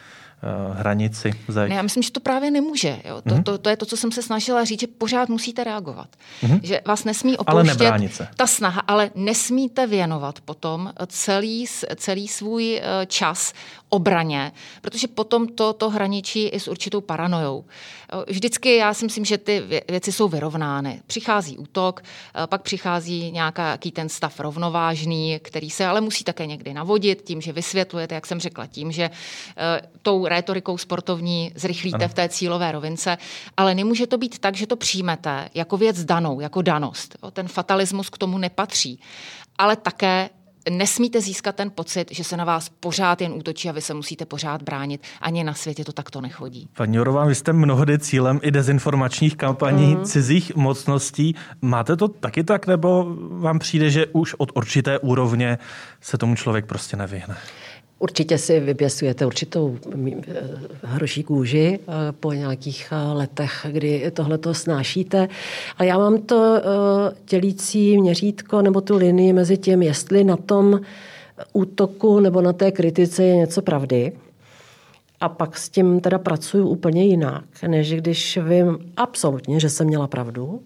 hranici 0.72 1.32
zeď? 1.48 1.68
Ne, 1.68 1.74
já 1.74 1.82
myslím, 1.82 2.02
že 2.02 2.12
to 2.12 2.20
právě 2.20 2.50
nemůže. 2.50 3.00
Jo. 3.04 3.22
To, 3.22 3.30
mm-hmm. 3.30 3.42
to, 3.42 3.58
to 3.58 3.68
je 3.68 3.76
to, 3.76 3.86
co 3.86 3.96
jsem 3.96 4.12
se 4.12 4.22
snažila 4.22 4.64
říct, 4.64 4.80
že 4.80 4.86
pořád 4.86 5.28
musíte 5.28 5.64
reagovat. 5.64 6.08
Mm-hmm. 6.42 6.60
Že 6.62 6.80
vás 6.86 7.04
nesmí 7.04 7.36
opouštět 7.36 7.80
ale 7.80 8.08
ta 8.36 8.46
snaha, 8.46 8.80
ale 8.80 9.10
nesmíte 9.14 9.86
věnovat 9.86 10.40
potom 10.40 10.92
celý, 11.06 11.66
celý 11.96 12.28
svůj 12.28 12.76
eh, 12.76 13.06
čas 13.06 13.52
obraně, 13.88 14.52
protože 14.80 15.08
potom 15.08 15.48
to, 15.48 15.72
to 15.72 15.90
hraničí 15.90 16.48
i 16.48 16.60
s 16.60 16.68
určitou 16.68 17.00
paranojou. 17.00 17.64
Vždycky 18.26 18.76
já 18.76 18.94
si 18.94 19.04
myslím, 19.04 19.24
že 19.24 19.38
ty 19.38 19.62
věci 19.88 20.12
jsou 20.12 20.28
vyrovnány. 20.28 21.02
Přichází 21.06 21.58
útok, 21.58 22.02
pak 22.46 22.62
přichází 22.62 23.32
nějaký 23.32 23.90
ten 23.92 24.08
stav 24.08 24.40
rovnovážný, 24.40 25.38
který 25.42 25.70
se 25.70 25.86
ale 25.86 26.00
musí 26.00 26.24
také 26.24 26.46
někdy 26.46 26.74
navodit 26.74 27.22
tím, 27.22 27.40
že 27.40 27.52
vysvětlujete, 27.52 28.14
jak 28.14 28.26
jsem 28.26 28.40
řekla, 28.40 28.66
tím, 28.66 28.92
že 28.92 29.10
tou 30.02 30.26
rétorikou 30.34 30.78
sportovní 30.78 31.52
zrychlíte 31.54 32.04
ano. 32.04 32.08
v 32.08 32.14
té 32.14 32.28
cílové 32.28 32.72
rovince, 32.72 33.18
ale 33.56 33.74
nemůže 33.74 34.06
to 34.06 34.18
být 34.18 34.38
tak, 34.38 34.56
že 34.56 34.66
to 34.66 34.76
přijmete 34.76 35.48
jako 35.54 35.76
věc 35.76 36.04
danou, 36.04 36.40
jako 36.40 36.62
danost. 36.62 37.16
Ten 37.32 37.48
fatalismus 37.48 38.10
k 38.10 38.18
tomu 38.18 38.38
nepatří. 38.38 39.00
Ale 39.58 39.76
také 39.76 40.30
nesmíte 40.70 41.20
získat 41.20 41.56
ten 41.56 41.70
pocit, 41.70 42.08
že 42.10 42.24
se 42.24 42.36
na 42.36 42.44
vás 42.44 42.68
pořád 42.68 43.20
jen 43.20 43.32
útočí 43.32 43.68
a 43.68 43.72
vy 43.72 43.80
se 43.80 43.94
musíte 43.94 44.24
pořád 44.26 44.62
bránit. 44.62 45.02
Ani 45.20 45.44
na 45.44 45.54
světě 45.54 45.84
to 45.84 45.92
takto 45.92 46.20
nechodí. 46.20 46.68
Paní 46.76 46.96
Jorová, 46.96 47.24
vy 47.24 47.34
jste 47.34 47.52
mnohdy 47.52 47.98
cílem 47.98 48.40
i 48.42 48.50
dezinformačních 48.50 49.36
kampaní 49.36 49.94
mm. 49.94 50.04
cizích 50.04 50.56
mocností. 50.56 51.34
Máte 51.62 51.96
to 51.96 52.08
taky 52.08 52.44
tak, 52.44 52.66
nebo 52.66 53.06
vám 53.30 53.58
přijde, 53.58 53.90
že 53.90 54.06
už 54.06 54.34
od 54.38 54.52
určité 54.54 54.98
úrovně 54.98 55.58
se 56.00 56.18
tomu 56.18 56.34
člověk 56.34 56.66
prostě 56.66 56.96
nevyhne? 56.96 57.36
Určitě 57.98 58.38
si 58.38 58.60
vyběsujete 58.60 59.26
určitou 59.26 59.78
eh, 60.06 60.40
hroší 60.82 61.22
kůži 61.22 61.78
eh, 61.82 61.92
po 62.12 62.32
nějakých 62.32 62.88
eh, 62.92 63.12
letech, 63.12 63.66
kdy 63.70 64.10
tohle 64.10 64.38
to 64.38 64.54
snášíte. 64.54 65.28
A 65.76 65.84
já 65.84 65.98
mám 65.98 66.22
to 66.22 66.60
dělící 67.28 68.00
měřítko 68.00 68.62
nebo 68.62 68.80
tu 68.80 68.96
linii 68.96 69.32
mezi 69.32 69.56
tím, 69.56 69.82
jestli 69.82 70.24
na 70.24 70.36
tom 70.36 70.80
útoku 71.52 72.20
nebo 72.20 72.40
na 72.40 72.52
té 72.52 72.72
kritice 72.72 73.24
je 73.24 73.36
něco 73.36 73.62
pravdy. 73.62 74.12
A 75.20 75.28
pak 75.28 75.58
s 75.58 75.68
tím 75.68 76.00
teda 76.00 76.18
pracuju 76.18 76.68
úplně 76.68 77.04
jinak, 77.04 77.44
než 77.66 77.94
když 77.94 78.38
vím 78.48 78.78
absolutně, 78.96 79.60
že 79.60 79.70
jsem 79.70 79.86
měla 79.86 80.06
pravdu. 80.06 80.62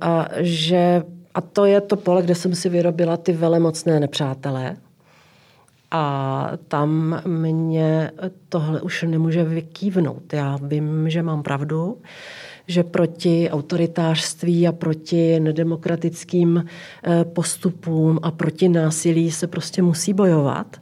A, 0.00 0.28
že, 0.40 1.02
a 1.34 1.40
to 1.40 1.64
je 1.64 1.80
to 1.80 1.96
pole, 1.96 2.22
kde 2.22 2.34
jsem 2.34 2.54
si 2.54 2.68
vyrobila 2.68 3.16
ty 3.16 3.32
velemocné 3.32 4.00
nepřátelé, 4.00 4.76
a 5.92 6.52
tam 6.68 7.22
mě 7.26 8.10
tohle 8.48 8.80
už 8.80 9.02
nemůže 9.02 9.44
vykývnout. 9.44 10.32
Já 10.32 10.58
vím, 10.62 11.10
že 11.10 11.22
mám 11.22 11.42
pravdu, 11.42 11.98
že 12.66 12.82
proti 12.82 13.50
autoritářství 13.50 14.68
a 14.68 14.72
proti 14.72 15.40
nedemokratickým 15.40 16.64
eh, 17.04 17.24
postupům 17.24 18.18
a 18.22 18.30
proti 18.30 18.68
násilí 18.68 19.30
se 19.30 19.46
prostě 19.46 19.82
musí 19.82 20.12
bojovat 20.12 20.76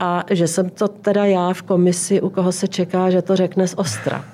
a 0.00 0.24
že 0.30 0.48
jsem 0.48 0.70
to 0.70 0.88
teda 0.88 1.24
já 1.24 1.52
v 1.52 1.62
komisi, 1.62 2.20
u 2.20 2.28
koho 2.30 2.52
se 2.52 2.68
čeká, 2.68 3.10
že 3.10 3.22
to 3.22 3.36
řekne 3.36 3.68
z 3.68 3.74
ostra. 3.74 4.24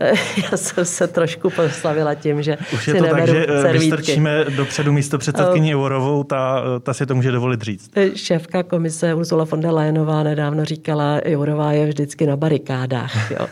Já 0.50 0.56
jsem 0.56 0.84
se 0.84 1.06
trošku 1.06 1.50
postavila 1.50 2.14
tím, 2.14 2.42
že 2.42 2.58
Už 2.74 2.88
je 2.88 2.94
to 2.94 3.04
tak, 3.04 3.28
že 3.28 3.46
eh, 3.48 3.62
servítky. 3.62 3.90
vystrčíme 3.90 4.44
dopředu 4.56 4.92
místo 4.92 5.18
předsedkyni 5.18 5.70
Jourovou, 5.70 6.24
ta, 6.24 6.62
ta 6.82 6.94
si 6.94 7.06
to 7.06 7.14
může 7.14 7.30
dovolit 7.32 7.62
říct. 7.62 7.90
Šéfka 8.14 8.62
komise 8.62 9.14
Ursula 9.14 9.44
von 9.44 9.60
der 9.60 9.72
Leyenová 9.72 10.22
nedávno 10.22 10.64
říkala, 10.64 11.20
Jourová 11.26 11.72
je 11.72 11.86
vždycky 11.86 12.26
na 12.26 12.36
barikádách. 12.36 13.30
Jo. 13.30 13.46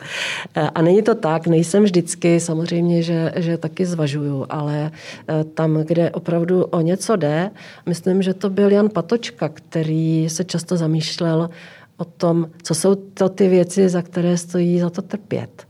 Eh, 0.57 0.71
a 0.75 0.83
není 0.83 1.03
to 1.03 1.15
tak, 1.15 1.47
nejsem 1.47 1.85
vždycky, 1.85 2.41
samozřejmě, 2.41 3.03
že, 3.03 3.33
že 3.37 3.59
taky 3.59 3.87
zvažuju, 3.87 4.47
ale 4.51 4.91
eh, 5.29 5.45
tam, 5.45 5.75
kde 5.77 6.11
opravdu 6.11 6.65
o 6.65 6.81
něco 6.81 7.17
jde, 7.17 7.51
myslím, 7.87 8.23
že 8.23 8.35
to 8.35 8.51
byl 8.51 8.71
Jan 8.73 8.89
Patočka, 8.89 9.49
který 9.49 10.29
se 10.29 10.45
často 10.45 10.77
zamýšlel 10.77 11.48
o 11.97 12.05
tom, 12.05 12.51
co 12.63 12.75
jsou 12.75 12.95
to 12.95 13.29
ty 13.29 13.49
věci, 13.49 13.89
za 13.89 14.03
které 14.03 14.37
stojí 14.37 14.81
za 14.81 14.91
to 14.91 15.03
trpět. 15.03 15.69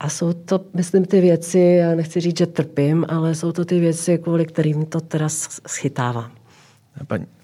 A 0.00 0.08
jsou 0.08 0.32
to, 0.32 0.60
myslím, 0.74 1.04
ty 1.04 1.20
věci, 1.20 1.58
já 1.58 1.94
nechci 1.94 2.20
říct, 2.20 2.38
že 2.38 2.46
trpím, 2.46 3.06
ale 3.08 3.34
jsou 3.34 3.52
to 3.52 3.64
ty 3.64 3.80
věci, 3.80 4.18
kvůli 4.18 4.46
kterým 4.46 4.86
to 4.86 5.00
teda 5.00 5.28
schytávám. 5.66 6.32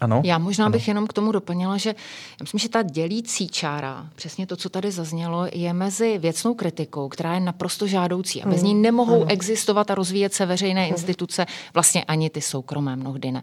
Ano? 0.00 0.22
Já 0.24 0.38
možná 0.38 0.64
ano. 0.64 0.72
bych 0.72 0.88
jenom 0.88 1.06
k 1.06 1.12
tomu 1.12 1.32
doplnila, 1.32 1.76
že 1.76 1.90
já 1.90 2.42
myslím, 2.42 2.58
že 2.58 2.68
ta 2.68 2.82
dělící 2.82 3.48
čára, 3.48 4.08
přesně 4.14 4.46
to, 4.46 4.56
co 4.56 4.68
tady 4.68 4.90
zaznělo, 4.90 5.46
je 5.52 5.72
mezi 5.72 6.18
věcnou 6.18 6.54
kritikou, 6.54 7.08
která 7.08 7.34
je 7.34 7.40
naprosto 7.40 7.86
žádoucí 7.86 8.42
a 8.42 8.48
bez 8.48 8.62
ní 8.62 8.74
nemohou 8.74 9.22
ano. 9.22 9.30
existovat 9.30 9.90
a 9.90 9.94
rozvíjet 9.94 10.34
se 10.34 10.46
veřejné 10.46 10.88
instituce, 10.88 11.46
vlastně 11.74 12.04
ani 12.04 12.30
ty 12.30 12.40
soukromé 12.40 12.96
mnohdy 12.96 13.32
ne, 13.32 13.42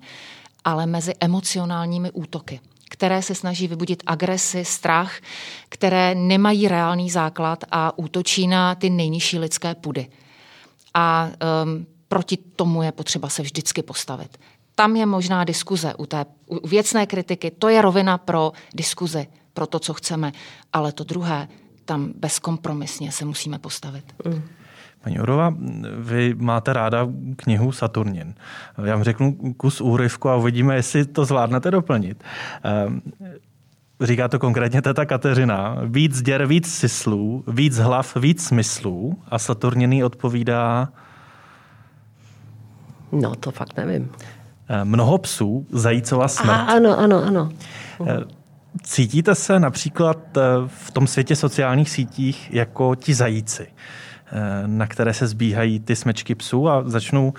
ale 0.63 0.85
mezi 0.85 1.13
emocionálními 1.19 2.11
útoky 2.11 2.59
které 2.89 3.21
se 3.21 3.35
snaží 3.35 3.67
vybudit 3.67 4.03
agresi, 4.05 4.65
strach, 4.65 5.19
které 5.69 6.15
nemají 6.15 6.67
reálný 6.67 7.09
základ 7.09 7.63
a 7.71 7.97
útočí 7.97 8.47
na 8.47 8.75
ty 8.75 8.89
nejnižší 8.89 9.39
lidské 9.39 9.75
pudy. 9.75 10.07
A 10.93 11.29
um, 11.63 11.85
proti 12.07 12.37
tomu 12.37 12.83
je 12.83 12.91
potřeba 12.91 13.29
se 13.29 13.41
vždycky 13.41 13.83
postavit. 13.83 14.37
Tam 14.75 14.95
je 14.95 15.05
možná 15.05 15.43
diskuze 15.43 15.93
u 15.95 16.05
té 16.05 16.25
u 16.47 16.67
věcné 16.67 17.05
kritiky, 17.05 17.51
to 17.51 17.69
je 17.69 17.81
rovina 17.81 18.17
pro 18.17 18.51
diskuzi, 18.73 19.27
pro 19.53 19.67
to, 19.67 19.79
co 19.79 19.93
chceme, 19.93 20.31
ale 20.73 20.91
to 20.91 21.03
druhé, 21.03 21.47
tam 21.85 22.13
bezkompromisně 22.15 23.11
se 23.11 23.25
musíme 23.25 23.59
postavit. 23.59 24.05
Mm. 24.25 24.43
Paní 25.05 25.19
Orova, 25.19 25.53
vy 25.97 26.35
máte 26.37 26.73
ráda 26.73 27.07
knihu 27.35 27.71
Saturnin. 27.71 28.33
Já 28.85 28.95
vám 28.95 29.03
řeknu 29.03 29.35
kus 29.57 29.81
úryvku 29.81 30.29
a 30.29 30.35
uvidíme, 30.35 30.75
jestli 30.75 31.05
to 31.05 31.25
zvládnete 31.25 31.71
doplnit. 31.71 32.23
Ehm, 32.63 33.01
říká 34.01 34.27
to 34.27 34.39
konkrétně 34.39 34.81
teta 34.81 35.05
Kateřina. 35.05 35.77
Víc 35.83 36.21
děr, 36.21 36.45
víc 36.45 36.73
syslů, 36.73 37.43
víc 37.47 37.77
hlav, 37.77 38.15
víc 38.15 38.47
smyslů. 38.47 39.17
A 39.27 39.39
Saturniny 39.39 40.03
odpovídá... 40.03 40.89
No, 43.11 43.35
to 43.35 43.51
fakt 43.51 43.77
nevím. 43.77 44.09
Ehm, 44.67 44.87
mnoho 44.87 45.17
psů, 45.17 45.65
zajícova 45.71 46.27
smrt. 46.27 46.49
A, 46.49 46.61
ano, 46.61 46.99
ano, 46.99 47.23
ano. 47.23 47.49
Ehm, 48.05 48.23
cítíte 48.83 49.35
se 49.35 49.59
například 49.59 50.17
v 50.67 50.91
tom 50.91 51.07
světě 51.07 51.35
sociálních 51.35 51.89
sítích 51.89 52.53
jako 52.53 52.95
ti 52.95 53.13
zajíci? 53.13 53.67
Eh, 54.31 54.63
na 54.67 54.87
které 54.87 55.13
se 55.13 55.27
zbíhají 55.27 55.79
ty 55.79 55.95
smečky 55.95 56.35
psů 56.35 56.69
a 56.69 56.83
začnu 56.85 57.33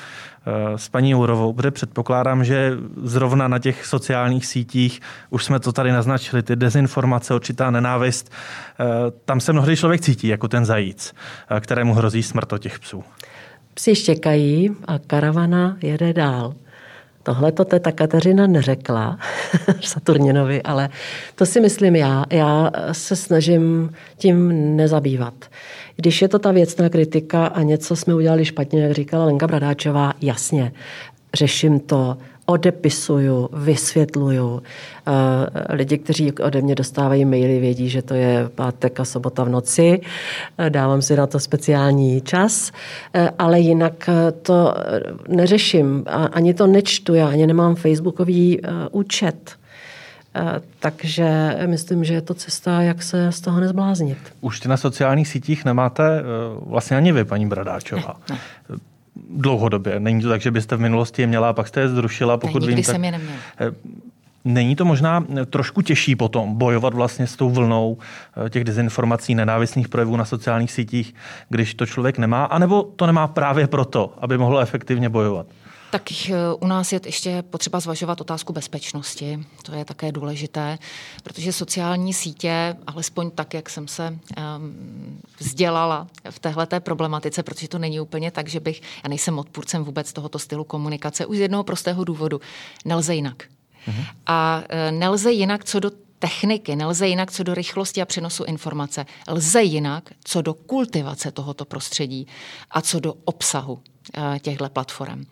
eh, 0.47 0.79
s 0.79 0.89
paní 0.89 1.11
Jourovou, 1.11 1.53
protože 1.53 1.71
předpokládám, 1.71 2.45
že 2.45 2.73
zrovna 3.03 3.49
na 3.49 3.59
těch 3.59 3.87
sociálních 3.87 4.47
sítích, 4.47 5.01
už 5.31 5.45
jsme 5.45 5.61
to 5.61 5.73
tady 5.73 5.93
naznačili, 5.93 6.43
ty 6.43 6.57
dezinformace, 6.57 7.35
určitá 7.35 7.71
nenávist, 7.71 8.33
eh, 8.81 8.85
tam 9.25 9.41
se 9.41 9.53
mnohdy 9.53 9.77
člověk 9.77 10.01
cítí 10.01 10.29
jako 10.29 10.49
ten 10.49 10.65
zajíc, 10.65 11.15
kterému 11.61 11.95
hrozí 11.95 12.23
smrt 12.23 12.53
od 12.53 12.59
těch 12.59 12.79
psů. 12.79 13.05
Psi 13.75 13.95
štěkají 13.95 14.71
a 14.87 14.99
karavana 14.99 15.77
jede 15.83 16.13
dál. 16.13 16.55
Tohle 17.27 17.53
to 17.53 17.65
teta 17.65 17.93
Kateřina 17.93 18.47
neřekla 18.47 19.19
Saturninovi, 19.81 20.63
ale 20.63 20.89
to 21.35 21.47
si 21.47 21.61
myslím 21.61 21.97
já. 21.97 22.25
Já 22.31 22.71
se 22.93 23.17
snažím 23.17 23.91
tím 24.17 24.77
nezabývat. 24.77 25.35
Když 25.97 26.23
je 26.23 26.29
to 26.29 26.39
ta 26.39 26.53
věcná 26.53 26.89
kritika 26.89 27.47
a 27.47 27.63
něco 27.63 27.97
jsme 27.97 28.15
udělali 28.15 28.45
špatně, 28.45 28.83
jak 28.83 28.93
říkala 28.93 29.25
Lenka 29.25 29.47
Bradáčová, 29.47 30.13
jasně, 30.21 30.73
řeším 31.35 31.81
to, 31.81 32.17
odepisuju, 32.47 33.49
vysvětluju. 33.53 34.63
Eh, 35.07 35.75
lidi, 35.75 35.99
kteří 35.99 36.33
ode 36.33 36.63
mě 36.63 36.75
dostávají 36.75 37.25
maily, 37.25 37.61
vědí, 37.61 37.89
že 37.89 38.03
to 38.03 38.15
je 38.15 38.49
pátek 38.55 39.01
a 39.01 39.05
sobota 39.05 39.45
v 39.45 39.49
noci. 39.49 40.01
Eh, 40.59 40.71
dávám 40.71 41.03
si 41.03 41.17
na 41.17 41.27
to 41.27 41.41
speciální 41.41 42.21
čas, 42.21 42.73
eh, 43.15 43.31
ale 43.39 43.61
jinak 43.61 44.11
to 44.43 44.75
neřeším. 45.29 46.05
Ani 46.33 46.55
to 46.55 46.67
nečtu, 46.67 47.15
já 47.15 47.29
ani 47.29 47.47
nemám 47.47 47.75
facebookový 47.75 48.61
účet. 48.91 49.57
Takže 50.79 51.59
myslím, 51.67 52.05
že 52.05 52.15
je 52.15 52.21
to 52.21 52.35
cesta, 52.35 52.83
jak 52.83 53.03
se 53.03 53.33
z 53.33 53.41
toho 53.41 53.61
nezbláznit. 53.61 54.19
Už 54.41 54.63
na 54.63 54.77
sociálních 54.77 55.29
sítích 55.29 55.65
nemáte 55.65 56.23
vlastně 56.67 56.97
ani 56.97 57.13
vy, 57.13 57.25
paní 57.25 57.47
Bradáčová. 57.47 58.21
Ne, 58.31 58.37
ne 58.69 58.77
dlouhodobě. 59.31 60.01
Není 60.01 60.23
to 60.23 60.29
tak, 60.29 60.41
že 60.41 60.51
byste 60.51 60.77
v 60.77 60.81
minulosti 60.81 61.23
je 61.23 61.27
měla 61.27 61.51
a 61.51 61.53
pak 61.53 61.69
jste 61.69 61.81
je 61.81 61.89
zrušila, 61.89 62.37
pokud 62.37 62.63
ne, 62.63 62.67
vím. 62.69 62.77
Tak... 62.77 62.85
jsem 62.85 63.05
je 63.05 63.13
neměla. 63.13 63.39
Eh, 63.61 63.71
Není 64.47 64.77
to 64.77 64.85
možná 64.85 65.25
trošku 65.51 65.83
těžší 65.83 66.17
potom 66.17 66.55
bojovat 66.55 66.95
vlastně 66.95 67.27
s 67.27 67.37
tou 67.37 67.51
vlnou 67.51 67.99
eh, 68.47 68.51
těch 68.51 68.65
dezinformací, 68.65 69.35
nenávistných 69.35 69.89
projevů 69.89 70.17
na 70.17 70.25
sociálních 70.25 70.73
sítích, 70.73 71.15
když 71.49 71.75
to 71.75 71.87
člověk 71.87 72.19
nemá, 72.19 72.45
anebo 72.45 72.83
to 72.83 73.07
nemá 73.07 73.27
právě 73.27 73.67
proto, 73.67 74.15
aby 74.19 74.39
mohlo 74.39 74.61
efektivně 74.61 75.09
bojovat? 75.09 75.47
Tak 75.91 76.31
eh, 76.31 76.35
u 76.61 76.67
nás 76.67 76.93
je 76.93 77.01
ještě 77.07 77.43
potřeba 77.43 77.81
zvažovat 77.81 78.21
otázku 78.21 78.53
bezpečnosti. 78.53 79.45
To 79.63 79.75
je 79.75 79.85
také 79.85 80.13
důležité, 80.13 80.79
protože 81.23 81.53
sociální 81.53 82.15
sítě, 82.15 82.77
alespoň 82.87 83.31
tak, 83.31 83.55
jak 83.55 83.71
jsem 83.71 83.89
se 83.89 84.09
um, 84.11 85.21
vzdělala 85.39 86.07
v 86.31 86.39
téhleté 86.39 86.81
problematice, 86.81 87.43
protože 87.43 87.69
to 87.69 87.79
není 87.79 88.01
úplně 88.01 88.31
tak, 88.31 88.49
že 88.49 88.61
bych, 88.61 88.83
já 89.05 89.09
nejsem 89.09 89.39
odpůrcem 89.39 89.85
vůbec 89.85 90.13
tohoto 90.13 90.39
stylu 90.39 90.65
komunikace, 90.65 91.27
už 91.27 91.37
z 91.37 91.41
jednoho 91.41 91.65
prostého 91.65 92.05
důvodu. 92.05 92.41
Nelze 92.85 93.15
jinak. 93.15 93.43
Mhm. 93.87 94.05
A 94.27 94.63
e, 94.69 94.93
nelze 94.93 95.33
jinak 95.33 95.65
co 95.65 95.81
do 95.81 95.91
techniky, 96.19 96.77
nelze 96.77 97.09
jinak 97.09 97.33
co 97.33 97.43
do 97.43 97.55
rychlosti 97.55 98.03
a 98.03 98.05
přenosu 98.05 98.45
informace. 98.45 99.07
Lze 99.29 99.63
jinak 99.63 100.11
co 100.25 100.43
do 100.43 100.55
kultivace 100.55 101.33
tohoto 101.33 101.65
prostředí 101.65 102.27
a 102.71 102.81
co 102.81 103.01
do 103.01 103.15
obsahu 103.25 103.83
e, 104.35 104.39
těchto 104.39 104.69
platform. 104.69 105.25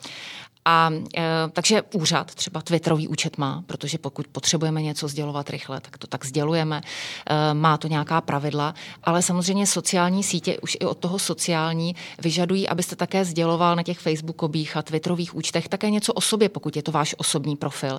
A 0.65 0.91
e, 1.17 1.23
takže 1.53 1.83
úřad 1.83 2.35
třeba 2.35 2.62
Twitterový 2.62 3.09
účet 3.09 3.39
má, 3.39 3.65
protože 3.67 3.99
pokud 3.99 4.27
potřebujeme 4.29 4.83
něco 4.83 5.09
sdělovat 5.09 5.51
rychle, 5.51 5.81
tak 5.81 5.99
to 5.99 6.07
tak 6.07 6.25
sdělujeme. 6.25 6.81
E, 6.81 7.55
má 7.55 7.77
to 7.77 7.89
nějaká 7.89 8.21
pravidla, 8.21 8.75
ale 9.05 9.23
samozřejmě 9.23 9.67
sociální 9.67 10.23
sítě 10.23 10.59
už 10.59 10.77
i 10.81 10.85
od 10.85 10.99
toho 10.99 11.19
sociální 11.19 11.97
vyžadují, 12.23 12.69
abyste 12.69 12.97
také 12.97 13.25
sděloval 13.25 13.77
na 13.77 13.83
těch 13.83 13.99
Facebookových 13.99 14.77
a 14.77 14.83
Twitterových 14.83 15.35
účtech 15.35 15.69
také 15.69 15.91
něco 15.91 16.12
o 16.12 16.21
sobě, 16.21 16.49
pokud 16.49 16.77
je 16.77 16.83
to 16.83 16.93
váš 16.93 17.15
osobní 17.19 17.57
profil. 17.57 17.99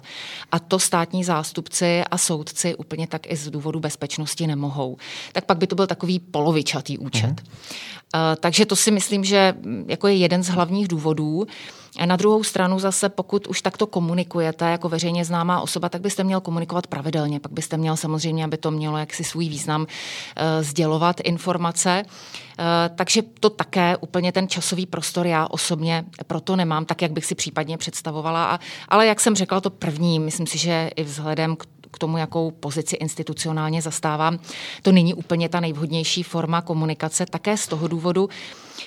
A 0.51 0.59
to 0.59 0.79
státní 0.79 1.23
zástupci 1.23 2.03
a 2.11 2.17
soudci 2.17 2.75
úplně 2.75 3.07
tak 3.07 3.31
i 3.31 3.35
z 3.35 3.49
důvodu 3.49 3.79
bezpečnosti 3.79 4.47
nemohou. 4.47 4.97
Tak 5.31 5.45
pak 5.45 5.57
by 5.57 5.67
to 5.67 5.75
byl 5.75 5.87
takový 5.87 6.19
polovičatý 6.19 6.97
účet. 6.97 7.27
Mhm. 7.27 7.35
E, 8.15 8.35
takže 8.35 8.65
to 8.65 8.75
si 8.75 8.91
myslím, 8.91 9.23
že 9.23 9.53
jako 9.87 10.07
je 10.07 10.15
jeden 10.15 10.43
z 10.43 10.47
hlavních 10.47 10.87
důvodů. 10.87 11.47
Na 12.05 12.15
druhou 12.15 12.43
stranu 12.43 12.79
zase, 12.79 13.09
pokud 13.09 13.47
už 13.47 13.61
takto 13.61 13.87
komunikujete 13.87 14.65
jako 14.65 14.89
veřejně 14.89 15.25
známá 15.25 15.61
osoba, 15.61 15.89
tak 15.89 16.01
byste 16.01 16.23
měl 16.23 16.41
komunikovat 16.41 16.87
pravidelně. 16.87 17.39
Pak 17.39 17.51
byste 17.51 17.77
měl 17.77 17.97
samozřejmě, 17.97 18.43
aby 18.43 18.57
to 18.57 18.71
mělo 18.71 18.97
jaksi 18.97 19.23
svůj 19.23 19.49
význam, 19.49 19.87
eh, 20.35 20.63
sdělovat 20.63 21.19
informace. 21.23 22.03
Eh, 22.59 22.89
takže 22.95 23.21
to 23.39 23.49
také 23.49 23.97
úplně 23.97 24.31
ten 24.31 24.47
časový 24.47 24.85
prostor 24.85 25.27
já 25.27 25.47
osobně 25.47 26.05
proto 26.27 26.55
nemám, 26.55 26.85
tak 26.85 27.01
jak 27.01 27.11
bych 27.11 27.25
si 27.25 27.35
případně 27.35 27.77
představovala. 27.77 28.59
ale 28.89 29.07
jak 29.07 29.19
jsem 29.19 29.35
řekla, 29.35 29.61
to 29.61 29.69
první, 29.69 30.19
myslím 30.19 30.47
si, 30.47 30.57
že 30.57 30.89
i 30.95 31.03
vzhledem 31.03 31.55
k 31.55 31.65
k 31.95 31.99
tomu, 31.99 32.17
jakou 32.17 32.51
pozici 32.51 32.95
institucionálně 32.95 33.81
zastávám, 33.81 34.39
to 34.81 34.91
není 34.91 35.13
úplně 35.13 35.49
ta 35.49 35.59
nejvhodnější 35.59 36.23
forma 36.23 36.61
komunikace, 36.61 37.25
také 37.25 37.57
z 37.57 37.67
toho 37.67 37.87
důvodu, 37.87 38.29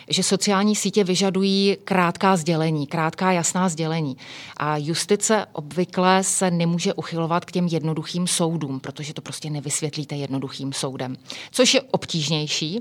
že 0.09 0.23
sociální 0.23 0.77
sítě 0.77 1.05
vyžadují 1.05 1.77
krátká 1.85 2.37
sdělení, 2.37 2.87
krátká 2.87 3.33
jasná 3.33 3.69
sdělení. 3.69 4.17
A 4.57 4.77
justice 4.77 5.47
obvykle 5.53 6.25
se 6.25 6.51
nemůže 6.51 6.95
uchylovat 6.95 7.45
k 7.45 7.53
těm 7.53 7.67
jednoduchým 7.67 8.27
soudům, 8.27 8.81
protože 8.81 9.15
to 9.15 9.23
prostě 9.23 9.51
nevysvětlíte 9.51 10.17
jednoduchým 10.17 10.73
soudem, 10.73 11.17
což 11.51 11.75
je 11.75 11.81
obtížnější. 11.81 12.81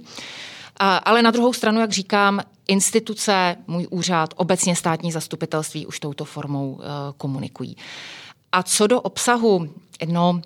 Ale 0.79 1.21
na 1.21 1.31
druhou 1.31 1.53
stranu, 1.53 1.79
jak 1.79 1.91
říkám, 1.91 2.41
instituce, 2.67 3.55
můj 3.67 3.87
úřad, 3.89 4.33
obecně 4.37 4.75
státní 4.75 5.11
zastupitelství 5.11 5.85
už 5.85 5.99
touto 5.99 6.25
formou 6.25 6.71
uh, 6.71 6.83
komunikují. 7.17 7.77
A 8.51 8.63
co 8.63 8.87
do 8.87 9.01
obsahu, 9.01 9.69
no, 10.05 10.41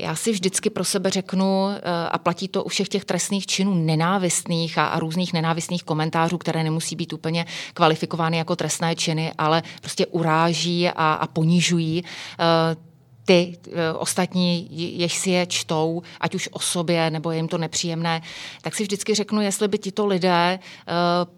já 0.00 0.16
si 0.16 0.32
vždycky 0.32 0.70
pro 0.70 0.84
sebe 0.84 1.10
řeknu, 1.10 1.68
eh, 1.68 1.80
a 2.10 2.18
platí 2.18 2.48
to 2.48 2.64
u 2.64 2.68
všech 2.68 2.88
těch 2.88 3.04
trestných 3.04 3.46
činů 3.46 3.74
nenávistných 3.74 4.78
a, 4.78 4.86
a 4.86 4.98
různých 4.98 5.32
nenávistných 5.32 5.84
komentářů, 5.84 6.38
které 6.38 6.64
nemusí 6.64 6.96
být 6.96 7.12
úplně 7.12 7.46
kvalifikovány 7.74 8.36
jako 8.36 8.56
trestné 8.56 8.96
činy, 8.96 9.32
ale 9.38 9.62
prostě 9.80 10.06
uráží 10.06 10.88
a, 10.88 10.92
a 10.92 11.26
ponižují. 11.26 12.04
Eh, 12.04 12.76
ty 13.24 13.58
eh, 13.66 13.92
ostatní, 13.92 14.68
jež 14.98 15.14
si 15.14 15.30
je 15.30 15.46
čtou, 15.46 16.02
ať 16.20 16.34
už 16.34 16.48
o 16.52 16.58
sobě, 16.58 17.10
nebo 17.10 17.30
je 17.30 17.36
jim 17.36 17.48
to 17.48 17.58
nepříjemné, 17.58 18.22
tak 18.62 18.74
si 18.74 18.82
vždycky 18.82 19.14
řeknu, 19.14 19.40
jestli 19.40 19.68
by 19.68 19.78
tito 19.78 20.06
lidé, 20.06 20.58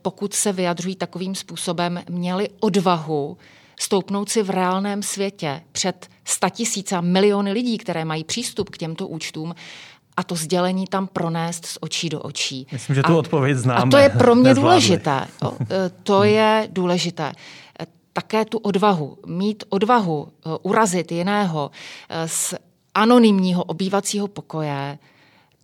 pokud 0.03 0.35
se 0.35 0.53
vyjadřují 0.53 0.97
takovým 0.97 1.35
způsobem, 1.35 2.03
měli 2.09 2.49
odvahu 2.61 3.37
stoupnout 3.81 4.29
si 4.29 4.43
v 4.43 4.51
reálném 4.51 5.03
světě 5.03 5.62
před 5.73 6.09
statisíce 6.25 6.97
a 6.97 7.01
miliony 7.01 7.53
lidí, 7.53 7.79
které 7.79 8.05
mají 8.05 8.25
přístup 8.25 8.70
k 8.70 8.79
těmto 8.79 9.09
účtům, 9.09 9.55
a 10.16 10.23
to 10.23 10.35
sdělení 10.35 10.87
tam 10.87 11.07
pronést 11.07 11.66
z 11.66 11.79
očí 11.81 12.09
do 12.09 12.20
očí. 12.20 12.66
Myslím, 12.73 12.95
že 12.95 13.03
tu 13.03 13.12
a, 13.12 13.16
odpověď 13.16 13.57
známe. 13.57 13.83
A 13.83 13.87
to 13.87 13.97
je 13.97 14.09
pro 14.09 14.35
mě 14.35 14.45
nezvládli. 14.45 14.62
důležité. 14.62 15.27
E, 15.70 15.91
to 16.03 16.25
je 16.25 16.68
důležité. 16.73 17.33
E, 17.81 17.87
také 18.12 18.45
tu 18.45 18.59
odvahu, 18.59 19.18
mít 19.27 19.64
odvahu 19.68 20.29
e, 20.29 20.51
urazit 20.62 21.12
jiného 21.12 21.70
z 22.27 22.55
anonymního 22.95 23.64
obývacího 23.64 24.29
pokoje, 24.29 24.99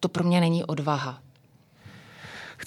to 0.01 0.09
pro 0.09 0.25
mě 0.25 0.41
není 0.41 0.65
odvaha. 0.65 1.21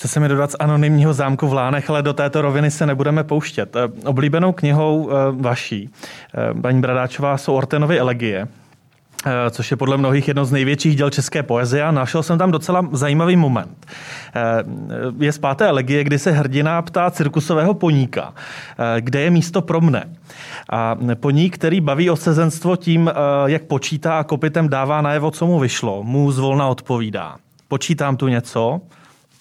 Chce 0.02 0.08
se 0.08 0.20
mi 0.20 0.28
dodat 0.28 0.52
z 0.52 0.56
anonymního 0.60 1.14
zámku 1.14 1.47
v 1.47 1.54
Lánech, 1.54 1.89
ale 1.89 2.02
do 2.02 2.14
této 2.14 2.41
roviny 2.41 2.72
se 2.72 2.86
nebudeme 2.86 3.24
pouštět. 3.24 3.76
Eh, 3.76 4.08
oblíbenou 4.08 4.52
knihou 4.52 5.10
eh, 5.10 5.14
vaší, 5.32 5.89
eh, 6.34 6.62
paní 6.62 6.82
Bradáčová, 6.82 7.38
jsou 7.38 7.54
Ortenovy 7.54 7.99
elegie 7.99 8.47
což 9.52 9.72
je 9.72 9.78
podle 9.78 9.97
mnohých 9.97 10.28
jedno 10.28 10.45
z 10.45 10.52
největších 10.52 10.95
děl 10.95 11.10
české 11.10 11.43
poezie 11.43 11.84
a 11.84 11.91
našel 11.91 12.24
jsem 12.24 12.38
tam 12.38 12.52
docela 12.52 12.88
zajímavý 12.91 13.36
moment. 13.36 13.88
Je 15.20 15.32
z 15.32 15.38
páté 15.38 15.68
elegie, 15.68 16.04
kdy 16.04 16.20
se 16.20 16.32
hrdina 16.32 16.82
ptá 16.82 17.12
cirkusového 17.12 17.74
poníka, 17.74 18.34
kde 18.99 19.22
je 19.22 19.30
místo 19.30 19.62
pro 19.62 19.82
mne. 19.82 20.10
A 20.70 20.95
poník, 21.20 21.56
který 21.56 21.82
baví 21.82 22.10
o 22.10 22.16
sezenstvo 22.16 22.76
tím, 22.76 23.12
jak 23.45 23.64
počítá 23.64 24.20
a 24.20 24.24
kopitem 24.24 24.70
dává 24.70 25.02
najevo, 25.02 25.32
co 25.32 25.45
mu 25.45 25.60
vyšlo, 25.60 26.04
mu 26.04 26.32
zvolna 26.32 26.68
odpovídá. 26.68 27.36
Počítám 27.68 28.18
tu 28.18 28.28
něco, 28.28 28.82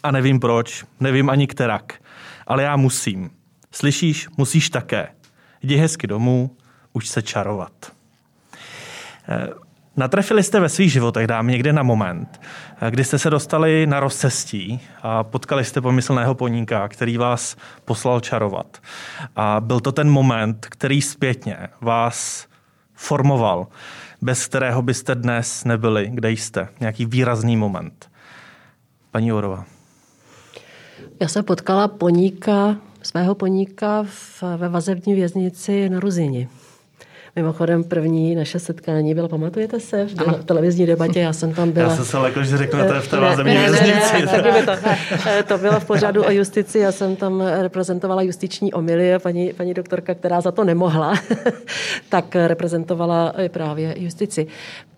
a 0.02 0.10
nevím 0.10 0.40
proč, 0.40 0.84
nevím 1.00 1.30
ani 1.30 1.46
kterak, 1.46 2.02
ale 2.46 2.62
já 2.62 2.76
musím. 2.76 3.30
Slyšíš, 3.70 4.28
musíš 4.36 4.70
také. 4.70 5.08
Jdi 5.62 5.76
hezky 5.76 6.06
domů, 6.06 6.56
už 6.92 7.08
se 7.08 7.22
čarovat. 7.22 7.72
Eh, 9.28 9.48
natrefili 9.96 10.42
jste 10.42 10.60
ve 10.60 10.68
svých 10.68 10.92
životech, 10.92 11.26
dám 11.26 11.46
někde 11.46 11.72
na 11.72 11.82
moment, 11.82 12.40
eh, 12.80 12.90
kdy 12.90 13.04
jste 13.04 13.18
se 13.18 13.30
dostali 13.30 13.86
na 13.86 14.00
rozcestí 14.00 14.80
a 15.02 15.24
potkali 15.24 15.64
jste 15.64 15.80
pomyslného 15.80 16.34
poníka, 16.34 16.88
který 16.88 17.16
vás 17.16 17.56
poslal 17.84 18.20
čarovat. 18.20 18.78
A 19.36 19.60
byl 19.60 19.80
to 19.80 19.92
ten 19.92 20.10
moment, 20.10 20.66
který 20.70 21.02
zpětně 21.02 21.68
vás 21.80 22.46
formoval, 22.94 23.66
bez 24.22 24.46
kterého 24.46 24.82
byste 24.82 25.14
dnes 25.14 25.64
nebyli, 25.64 26.10
kde 26.12 26.30
jste. 26.30 26.68
Nějaký 26.80 27.06
výrazný 27.06 27.56
moment. 27.56 28.10
Paní 29.10 29.32
Orova. 29.32 29.64
Já 31.20 31.28
jsem 31.28 31.44
potkala 31.44 31.88
poníka, 31.88 32.76
svého 33.02 33.34
poníka 33.34 34.02
v, 34.08 34.42
ve 34.56 34.68
vazební 34.68 35.14
věznici 35.14 35.88
na 35.88 36.00
Ruzini. 36.00 36.48
Mimochodem 37.36 37.84
první 37.84 38.34
naše 38.34 38.58
setkání 38.58 39.14
bylo, 39.14 39.28
pamatujete 39.28 39.80
se, 39.80 40.04
v, 40.04 40.14
v 40.14 40.44
televizní 40.44 40.86
debatě, 40.86 41.20
já 41.20 41.32
jsem 41.32 41.54
tam 41.54 41.70
byla. 41.70 41.90
Já 41.90 41.96
jsem 41.96 42.04
se 42.04 42.18
lekl, 42.18 42.44
že 42.44 42.56
řeknete 42.56 43.00
v 43.00 43.08
té 43.08 43.16
vazební 43.16 43.56
věznici. 43.56 44.26
to, 44.64 44.72
to 45.48 45.58
bylo 45.58 45.80
v 45.80 45.84
pořadu 45.84 46.24
o 46.24 46.30
justici, 46.30 46.78
já 46.78 46.92
jsem 46.92 47.16
tam 47.16 47.40
reprezentovala 47.40 48.22
justiční 48.22 48.72
omilie, 48.72 49.18
paní, 49.18 49.52
paní 49.52 49.74
doktorka, 49.74 50.14
která 50.14 50.40
za 50.40 50.52
to 50.52 50.64
nemohla, 50.64 51.14
tak 52.08 52.36
reprezentovala 52.46 53.34
právě 53.48 53.94
justici. 53.98 54.46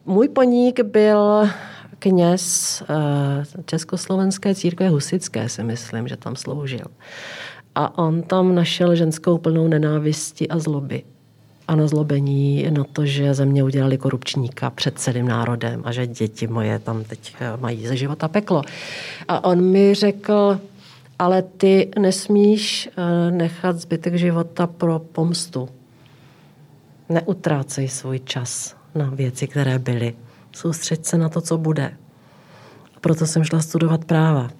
Můj 0.06 0.28
poník 0.28 0.80
byl 0.80 1.48
kněz 2.02 2.82
eh, 2.82 3.62
Československé 3.64 4.54
církve 4.54 4.88
husické, 4.88 5.48
si 5.48 5.62
myslím, 5.62 6.08
že 6.08 6.16
tam 6.16 6.36
sloužil. 6.36 6.86
A 7.74 7.98
on 7.98 8.22
tam 8.22 8.54
našel 8.54 8.94
ženskou 8.94 9.38
plnou 9.38 9.68
nenávisti 9.68 10.48
a 10.48 10.58
zloby 10.58 11.02
a 11.68 11.76
na 11.76 11.86
zlobení 11.86 12.66
na 12.70 12.84
to, 12.84 13.06
že 13.06 13.34
ze 13.34 13.46
mě 13.46 13.64
udělali 13.64 13.98
korupčníka 13.98 14.70
před 14.70 14.98
celým 14.98 15.28
národem 15.28 15.82
a 15.84 15.92
že 15.92 16.06
děti 16.06 16.46
moje 16.46 16.78
tam 16.78 17.04
teď 17.04 17.34
eh, 17.40 17.56
mají 17.60 17.86
ze 17.86 17.96
života 17.96 18.28
peklo. 18.28 18.62
A 19.28 19.44
on 19.44 19.62
mi 19.62 19.94
řekl, 19.94 20.60
ale 21.18 21.42
ty 21.42 21.90
nesmíš 21.98 22.88
eh, 22.88 23.30
nechat 23.30 23.76
zbytek 23.76 24.14
života 24.14 24.66
pro 24.66 24.98
pomstu. 24.98 25.68
Neutrácej 27.08 27.88
svůj 27.88 28.18
čas 28.18 28.76
na 28.94 29.10
věci, 29.10 29.48
které 29.48 29.78
byly 29.78 30.14
soustřeď 30.52 31.04
se 31.04 31.18
na 31.18 31.28
to, 31.28 31.40
co 31.40 31.58
bude. 31.58 31.96
A 32.96 33.00
proto 33.00 33.26
jsem 33.26 33.44
šla 33.44 33.60
studovat 33.60 34.04
práva. 34.04 34.50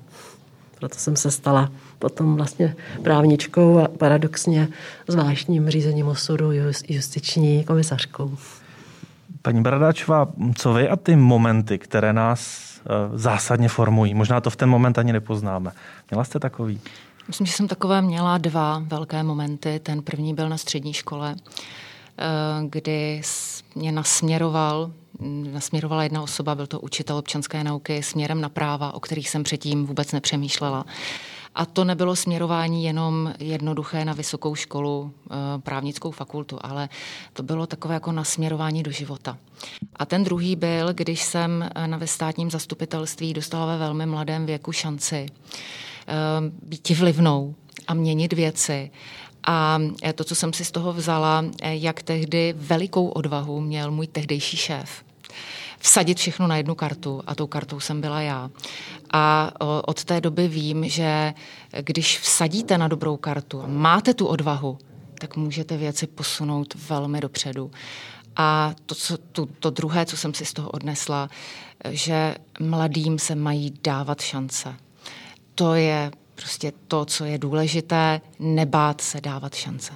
Proto 0.79 0.99
jsem 0.99 1.17
se 1.17 1.31
stala 1.31 1.73
potom 1.99 2.37
vlastně 2.37 2.77
právničkou 3.03 3.79
a 3.79 3.89
paradoxně 3.89 4.69
zvláštním 5.09 5.71
řízením 5.71 6.07
osudu 6.07 6.51
justiční 6.89 7.65
komisařkou. 7.65 8.37
Paní 9.43 9.63
Bradačová, 9.63 10.29
co 10.57 10.73
vy 10.73 10.89
a 10.89 10.97
ty 10.97 11.17
momenty, 11.17 11.79
které 11.79 12.13
nás 12.13 12.73
zásadně 13.15 13.69
formují? 13.69 14.15
Možná 14.15 14.41
to 14.41 14.51
v 14.51 14.57
ten 14.57 14.69
moment 14.69 14.99
ani 14.99 15.13
nepoznáme. 15.13 15.73
Měla 16.11 16.25
jste 16.25 16.39
takový? 16.39 16.81
Myslím, 17.29 17.47
že 17.47 17.53
jsem 17.53 17.69
takové 17.69 18.03
měla 18.03 18.39
dva 18.39 18.83
velké 18.87 19.23
momenty. 19.23 19.81
Ten 19.83 20.03
první 20.03 20.35
byl 20.35 20.49
na 20.49 20.57
střední 20.57 20.93
škole, 20.93 21.35
kdy 22.69 23.23
mě 23.75 23.93
nasměroval 23.93 24.91
nasměrovala 25.53 26.03
jedna 26.03 26.23
osoba, 26.23 26.55
byl 26.55 26.67
to 26.67 26.81
učitel 26.81 27.17
občanské 27.17 27.65
nauky, 27.65 28.03
směrem 28.03 28.41
na 28.41 28.49
práva, 28.49 28.95
o 28.95 29.01
kterých 29.01 29.31
jsem 29.31 29.43
předtím 29.43 29.87
vůbec 29.87 30.13
nepřemýšlela. 30.13 30.85
A 31.55 31.67
to 31.67 31.85
nebylo 31.85 32.17
směrování 32.17 32.85
jenom 32.85 33.35
jednoduché 33.39 34.05
na 34.05 34.13
vysokou 34.13 34.55
školu, 34.55 35.13
eh, 35.31 35.35
právnickou 35.59 36.11
fakultu, 36.11 36.59
ale 36.61 36.89
to 37.33 37.43
bylo 37.43 37.67
takové 37.67 37.95
jako 37.95 38.13
nasměrování 38.13 38.83
do 38.83 38.91
života. 38.91 39.39
A 39.97 40.07
ten 40.07 40.25
druhý 40.25 40.57
byl, 40.57 40.93
když 40.93 41.23
jsem 41.23 41.71
eh, 41.75 41.87
na 41.87 42.01
státním 42.05 42.51
zastupitelství 42.51 43.35
dostala 43.35 43.67
ve 43.67 43.79
velmi 43.79 44.07
mladém 44.07 44.47
věku 44.47 44.73
šanci 44.73 45.27
eh, 45.27 46.15
být 46.63 46.91
vlivnou 46.91 47.55
a 47.87 47.95
měnit 47.95 48.33
věci. 48.33 48.91
A 49.47 49.79
to, 50.15 50.25
co 50.25 50.35
jsem 50.35 50.53
si 50.53 50.65
z 50.65 50.71
toho 50.71 50.93
vzala, 50.93 51.45
jak 51.63 52.03
tehdy 52.03 52.55
velikou 52.57 53.09
odvahu 53.09 53.61
měl 53.61 53.91
můj 53.91 54.07
tehdejší 54.07 54.57
šéf, 54.57 55.05
vsadit 55.79 56.19
všechno 56.19 56.47
na 56.47 56.57
jednu 56.57 56.75
kartu 56.75 57.23
a 57.27 57.35
tou 57.35 57.47
kartou 57.47 57.81
jsem 57.81 58.01
byla 58.01 58.21
já. 58.21 58.51
A 59.13 59.53
od 59.85 60.05
té 60.05 60.21
doby 60.21 60.49
vím, 60.49 60.89
že 60.89 61.35
když 61.81 62.19
vsadíte 62.19 62.79
na 62.79 62.89
dobrou 62.89 63.17
kartu 63.17 63.63
a 63.63 63.67
máte 63.67 64.15
tu 64.15 64.27
odvahu, 64.27 64.79
tak 65.19 65.37
můžete 65.37 65.77
věci 65.77 66.07
posunout 66.07 66.75
velmi 66.89 67.21
dopředu. 67.21 67.71
A 68.37 68.75
to, 68.87 68.95
co, 68.95 69.19
to, 69.19 69.47
to 69.47 69.71
druhé, 69.71 70.07
co 70.07 70.17
jsem 70.17 70.35
si 70.35 70.45
z 70.45 70.53
toho 70.53 70.71
odnesla, 70.71 71.29
že 71.91 72.35
mladým 72.61 73.19
se 73.19 73.35
mají 73.35 73.75
dávat 73.85 74.21
šance. 74.21 74.75
To 75.55 75.75
je 75.75 76.11
prostě 76.35 76.73
to, 76.89 77.05
co 77.05 77.25
je 77.25 77.39
důležité, 77.39 78.21
nebát 78.39 79.01
se 79.01 79.21
dávat 79.21 79.55
šance. 79.55 79.93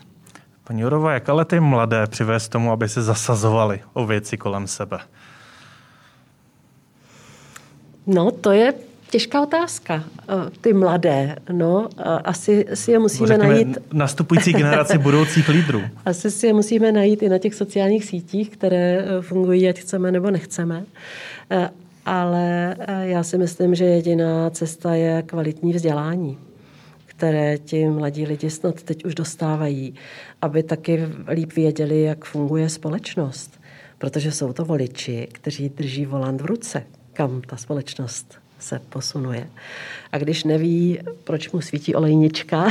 Paní 0.65 0.81
Jorová, 0.81 1.13
jak 1.13 1.29
ale 1.29 1.45
ty 1.45 1.61
mladé 1.61 2.07
přivést 2.07 2.49
tomu, 2.49 2.73
aby 2.73 2.89
se 2.89 3.03
zasazovali 3.03 3.81
o 3.93 4.07
věci 4.07 4.37
kolem 4.37 4.67
sebe? 4.67 4.99
No, 8.07 8.31
to 8.31 8.53
je 8.53 8.75
těžká 9.11 9.43
otázka. 9.43 10.05
Eh, 10.29 10.51
ty 10.61 10.73
mladé, 10.73 11.37
no, 11.53 11.89
asi 12.25 12.67
si 12.75 12.91
je 12.91 12.99
musíme 12.99 13.27
Řekněme, 13.27 13.49
najít... 13.49 13.79
Nastupující 13.93 14.53
generaci 14.53 14.99
budoucích 15.09 15.49
lídrů. 15.49 15.83
Asi 16.05 16.31
si 16.31 16.47
je 16.47 16.53
musíme 16.53 16.93
najít 16.93 17.23
i 17.23 17.29
na 17.29 17.39
těch 17.39 17.55
sociálních 17.55 18.05
sítích, 18.05 18.51
které 18.51 18.99
eh, 18.99 19.23
fungují, 19.23 19.69
ať 19.69 19.81
chceme 19.81 20.13
nebo 20.13 20.31
nechceme. 20.31 20.85
Ale 22.07 22.77
já 23.01 23.23
si 23.23 23.39
myslím, 23.39 23.75
že 23.75 23.85
jediná 23.85 24.51
cesta 24.51 24.95
je 24.95 25.23
kvalitní 25.23 25.73
vzdělání 25.73 26.39
které 27.17 27.59
ti 27.59 27.89
mladí 27.89 28.27
lidi 28.27 28.51
snad 28.51 28.83
teď 28.83 29.05
už 29.05 29.15
dostávají, 29.15 29.95
aby 30.43 30.63
taky 30.63 31.09
líp 31.29 31.53
věděli, 31.53 32.03
jak 32.03 32.25
funguje 32.25 32.69
společnost. 32.69 33.61
Protože 33.99 34.33
jsou 34.33 34.53
to 34.53 34.65
voliči, 34.65 35.29
kteří 35.33 35.69
drží 35.69 36.07
volant 36.07 36.41
v 36.41 36.45
ruce, 36.45 36.83
kam 37.13 37.41
ta 37.41 37.57
společnost 37.57 38.35
se 38.59 38.81
posunuje. 38.89 39.49
A 40.13 40.19
když 40.19 40.45
neví, 40.45 40.99
proč 41.25 41.51
mu 41.51 41.61
svítí 41.61 41.95
olejnička, 41.95 42.69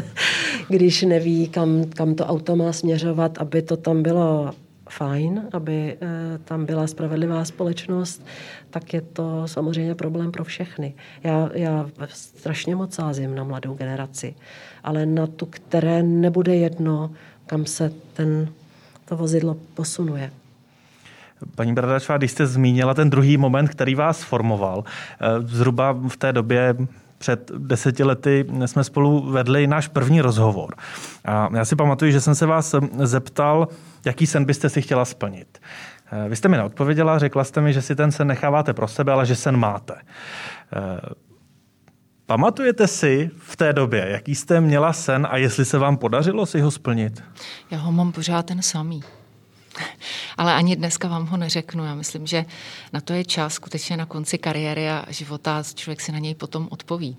když 0.68 1.02
neví, 1.02 1.48
kam, 1.48 1.84
kam 1.84 2.14
to 2.14 2.26
auto 2.26 2.56
má 2.56 2.72
směřovat, 2.72 3.38
aby 3.38 3.62
to 3.62 3.76
tam 3.76 4.02
bylo 4.02 4.54
fajn, 4.96 5.42
aby 5.52 5.96
eh, 6.00 6.38
tam 6.44 6.66
byla 6.66 6.86
spravedlivá 6.86 7.44
společnost, 7.44 8.26
tak 8.70 8.94
je 8.94 9.00
to 9.00 9.48
samozřejmě 9.48 9.94
problém 9.94 10.32
pro 10.32 10.44
všechny. 10.44 10.94
Já, 11.24 11.50
já 11.54 11.86
strašně 12.08 12.76
moc 12.76 12.94
sázím 12.94 13.34
na 13.34 13.44
mladou 13.44 13.74
generaci, 13.74 14.34
ale 14.84 15.06
na 15.06 15.26
tu, 15.26 15.46
které 15.46 16.02
nebude 16.02 16.56
jedno, 16.56 17.10
kam 17.46 17.66
se 17.66 17.92
ten, 18.12 18.48
to 19.04 19.16
vozidlo 19.16 19.56
posunuje. 19.74 20.30
Paní 21.54 21.74
Bradačová, 21.74 22.18
když 22.18 22.30
jste 22.30 22.46
zmínila 22.46 22.94
ten 22.94 23.10
druhý 23.10 23.36
moment, 23.36 23.68
který 23.68 23.94
vás 23.94 24.22
formoval, 24.22 24.84
eh, 25.20 25.40
zhruba 25.40 25.92
v 26.08 26.16
té 26.16 26.32
době 26.32 26.76
před 27.22 27.50
deseti 27.58 28.04
lety 28.04 28.46
jsme 28.66 28.84
spolu 28.84 29.30
vedli 29.30 29.66
náš 29.66 29.88
první 29.88 30.20
rozhovor. 30.20 30.74
A 31.24 31.48
já 31.56 31.64
si 31.64 31.76
pamatuju, 31.76 32.12
že 32.12 32.20
jsem 32.20 32.34
se 32.34 32.46
vás 32.46 32.74
zeptal, 33.02 33.68
jaký 34.04 34.26
sen 34.26 34.44
byste 34.44 34.68
si 34.68 34.82
chtěla 34.82 35.04
splnit. 35.04 35.58
Eh, 36.12 36.28
vy 36.28 36.36
jste 36.36 36.48
mi 36.48 36.56
neodpověděla, 36.56 37.18
řekla 37.18 37.44
jste 37.44 37.60
mi, 37.60 37.72
že 37.72 37.82
si 37.82 37.96
ten 37.96 38.12
sen 38.12 38.26
necháváte 38.26 38.74
pro 38.74 38.88
sebe, 38.88 39.12
ale 39.12 39.26
že 39.26 39.36
sen 39.36 39.56
máte. 39.56 39.94
Eh, 39.94 41.00
pamatujete 42.26 42.86
si 42.86 43.30
v 43.38 43.56
té 43.56 43.72
době, 43.72 44.06
jaký 44.08 44.34
jste 44.34 44.60
měla 44.60 44.92
sen 44.92 45.26
a 45.30 45.36
jestli 45.36 45.64
se 45.64 45.78
vám 45.78 45.96
podařilo 45.96 46.46
si 46.46 46.60
ho 46.60 46.70
splnit? 46.70 47.22
Já 47.70 47.78
ho 47.78 47.92
mám 47.92 48.12
pořád 48.12 48.46
ten 48.46 48.62
samý. 48.62 49.02
Ale 50.36 50.54
ani 50.54 50.76
dneska 50.76 51.08
vám 51.08 51.26
ho 51.26 51.36
neřeknu. 51.36 51.84
Já 51.84 51.94
myslím, 51.94 52.26
že 52.26 52.44
na 52.92 53.00
to 53.00 53.12
je 53.12 53.24
čas 53.24 53.54
skutečně 53.54 53.96
na 53.96 54.06
konci 54.06 54.38
kariéry 54.38 54.90
a 54.90 55.04
života. 55.08 55.62
Člověk 55.74 56.00
si 56.00 56.12
na 56.12 56.18
něj 56.18 56.34
potom 56.34 56.68
odpoví. 56.70 57.16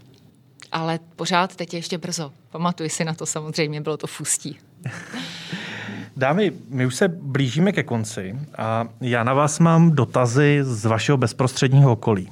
Ale 0.71 0.99
pořád 1.15 1.55
teď 1.55 1.73
je 1.73 1.77
ještě 1.77 1.97
brzo. 1.97 2.31
Pamatuji 2.51 2.89
si 2.89 3.05
na 3.05 3.13
to 3.13 3.25
samozřejmě, 3.25 3.81
bylo 3.81 3.97
to 3.97 4.07
fustí. 4.07 4.59
Dámy, 6.17 6.51
my 6.69 6.85
už 6.85 6.95
se 6.95 7.07
blížíme 7.07 7.71
ke 7.71 7.83
konci 7.83 8.35
a 8.57 8.87
já 9.01 9.23
na 9.23 9.33
vás 9.33 9.59
mám 9.59 9.91
dotazy 9.91 10.59
z 10.61 10.85
vašeho 10.85 11.17
bezprostředního 11.17 11.91
okolí. 11.91 12.31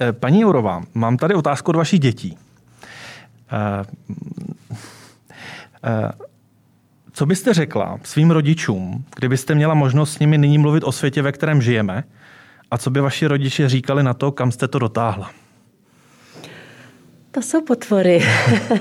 Eh, 0.00 0.12
paní 0.12 0.40
Jourová, 0.40 0.82
mám 0.94 1.16
tady 1.16 1.34
otázku 1.34 1.70
od 1.70 1.76
vašich 1.76 2.00
dětí. 2.00 2.38
Uh, 3.52 3.86
uh, 5.84 6.10
co 7.20 7.26
byste 7.26 7.54
řekla 7.54 8.00
svým 8.02 8.30
rodičům, 8.30 9.04
kdybyste 9.16 9.54
měla 9.54 9.74
možnost 9.74 10.12
s 10.12 10.18
nimi 10.18 10.38
nyní 10.38 10.58
mluvit 10.58 10.84
o 10.84 10.92
světě, 10.92 11.22
ve 11.22 11.32
kterém 11.32 11.62
žijeme? 11.62 12.04
A 12.70 12.78
co 12.78 12.90
by 12.90 13.00
vaši 13.00 13.26
rodiče 13.26 13.68
říkali 13.68 14.02
na 14.02 14.14
to, 14.14 14.32
kam 14.32 14.52
jste 14.52 14.68
to 14.68 14.78
dotáhla? 14.78 15.30
To 17.30 17.42
jsou 17.42 17.60
potvory. 17.60 18.22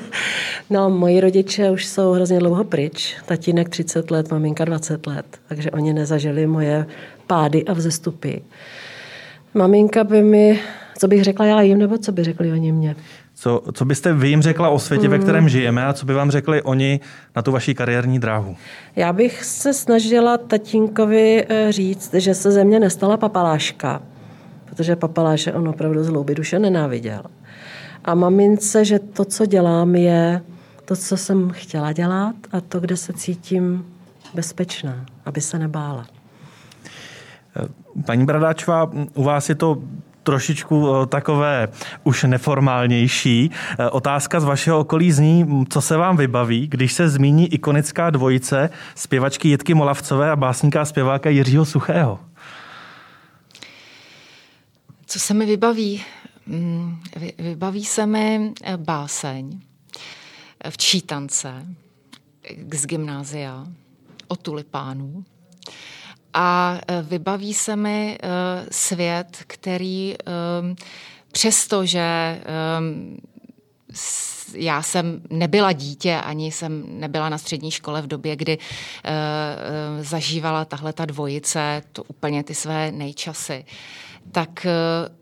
no, 0.70 0.90
moji 0.90 1.20
rodiče 1.20 1.72
už 1.72 1.86
jsou 1.86 2.12
hrozně 2.12 2.40
dlouho 2.40 2.64
pryč. 2.64 3.16
Tatínek 3.26 3.70
30 3.70 4.12
let, 4.12 4.32
maminka 4.32 4.66
20 4.66 5.08
let. 5.08 5.40
Takže 5.48 5.72
oni 5.72 5.94
nezažili 5.94 6.48
moje 6.48 6.86
pády 7.28 7.66
a 7.66 7.74
vzestupy. 7.74 8.34
Maminka 9.54 10.04
by 10.04 10.22
mi, 10.22 10.60
co 11.00 11.08
bych 11.08 11.24
řekla 11.24 11.46
já 11.46 11.62
jim, 11.62 11.78
nebo 11.78 11.98
co 11.98 12.12
by 12.12 12.24
řekli 12.24 12.52
oni 12.52 12.72
mě? 12.72 12.96
Co, 13.42 13.62
co 13.74 13.86
byste 13.86 14.14
vy 14.14 14.30
jim 14.30 14.42
řekla 14.42 14.70
o 14.70 14.80
světě, 14.80 15.08
mm. 15.08 15.12
ve 15.12 15.20
kterém 15.20 15.50
žijeme 15.50 15.86
a 15.86 15.94
co 15.94 16.06
by 16.06 16.14
vám 16.14 16.32
řekli 16.32 16.62
oni 16.62 17.00
na 17.36 17.42
tu 17.42 17.52
vaší 17.52 17.76
kariérní 17.76 18.20
dráhu? 18.20 18.56
Já 18.96 19.14
bych 19.14 19.44
se 19.44 19.74
snažila 19.74 20.38
tatínkovi 20.38 21.46
eh, 21.50 21.72
říct, 21.72 22.14
že 22.14 22.34
se 22.34 22.52
ze 22.52 22.64
mě 22.64 22.80
nestala 22.80 23.18
papaláška, 23.18 24.02
protože 24.66 24.96
papaláše 24.96 25.54
on 25.54 25.68
opravdu 25.68 26.04
z 26.04 26.12
duše 26.34 26.60
nenáviděl. 26.60 27.24
A 28.06 28.16
mamince, 28.16 28.86
že 28.86 29.00
to, 29.00 29.26
co 29.26 29.46
dělám, 29.46 29.96
je 29.96 30.42
to, 30.86 30.96
co 30.96 31.18
jsem 31.18 31.50
chtěla 31.50 31.92
dělat 31.92 32.36
a 32.52 32.62
to, 32.62 32.80
kde 32.80 32.98
se 32.98 33.14
cítím 33.14 33.86
bezpečná, 34.34 35.06
aby 35.26 35.42
se 35.42 35.60
nebála. 35.60 36.08
Paní 38.06 38.26
Bradáčová, 38.26 38.92
u 39.14 39.24
vás 39.24 39.50
je 39.50 39.56
to 39.56 39.82
trošičku 40.24 40.88
eh, 40.88 41.06
takové 41.06 41.68
už 42.04 42.24
neformálnější. 42.24 43.52
Eh, 43.80 43.90
otázka 43.90 44.40
z 44.40 44.44
vašeho 44.44 44.80
okolí 44.80 45.12
zní, 45.12 45.66
co 45.70 45.82
se 45.82 45.98
vám 45.98 46.18
vybaví, 46.18 46.68
když 46.68 46.94
se 46.94 47.10
zmíní 47.10 47.54
ikonická 47.54 48.10
dvojice 48.10 48.70
zpěvačky 48.96 49.50
Jitky 49.50 49.74
Molavcové 49.74 50.32
a 50.32 50.36
básníka 50.36 50.82
a 50.82 50.86
zpěváka 50.86 51.30
Jiřího 51.30 51.66
Suchého? 51.66 52.20
Co 55.06 55.20
se 55.20 55.34
mi 55.34 55.46
vybaví? 55.46 56.04
Mm, 56.46 57.00
vybaví 57.38 57.86
se 57.86 58.06
mi 58.06 58.54
eh, 58.64 58.78
báseň 58.78 59.60
v 60.70 60.78
Čítance 60.78 61.66
z 62.74 62.86
gymnázia 62.86 63.68
o 64.28 64.36
tulipánu 64.36 65.26
a 66.34 66.80
e, 66.88 67.02
vybaví 67.02 67.54
se 67.54 67.76
mi 67.76 68.18
e, 68.22 68.28
svět, 68.72 69.44
který 69.48 70.14
e, 70.14 70.16
přestože 71.32 72.42
já 74.54 74.82
jsem 74.82 75.22
nebyla 75.30 75.72
dítě, 75.72 76.16
ani 76.16 76.52
jsem 76.52 77.00
nebyla 77.00 77.30
na 77.30 77.38
střední 77.38 77.72
škole 77.72 78.02
v 78.02 78.08
době, 78.08 78.36
kdy 78.36 78.58
zažívala 80.02 80.66
tahle 80.66 80.94
ta 80.94 81.06
dvojice, 81.06 81.82
to 81.94 82.04
úplně 82.04 82.44
ty 82.44 82.56
své 82.56 82.92
nejčasy, 82.92 83.66
tak 84.32 84.68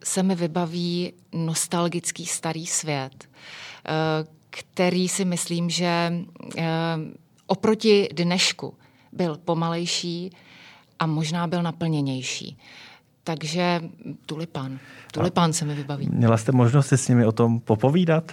se 0.03 0.23
mi 0.23 0.35
vybaví 0.35 1.13
nostalgický 1.33 2.25
starý 2.25 2.67
svět, 2.67 3.29
který 4.49 5.07
si 5.09 5.25
myslím, 5.25 5.69
že 5.69 6.13
oproti 7.47 8.09
dnešku 8.13 8.73
byl 9.11 9.37
pomalejší, 9.45 10.31
a 10.99 11.05
možná 11.05 11.47
byl 11.47 11.63
naplněnější. 11.63 12.57
Takže 13.23 13.81
tulipan. 14.25 14.79
Tulipan 15.11 15.53
se 15.53 15.65
mi 15.65 15.75
vybaví. 15.75 16.09
Měla 16.11 16.37
jste 16.37 16.51
možnost 16.51 16.87
si 16.87 16.97
s 16.97 17.07
nimi 17.07 17.25
o 17.25 17.31
tom 17.31 17.59
popovídat? 17.59 18.31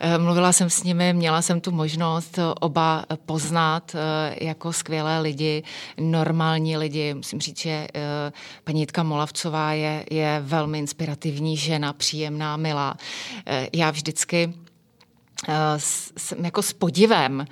Eh, 0.00 0.18
mluvila 0.18 0.52
jsem 0.52 0.70
s 0.70 0.82
nimi, 0.82 1.12
měla 1.12 1.42
jsem 1.42 1.60
tu 1.60 1.70
možnost 1.70 2.38
oba 2.60 3.04
poznat 3.26 3.94
eh, 3.94 4.44
jako 4.44 4.72
skvělé 4.72 5.20
lidi, 5.20 5.62
normální 6.00 6.76
lidi. 6.76 7.14
Musím 7.14 7.40
říct, 7.40 7.58
že 7.58 7.70
eh, 7.94 8.32
paní 8.64 8.80
Jitka 8.80 9.02
Molavcová 9.02 9.72
je, 9.72 10.04
je 10.10 10.42
velmi 10.44 10.78
inspirativní 10.78 11.56
žena, 11.56 11.92
příjemná, 11.92 12.56
milá. 12.56 12.96
Já 13.72 13.90
vždycky 13.90 14.54
s, 15.76 16.34
jako 16.42 16.62
s 16.62 16.72
podivem. 16.72 17.46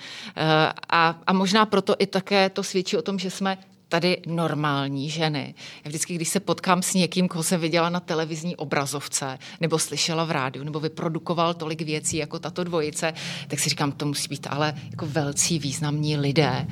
A, 0.91 1.21
a 1.27 1.33
možná 1.33 1.67
proto 1.67 1.95
i 1.99 2.07
také 2.07 2.51
to 2.51 2.63
svědčí 2.63 2.97
o 2.97 3.03
tom, 3.03 3.19
že 3.19 3.31
jsme 3.31 3.59
tady 3.89 4.23
normální 4.27 5.11
ženy. 5.11 5.55
Já 5.85 5.89
vždycky, 5.89 6.15
když 6.15 6.29
se 6.29 6.41
potkám 6.41 6.83
s 6.83 6.95
někým, 6.95 7.29
koho 7.29 7.43
jsem 7.43 7.61
viděla 7.61 7.89
na 7.89 8.01
televizní 8.01 8.57
obrazovce, 8.57 9.39
nebo 9.61 9.79
slyšela 9.79 10.25
v 10.25 10.31
rádiu, 10.31 10.65
nebo 10.65 10.81
vyprodukoval 10.81 11.55
tolik 11.55 11.83
věcí 11.83 12.17
jako 12.17 12.39
tato 12.39 12.65
dvojice, 12.65 13.13
tak 13.49 13.59
si 13.59 13.69
říkám, 13.69 13.93
to 13.93 14.07
musí 14.07 14.29
být 14.29 14.47
ale 14.51 14.75
jako 14.91 15.07
velcí 15.07 15.59
významní 15.59 16.17
lidé. 16.17 16.67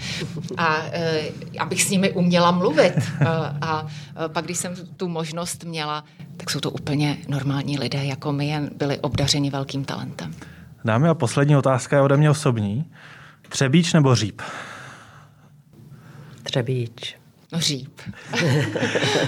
A 0.57 0.77
e, 0.93 1.23
abych 1.59 1.83
s 1.83 1.91
nimi 1.91 2.12
uměla 2.12 2.51
mluvit. 2.51 2.95
E, 2.97 3.27
a 3.61 3.87
e, 4.25 4.29
pak, 4.29 4.45
když 4.45 4.59
jsem 4.59 4.75
tu 4.97 5.09
možnost 5.09 5.65
měla, 5.65 6.05
tak 6.37 6.51
jsou 6.51 6.61
to 6.61 6.71
úplně 6.71 7.19
normální 7.29 7.79
lidé, 7.79 8.05
jako 8.05 8.33
my, 8.33 8.49
jen 8.49 8.71
byli 8.77 8.99
obdařeni 8.99 9.51
velkým 9.51 9.85
talentem. 9.85 10.35
Dámy 10.85 11.09
a 11.09 11.15
poslední 11.15 11.57
otázka 11.57 11.97
je 11.97 12.03
ode 12.03 12.17
mě 12.17 12.31
osobní. 12.31 12.85
Třebíč 13.49 13.93
nebo 13.93 14.15
říp? 14.15 14.43
Třebíč. 16.55 17.16
No 17.52 17.61
říp. 17.61 18.00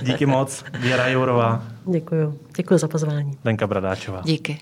Díky 0.02 0.26
moc, 0.26 0.64
Věra 0.80 1.08
Jourová. 1.08 1.62
Děkuju. 1.92 2.38
Děkuji 2.56 2.78
za 2.78 2.88
pozvání. 2.88 3.38
Denka 3.44 3.66
Bradáčová. 3.66 4.22
Díky. 4.24 4.58